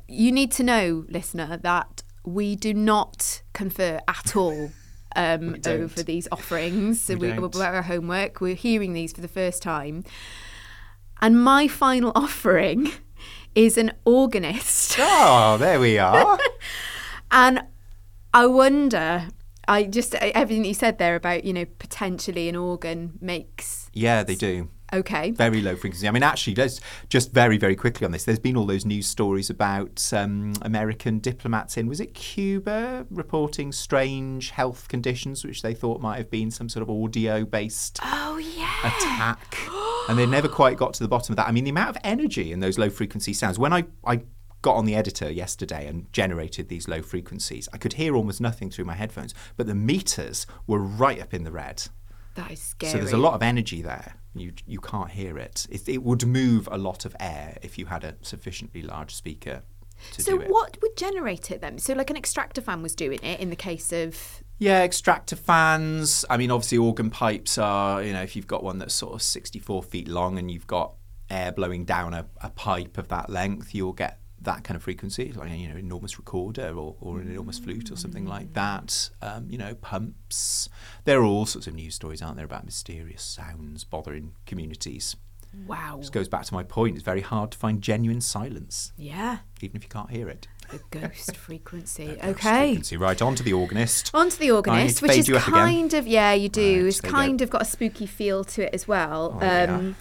[0.08, 4.70] you need to know, listener, that we do not confer at all
[5.16, 7.08] um, over these offerings.
[7.08, 7.54] We we, don't.
[7.54, 8.40] we're our homework.
[8.40, 10.04] We're hearing these for the first time.
[11.20, 12.90] And my final offering
[13.54, 14.96] is an organist.
[14.98, 16.38] Oh, there we are.
[17.30, 17.62] And
[18.32, 19.28] I wonder,
[19.66, 24.34] I just, everything you said there about, you know, potentially an organ makes yeah, they
[24.34, 24.68] do.
[24.92, 25.30] Okay.
[25.32, 26.06] Very low frequency.
[26.06, 28.24] I mean, actually, let's just very, very quickly on this.
[28.24, 33.72] There's been all those news stories about um, American diplomats in, was it Cuba, reporting
[33.72, 38.38] strange health conditions, which they thought might have been some sort of audio based Oh,
[38.38, 38.78] yeah.
[38.86, 39.56] attack.
[40.08, 41.48] and they never quite got to the bottom of that.
[41.48, 43.58] I mean, the amount of energy in those low frequency sounds.
[43.58, 44.22] When I, I
[44.62, 48.70] got on the editor yesterday and generated these low frequencies, I could hear almost nothing
[48.70, 51.84] through my headphones, but the meters were right up in the red.
[52.34, 52.92] That is scary.
[52.92, 54.16] So there's a lot of energy there.
[54.34, 55.66] You you can't hear it.
[55.70, 55.88] it.
[55.88, 59.62] It would move a lot of air if you had a sufficiently large speaker
[60.12, 60.50] to So do it.
[60.50, 61.78] what would generate it then?
[61.78, 66.24] So like an extractor fan was doing it in the case of Yeah, extractor fans.
[66.28, 69.22] I mean, obviously, organ pipes are, you know, if you've got one that's sort of
[69.22, 70.94] 64 feet long and you've got
[71.30, 75.32] air blowing down a, a pipe of that length, you'll get that kind of frequency,
[75.32, 79.10] like, you know, enormous recorder or, or an enormous flute or something like that.
[79.22, 80.68] Um, you know, pumps.
[81.04, 85.16] There are all sorts of news stories, aren't there, about mysterious sounds bothering communities.
[85.66, 85.96] wow.
[85.98, 86.96] This goes back to my point.
[86.96, 90.48] It's very hard to find genuine silence, Yeah, even if you can't hear it.
[90.70, 92.06] the ghost frequency.
[92.06, 92.66] Ghost okay.
[92.68, 92.96] frequency.
[92.96, 94.10] Right, on to the organist.
[94.14, 96.80] On to the organist, which is kind of yeah, you do.
[96.80, 99.38] Right, it's kind of got a spooky feel to it as well.
[99.40, 99.96] Oh, um,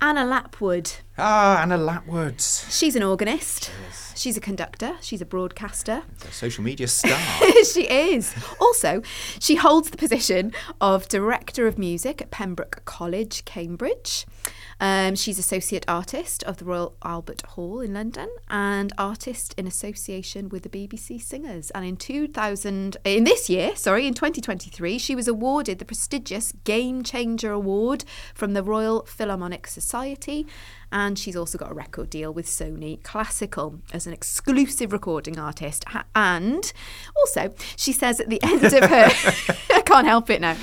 [0.00, 0.98] Anna Lapwood.
[1.18, 2.40] Ah, Anna Lapwood.
[2.70, 3.72] She's an organist.
[4.14, 4.96] She's a conductor.
[5.00, 6.02] She's a broadcaster.
[6.28, 7.18] A social media star.
[7.72, 8.32] she is.
[8.60, 9.02] Also,
[9.40, 14.24] she holds the position of Director of Music at Pembroke College, Cambridge.
[14.80, 20.48] Um, she's Associate Artist of the Royal Albert Hall in London and Artist in Association
[20.48, 21.70] with the BBC Singers.
[21.72, 27.02] And in 2000, in this year, sorry, in 2023, she was awarded the prestigious Game
[27.02, 30.46] Changer Award from the Royal Philharmonic Society.
[30.92, 35.84] And she's also got a record deal with Sony Classical as an exclusive recording artist.
[36.14, 36.72] And
[37.16, 39.10] also, she says at the end of her,
[39.74, 40.56] I can't help it now.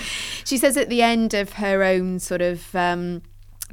[0.46, 3.22] She says at the end of her own sort of um,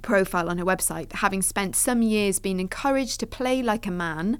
[0.00, 4.38] profile on her website having spent some years being encouraged to play like a man,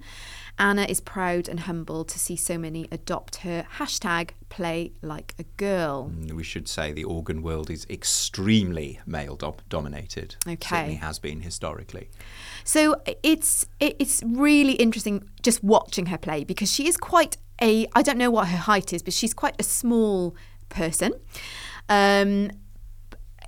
[0.59, 5.45] Anna is proud and humbled to see so many adopt her hashtag play like a
[5.57, 6.11] girl.
[6.15, 10.37] Mm, we should say the organ world is extremely male dom- dominated.
[10.47, 10.77] Okay.
[10.77, 12.11] Certainly has been historically.
[12.65, 18.03] So it's it's really interesting just watching her play because she is quite a I
[18.03, 20.37] don't know what her height is, but she's quite a small
[20.69, 21.13] person.
[21.89, 22.51] Um,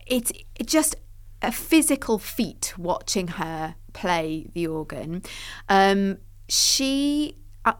[0.06, 0.96] it's it just
[1.44, 5.22] a physical feat watching her play the organ.
[5.68, 6.18] Um,
[6.48, 7.36] she.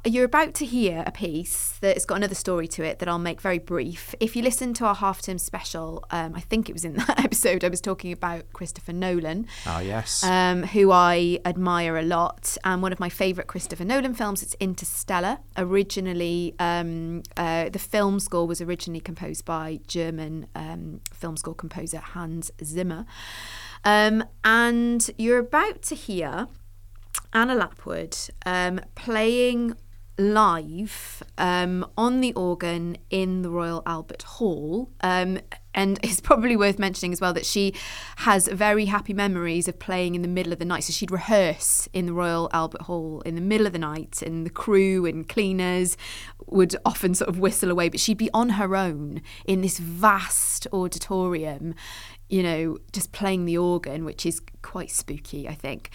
[0.07, 3.41] You're about to hear a piece that's got another story to it that I'll make
[3.43, 4.15] very brief.
[4.19, 7.23] If you listen to our half term special, um, I think it was in that
[7.23, 10.25] episode, I was talking about Christopher Nolan Ah, yes.
[10.25, 12.57] um, who I admire a lot.
[12.65, 15.39] And one of my favourite Christopher Nolan films, it's Interstellar.
[15.59, 21.99] Originally, um, uh, the film score was originally composed by German um, film score composer
[21.99, 23.05] Hans Zimmer.
[23.85, 26.49] Um, and you're about to hear
[27.35, 29.75] Anna Lapwood um, playing
[30.17, 34.91] live um, on the organ in the Royal Albert Hall.
[35.01, 35.41] Um,
[35.75, 37.75] and it's probably worth mentioning as well that she
[38.19, 40.85] has very happy memories of playing in the middle of the night.
[40.85, 44.47] So she'd rehearse in the Royal Albert Hall in the middle of the night, and
[44.47, 45.97] the crew and cleaners
[46.47, 50.69] would often sort of whistle away, but she'd be on her own in this vast
[50.73, 51.75] auditorium
[52.29, 55.91] you know, just playing the organ, which is quite spooky, I think.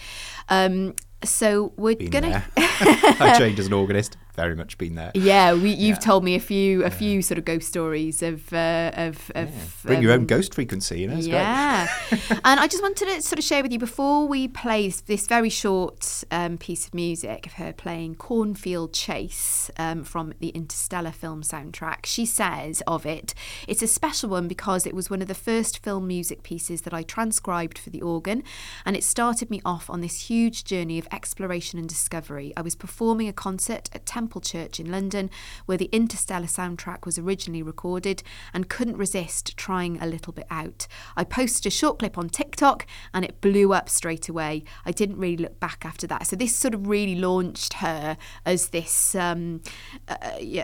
[0.48, 2.44] Um, so we're Been gonna.
[2.56, 4.16] I trained as an organist.
[4.34, 5.10] Very much been there.
[5.14, 6.00] Yeah, we, you've Yeah.
[6.10, 10.02] told me a few a few sort of ghost stories of uh, of, of Bring
[10.02, 11.16] your own um, ghost frequency, you know.
[11.16, 11.88] Yeah.
[12.44, 15.26] and I just wanted to sort of share with you before we play this, this
[15.26, 21.12] very short um, piece of music of her playing Cornfield Chase um, from the Interstellar
[21.12, 22.06] film soundtrack.
[22.06, 23.34] She says of it,
[23.68, 26.94] it's a special one because it was one of the first film music pieces that
[26.94, 28.42] I transcribed for the organ,
[28.84, 32.52] and it started me off on this huge journey of exploration and discovery.
[32.56, 35.30] I was performing a concert at Temple Church in London
[35.64, 38.22] where the Interstellar soundtrack was originally recorded
[38.52, 40.86] and couldn't resist trying a little bit out.
[41.16, 44.64] I posted a short clip on TikTok and it blew up straight away.
[44.84, 46.26] I didn't really look back after that.
[46.26, 49.62] So this sort of really launched her as this, um,
[50.06, 50.16] uh,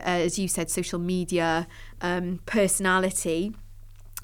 [0.05, 1.67] as you said, social media
[2.03, 3.55] um, personality.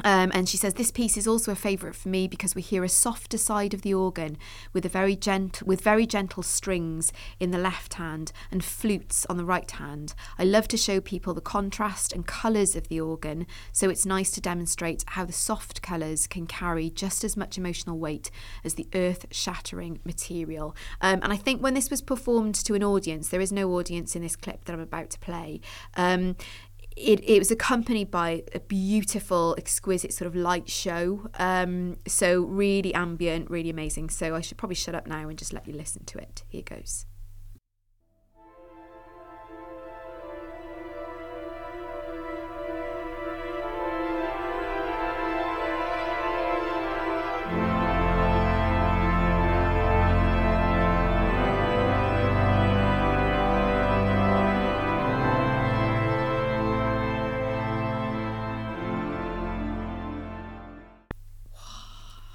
[0.04, 2.82] Um, and she says this piece is also a favourite for me because we hear
[2.82, 4.38] a softer side of the organ
[4.72, 9.36] with a very gent- with very gentle strings in the left hand and flutes on
[9.36, 10.14] the right hand.
[10.38, 14.30] I love to show people the contrast and colours of the organ, so it's nice
[14.32, 18.30] to demonstrate how the soft colours can carry just as much emotional weight
[18.64, 20.74] as the earth-shattering material.
[21.02, 24.16] Um, and I think when this was performed to an audience, there is no audience
[24.16, 25.60] in this clip that I'm about to play.
[25.96, 26.36] Um,
[26.96, 31.28] it, it was accompanied by a beautiful, exquisite sort of light show.
[31.38, 34.10] Um, so really ambient, really amazing.
[34.10, 36.44] So I should probably shut up now and just let you listen to it.
[36.48, 37.06] Here goes.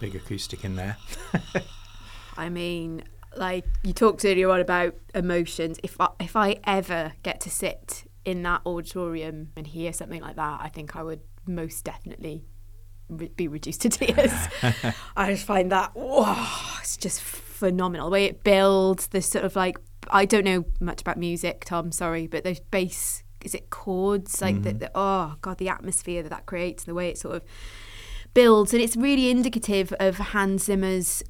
[0.07, 0.95] Big acoustic in there.
[2.37, 3.03] I mean,
[3.35, 5.81] like you talked earlier on about emotions.
[5.83, 10.37] If I, if I ever get to sit in that auditorium and hear something like
[10.37, 12.45] that, I think I would most definitely
[13.09, 14.31] re- be reduced to tears.
[15.17, 18.09] I just find that wow, it's just phenomenal.
[18.09, 19.77] The way it builds, the sort of like
[20.09, 21.91] I don't know much about music, Tom.
[21.91, 24.79] Sorry, but those bass is it chords like the, mm-hmm.
[24.79, 27.43] the oh god the atmosphere that that creates and the way it sort of
[28.37, 31.23] builds and it's really indicative of Hans Zimmer's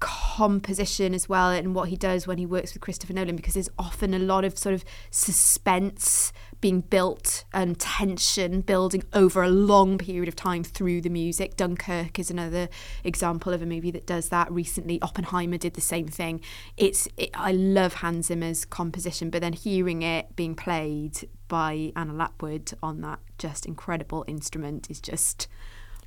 [0.00, 3.68] composition as well and what he does when he works with Christopher Nolan because there's
[3.78, 6.32] often a lot of sort of suspense
[6.62, 11.54] being built and tension building over a long period of time through the music.
[11.54, 12.70] Dunkirk is another
[13.04, 14.50] example of a movie that does that.
[14.50, 16.40] Recently, Oppenheimer did the same thing.
[16.78, 22.14] It's it, I love Hans Zimmer's composition, but then hearing it being played by Anna
[22.14, 25.46] Lapwood on that just incredible instrument is just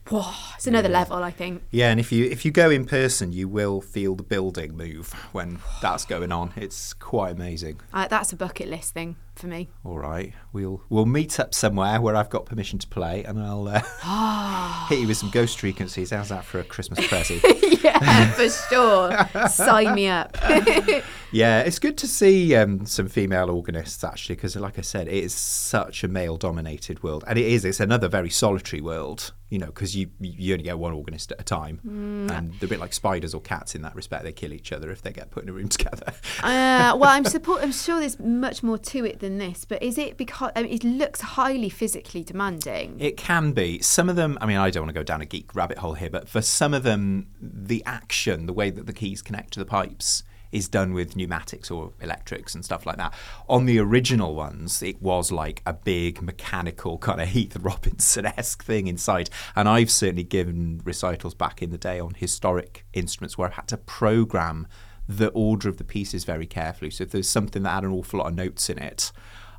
[0.10, 1.64] whoa, it's another level, I think.
[1.72, 5.14] Yeah, and if you if you go in person, you will feel the building move
[5.32, 6.54] when that's going on.
[6.56, 7.80] It's quite amazing.
[7.94, 9.70] Uh, that's a bucket list thing for me.
[9.84, 13.68] All right, we'll we'll meet up somewhere where I've got permission to play, and I'll
[13.68, 16.10] uh, hit you with some ghost frequencies.
[16.12, 17.42] How's that for a Christmas present?
[17.84, 19.48] yeah, for sure.
[19.50, 20.36] Sign me up.
[21.32, 25.24] yeah, it's good to see um, some female organists actually, because like I said, it
[25.24, 27.66] is such a male-dominated world, and it is.
[27.66, 31.42] It's another very solitary world, you know, because you you only get one organist at
[31.42, 34.24] a time, and they're a bit like spiders or cats in that respect.
[34.24, 36.14] They kill each other if they get put in a room together.
[36.42, 37.62] Uh, well, I'm support.
[37.62, 40.72] I'm sure there's much more to it than this, but is it because I mean,
[40.72, 42.98] it looks highly physically demanding?
[43.00, 43.82] It can be.
[43.82, 45.96] Some of them, I mean, I don't want to go down a geek rabbit hole
[45.96, 49.60] here, but for some of them, the action, the way that the keys connect to
[49.60, 53.14] the pipes, is done with pneumatics or electrics and stuff like that.
[53.50, 58.64] On the original ones, it was like a big mechanical kind of Heath Robinson esque
[58.64, 59.30] thing inside.
[59.56, 63.68] And I've certainly given recitals back in the day on historic instruments where I've had
[63.70, 64.68] to program
[65.08, 66.92] the order of the pieces very carefully.
[66.92, 69.12] So if there's something that had an awful lot of notes in it,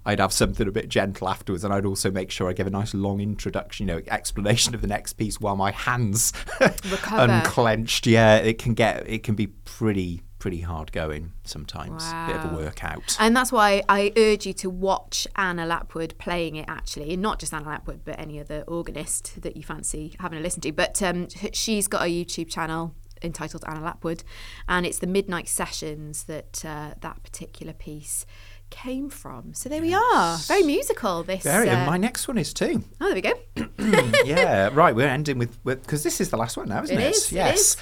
[0.05, 2.71] I'd have something a bit gentle afterwards, and I'd also make sure I give a
[2.71, 6.33] nice long introduction, you know, explanation of the next piece while my hands
[7.11, 8.07] unclenched.
[8.07, 12.05] Yeah, it can get it can be pretty pretty hard going sometimes.
[12.27, 13.17] Bit of a workout.
[13.19, 17.39] And that's why I urge you to watch Anna Lapwood playing it actually, and not
[17.39, 20.73] just Anna Lapwood, but any other organist that you fancy having a listen to.
[20.73, 24.23] But um, she's got a YouTube channel entitled Anna Lapwood,
[24.69, 28.27] and it's the Midnight Sessions that uh, that particular piece
[28.71, 29.55] came from.
[29.55, 31.23] So there we are, very musical.
[31.23, 31.43] This.
[31.43, 32.85] Very, uh, and my next one is too.
[33.01, 33.33] oh, there we go.
[34.25, 34.95] yeah, right.
[34.95, 37.15] We're ending with because this is the last one now, isn't It it?
[37.17, 37.59] is, Yes.
[37.59, 37.77] is.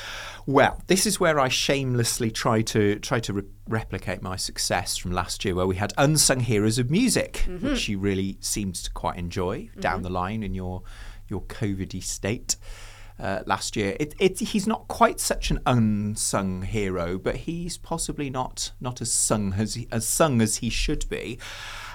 [0.49, 5.11] Well, this is where I shamelessly try to try to re- replicate my success from
[5.11, 7.67] last year, where we had unsung heroes of music, Mm-hmm.
[7.67, 10.83] which you really seemed to quite enjoy down the line in your
[11.29, 12.55] your COVIDy state.
[13.19, 13.97] Uh, last year.
[13.99, 19.13] It, it, he's not quite such an unsung hero, but he's possibly not not as
[19.13, 21.39] sung as he, as sung as he should be.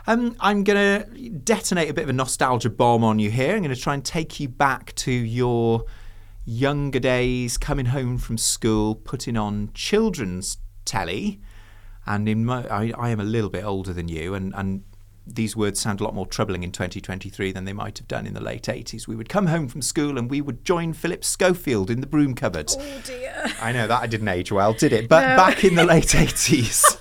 [0.07, 3.55] Um, I'm going to detonate a bit of a nostalgia bomb on you here.
[3.55, 5.85] I'm going to try and take you back to your
[6.43, 11.39] younger days, coming home from school, putting on children's telly.
[12.07, 14.83] And in my, I, I am a little bit older than you, and, and
[15.27, 18.33] these words sound a lot more troubling in 2023 than they might have done in
[18.33, 19.07] the late 80s.
[19.07, 22.33] We would come home from school and we would join Philip Schofield in the broom
[22.33, 22.71] cupboard.
[22.77, 23.45] Oh dear.
[23.61, 25.07] I know that I didn't age well, did it?
[25.07, 25.35] But No.
[25.37, 26.97] back in the late 80s,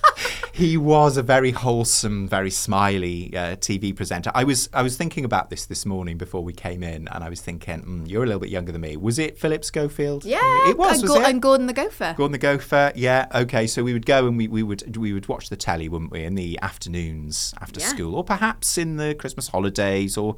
[0.53, 4.31] he was a very wholesome, very smiley uh, TV presenter.
[4.35, 7.29] I was I was thinking about this this morning before we came in, and I
[7.29, 8.97] was thinking, mm, you're a little bit younger than me.
[8.97, 10.25] Was it Philip Schofield?
[10.25, 10.93] Yeah, it was.
[10.93, 11.29] and, was Go- it?
[11.29, 12.13] and Gordon the Gopher.
[12.17, 13.65] Gordon the Gopher, yeah, okay.
[13.67, 16.23] So we would go and we, we would we would watch the telly, wouldn't we,
[16.23, 17.87] in the afternoons after Yeah.
[17.87, 20.35] school, or perhaps in the Christmas holidays or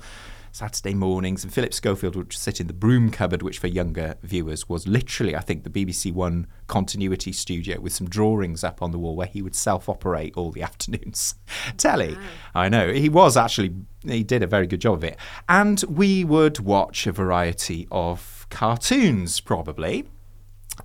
[0.53, 1.43] Saturday mornings.
[1.43, 5.35] And Philip Schofield would sit in the broom cupboard, which for younger viewers was literally,
[5.35, 9.27] I think, the BBC One continuity studio with some drawings up on the wall where
[9.27, 11.35] he would self-operate all the afternoons
[11.75, 12.15] telly.
[12.55, 13.73] I know he was actually
[14.05, 15.17] he did a very good job of it,
[15.49, 20.05] and we would watch a variety of cartoons probably.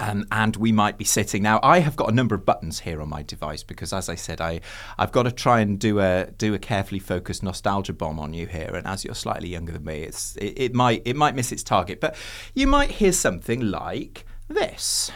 [0.00, 1.60] Um, and we might be sitting now.
[1.62, 4.40] I have got a number of buttons here on my device because, as I said,
[4.40, 4.60] I
[4.98, 8.46] I've got to try and do a do a carefully focused nostalgia bomb on you
[8.46, 8.70] here.
[8.74, 11.62] And as you're slightly younger than me, it's it, it might it might miss its
[11.62, 12.00] target.
[12.00, 12.16] But
[12.54, 15.10] you might hear something like this.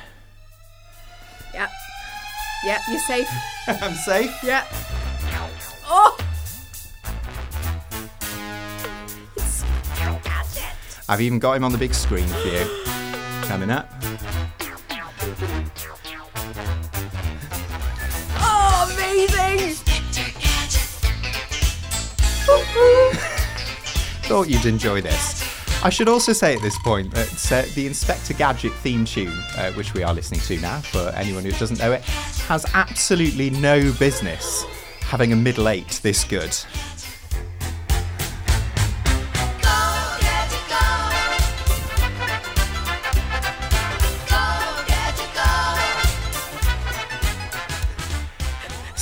[1.52, 1.68] Yeah.
[2.64, 3.28] Yeah, you're safe.
[3.66, 4.34] I'm safe.
[4.42, 4.66] Yeah.
[5.84, 6.16] Oh!
[11.08, 12.64] I've even got him on the big screen for you.
[13.42, 13.92] Coming up.
[18.44, 19.76] Oh, amazing!
[24.28, 25.42] Thought you'd enjoy this.
[25.84, 29.72] I should also say at this point that uh, the Inspector Gadget theme tune, uh,
[29.72, 33.92] which we are listening to now, for anyone who doesn't know it, has absolutely no
[33.98, 34.64] business
[35.00, 36.56] having a middle eight this good.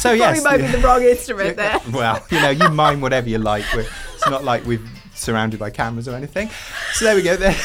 [0.01, 1.79] So yes, Probably miming the wrong instrument there.
[1.93, 3.65] well, you know, you mime whatever you like.
[3.75, 4.81] We're, it's not like we're
[5.15, 6.49] surrounded by cameras or anything.
[6.95, 7.37] So there we go.
[7.37, 7.55] There.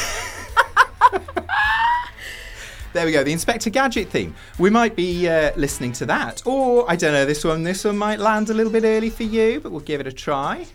[2.92, 4.34] There we go, the Inspector Gadget theme.
[4.58, 7.26] We might be uh, listening to that, or I don't know.
[7.26, 10.00] This one, this one might land a little bit early for you, but we'll give
[10.00, 10.66] it a try.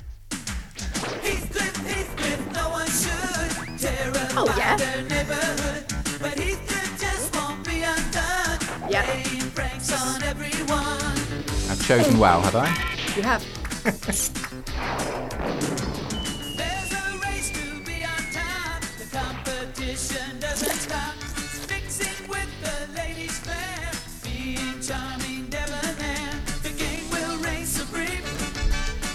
[27.65, 28.23] Supreme.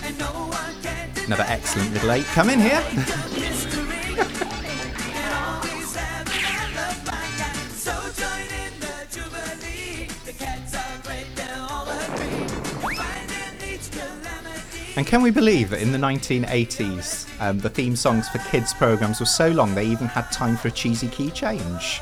[0.05, 2.27] And no one can deny Another excellent little eight.
[2.27, 3.56] Come in here.
[14.97, 19.21] And can we believe that in the 1980s, um, the theme songs for kids' programs
[19.21, 22.01] were so long they even had time for a cheesy key change?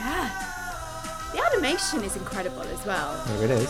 [0.00, 0.28] Yeah.
[1.32, 3.24] The animation is incredible as well.
[3.28, 3.68] There it is.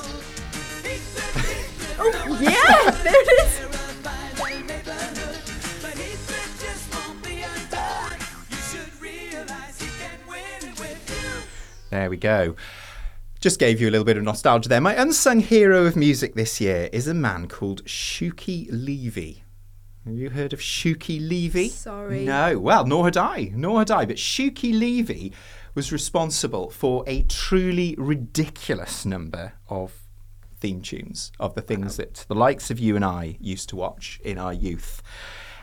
[1.99, 2.91] Oh, yeah!
[3.03, 3.61] There it is.
[4.03, 8.19] But Heathcliff just won't be undone.
[8.51, 11.43] You should realize he can win it with you.
[11.91, 12.57] There we go.
[13.43, 14.81] Just gave you a little bit of nostalgia there.
[14.81, 19.43] My unsung hero of music this year is a man called Shuki Levy.
[20.05, 21.69] Have you heard of Shuki Levy?
[21.69, 22.25] Sorry.
[22.25, 22.57] No.
[22.61, 23.51] Well, nor had I.
[23.53, 24.05] Nor had I.
[24.07, 25.33] But Shuki Levy
[25.75, 29.93] was responsible for a truly ridiculous number of
[30.61, 34.21] theme tunes of the things that the likes of you and I used to watch
[34.23, 35.03] in our youth.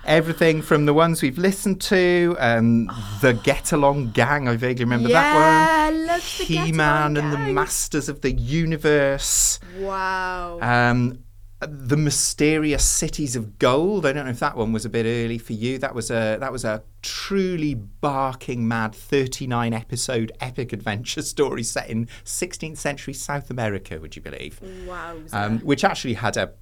[0.06, 2.90] Everything from the ones we've listened to, um,
[3.22, 5.96] the Get Along Gang, I vaguely remember that one.
[5.96, 9.60] Yeah, love the Get He Man and the Masters of the Universe.
[9.78, 10.60] Wow.
[10.62, 11.20] Um,
[11.60, 14.06] the Mysterious Cities of Gold.
[14.06, 15.78] I don't know if that one was a bit early for you.
[15.78, 21.90] That was a that was a truly barking mad 39 episode epic adventure story set
[21.90, 24.00] in 16th century South America.
[24.00, 24.62] Would you believe?
[24.88, 25.18] wow.
[25.34, 26.54] um, which actually had a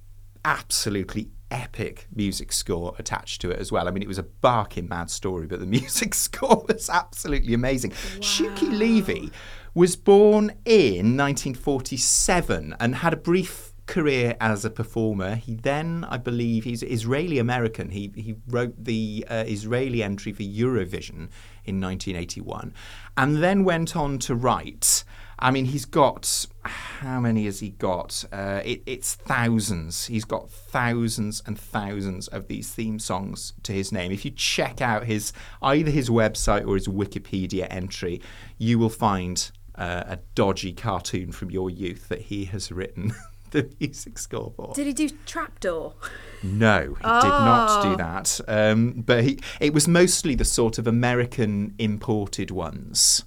[0.44, 3.88] absolutely epic music score attached to it as well.
[3.88, 7.90] I mean, it was a barking mad story, but the music score was absolutely amazing.
[8.20, 9.30] Shuki Levy
[9.74, 15.34] was born in 1947 and had a brief career as a performer.
[15.34, 17.90] He then, I believe, he's Israeli American.
[17.90, 21.30] He he wrote the uh, Israeli entry for Eurovision
[21.64, 22.72] in 1981,
[23.16, 25.04] and then went on to write.
[25.38, 28.24] I mean, he's got how many has he got?
[28.32, 30.06] Uh, it, it's thousands.
[30.06, 34.10] He's got thousands and thousands of these theme songs to his name.
[34.10, 35.32] If you check out his
[35.62, 38.20] either his website or his Wikipedia entry,
[38.58, 43.12] you will find uh, a dodgy cartoon from your youth that he has written
[43.50, 44.74] the music score for.
[44.74, 45.94] Did he do Trapdoor?
[46.42, 48.40] No, he did not do that.
[48.48, 53.24] Um, but he, it was mostly the sort of American imported ones.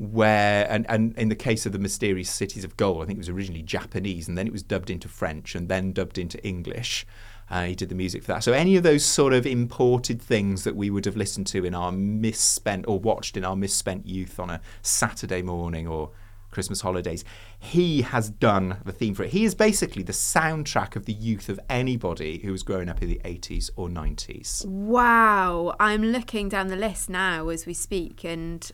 [0.00, 3.20] Where and, and in the case of the mysterious cities of gold, I think it
[3.20, 7.06] was originally Japanese, and then it was dubbed into French, and then dubbed into English.
[7.50, 8.42] Uh, he did the music for that.
[8.42, 11.74] So any of those sort of imported things that we would have listened to in
[11.74, 16.12] our misspent or watched in our misspent youth on a Saturday morning or
[16.50, 17.24] Christmas holidays,
[17.58, 19.30] he has done the theme for it.
[19.30, 23.08] He is basically the soundtrack of the youth of anybody who was growing up in
[23.08, 24.64] the 80s or 90s.
[24.66, 28.70] Wow, I'm looking down the list now as we speak, and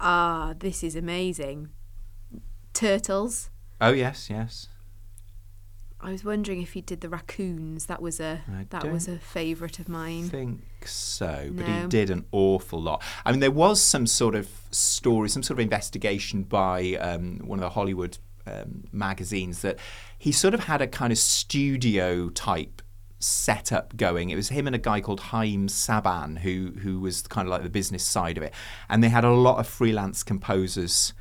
[0.00, 1.70] ah, this is amazing.
[2.72, 3.50] Turtles.
[3.80, 4.68] Oh yes, yes.
[6.02, 7.86] I was wondering if he did the raccoons.
[7.86, 10.24] That was a I that was a favourite of mine.
[10.24, 13.02] I think so, but he did an awful lot.
[13.24, 17.58] I mean, there was some sort of story, some sort of investigation by um, one
[17.58, 18.16] of the Hollywood
[18.46, 19.78] um, magazines that
[20.18, 22.80] he sort of had a kind of studio type
[23.20, 24.30] setup going.
[24.30, 27.62] It was him and a guy called Haim Saban who who was kind of like
[27.62, 28.52] the business side of it,
[28.88, 31.12] and they had a lot of freelance composers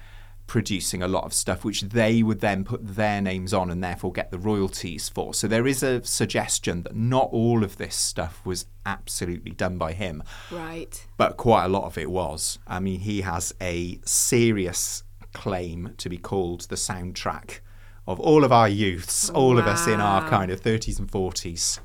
[0.48, 4.12] producing a lot of stuff which they would then put their names on and therefore
[4.12, 5.32] get the royalties for.
[5.32, 9.94] So there is a suggestion that not all of this stuff was absolutely done by
[9.94, 11.06] him, Right.
[11.18, 12.58] but quite a lot of it was.
[12.66, 15.04] I mean, he has a serious
[15.34, 17.60] claim to be called the soundtrack
[18.08, 21.80] of all of our youths, all of us in our kind of 30s and 40s.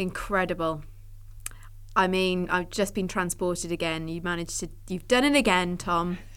[0.00, 0.82] Incredible.
[1.94, 4.08] I mean, I've just been transported again.
[4.08, 4.70] You managed to.
[4.88, 6.18] You've done it again, Tom.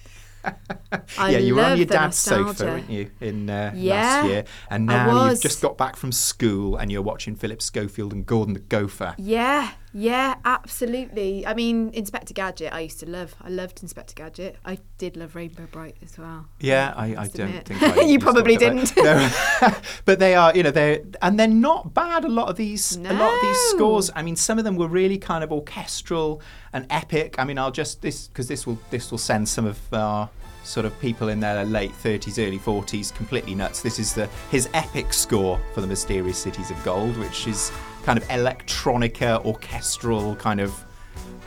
[1.17, 4.43] Yeah, you were on your dad's sofa, weren't you, in uh, Yeah, last year?
[4.69, 8.53] And now you've just got back from school and you're watching Philip Schofield and Gordon
[8.53, 9.15] the Gopher.
[9.17, 11.45] Yeah, yeah, absolutely.
[11.45, 13.35] I mean, Inspector Gadget, I used to love.
[13.41, 14.57] I loved Inspector Gadget.
[14.65, 16.47] I did love Rainbow Brite as well.
[16.59, 17.67] Yeah, I, I must don't admit.
[17.67, 18.95] think I You probably didn't.
[18.97, 19.29] No.
[20.05, 22.25] but they are, you know, they're and they're not bad.
[22.25, 24.09] A lot of these, a lot of these scores.
[24.15, 26.41] I mean, some of them were really kind of orchestral
[26.73, 27.35] and epic.
[27.37, 30.29] I mean, I'll just this because this will this will send some of our
[30.63, 33.81] sort of people in their late 30s, early 40s completely nuts.
[33.81, 37.71] This is the his epic score for the Mysterious Cities of Gold, which is
[38.03, 40.83] kind of electronica, orchestral kind of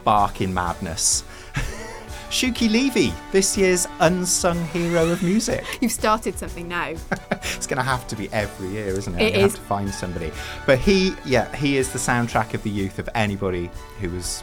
[0.04, 1.24] barking madness.
[2.30, 5.64] Shuki Levy, this year's unsung hero of music.
[5.80, 6.94] You've started something now.
[7.56, 9.22] It's going to have to be every year, isn't it?
[9.22, 10.30] It You have to find somebody.
[10.66, 13.70] But he, yeah, he is the soundtrack of the youth of anybody
[14.00, 14.42] who was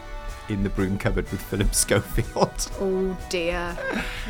[0.50, 2.70] in the broom cupboard with Philip Schofield.
[2.80, 3.78] Oh dear.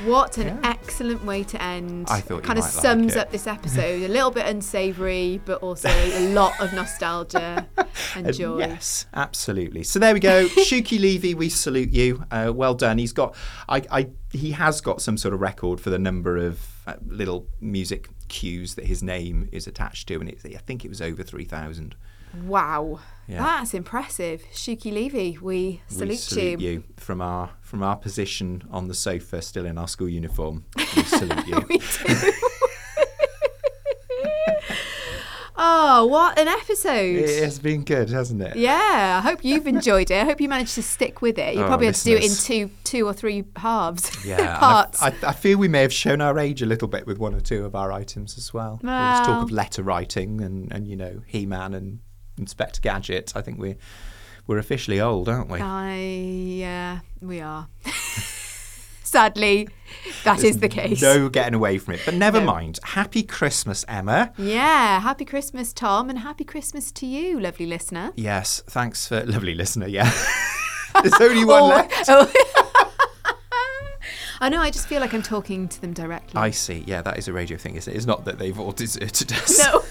[0.06, 0.60] What an Yeah.
[0.64, 2.08] excellent way to end.
[2.10, 3.20] I thought kind of like sums it.
[3.20, 4.04] up this episode.
[4.04, 7.68] a little bit unsavoury, but also a lot of nostalgia
[8.16, 8.60] and joy.
[8.60, 9.84] yes, absolutely.
[9.84, 10.46] So there we go.
[10.48, 12.24] Shuki Levy, we salute you.
[12.30, 12.98] Uh, well done.
[13.00, 13.36] He's got,
[13.68, 17.48] I, I, he has got some sort of record for the number of uh, little
[17.60, 21.24] music cues that his name is attached to, and it, I think it was over
[21.24, 21.96] three thousand.
[22.46, 23.00] Wow.
[23.28, 23.38] Yeah.
[23.42, 24.44] That's impressive.
[24.54, 26.84] Shuki Levy, we salute, we salute you.
[26.98, 30.66] from our from our position on the sofa, still in our school uniform.
[30.96, 31.66] We salute you.
[31.70, 32.32] We do.
[35.56, 37.16] oh, what an episode.
[37.16, 38.56] it has been good, hasn't it?
[38.56, 40.16] Yeah, I hope you've enjoyed it.
[40.22, 41.56] I hope you managed to stick with it.
[41.56, 45.02] You Oh, probably had to do it in two, two or three halves, Yeah, parts.
[45.02, 47.40] I, I feel we may have shown our age a little bit with one or
[47.42, 48.80] two of our items as well.
[48.86, 52.00] All this talk of letter writing and, and you know He-Man and
[52.44, 53.34] Inspector Gadget.
[53.36, 53.78] I think we're
[54.48, 55.60] we're officially old, aren't we?
[55.60, 57.68] I yeah, we are.
[59.04, 59.70] Sadly,
[60.24, 61.00] that is the case.
[61.02, 62.02] No getting away from it.
[62.04, 62.48] But never No.
[62.48, 62.80] mind.
[62.84, 64.34] Happy Christmas, Emma.
[64.40, 68.12] Yeah, happy Christmas, Tom, and happy Christmas to you, lovely listener.
[68.16, 69.88] Yes, thanks for lovely listener.
[69.88, 70.12] Yeah,
[71.02, 72.06] there's only one Oh, left.
[72.10, 72.32] oh.
[74.42, 74.60] I know.
[74.60, 76.38] I just feel like I'm talking to them directly.
[76.38, 76.84] I see.
[76.86, 77.96] Yeah, that is a radio thing, isn't it?
[77.96, 79.58] It's not that they've all deserted us.
[79.60, 79.82] no,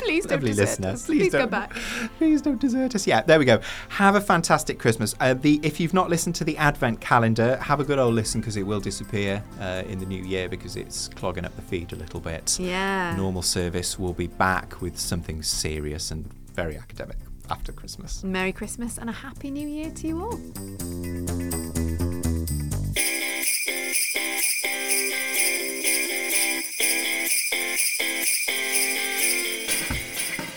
[0.00, 1.06] please don't Lovely desert listener, us.
[1.06, 1.72] please, Please don't, go back.
[2.18, 3.06] Please don't desert us.
[3.06, 3.60] Yeah, there we go.
[3.90, 5.14] Have a fantastic Christmas.
[5.20, 8.40] Uh, the if you've not listened to the Advent calendar, have a good old listen
[8.40, 11.92] because it will disappear uh, in the new year because it's clogging up the feed
[11.92, 12.58] a little bit.
[12.58, 13.14] Yeah.
[13.16, 17.16] Normal service will be back with something serious and very academic
[17.50, 18.22] after Christmas.
[18.22, 21.80] Merry Christmas and a happy New Year to you all.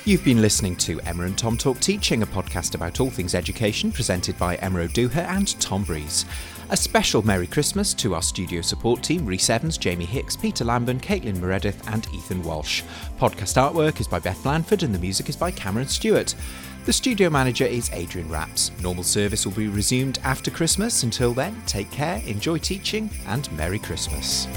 [0.06, 3.90] You've been listening to Emma and Tom Talk Teaching, a podcast about all things education,
[3.90, 6.26] presented by Emma O'Dooher and Tom Breeze.
[6.72, 11.00] A special Merry Christmas to our studio support team Rhys Evans, Jamie Hicks, Peter Lambon,
[11.00, 12.84] Caitlin Meredith, and Ethan Walsh.
[13.18, 16.36] Podcast artwork is by Beth Blanford, and the music is by Cameron Stewart.
[16.84, 18.78] The studio manager is Adrian Rapps.
[18.82, 21.04] Normal service will be resumed after Christmas.
[21.04, 24.48] Until then, take care, enjoy teaching, and Merry Christmas.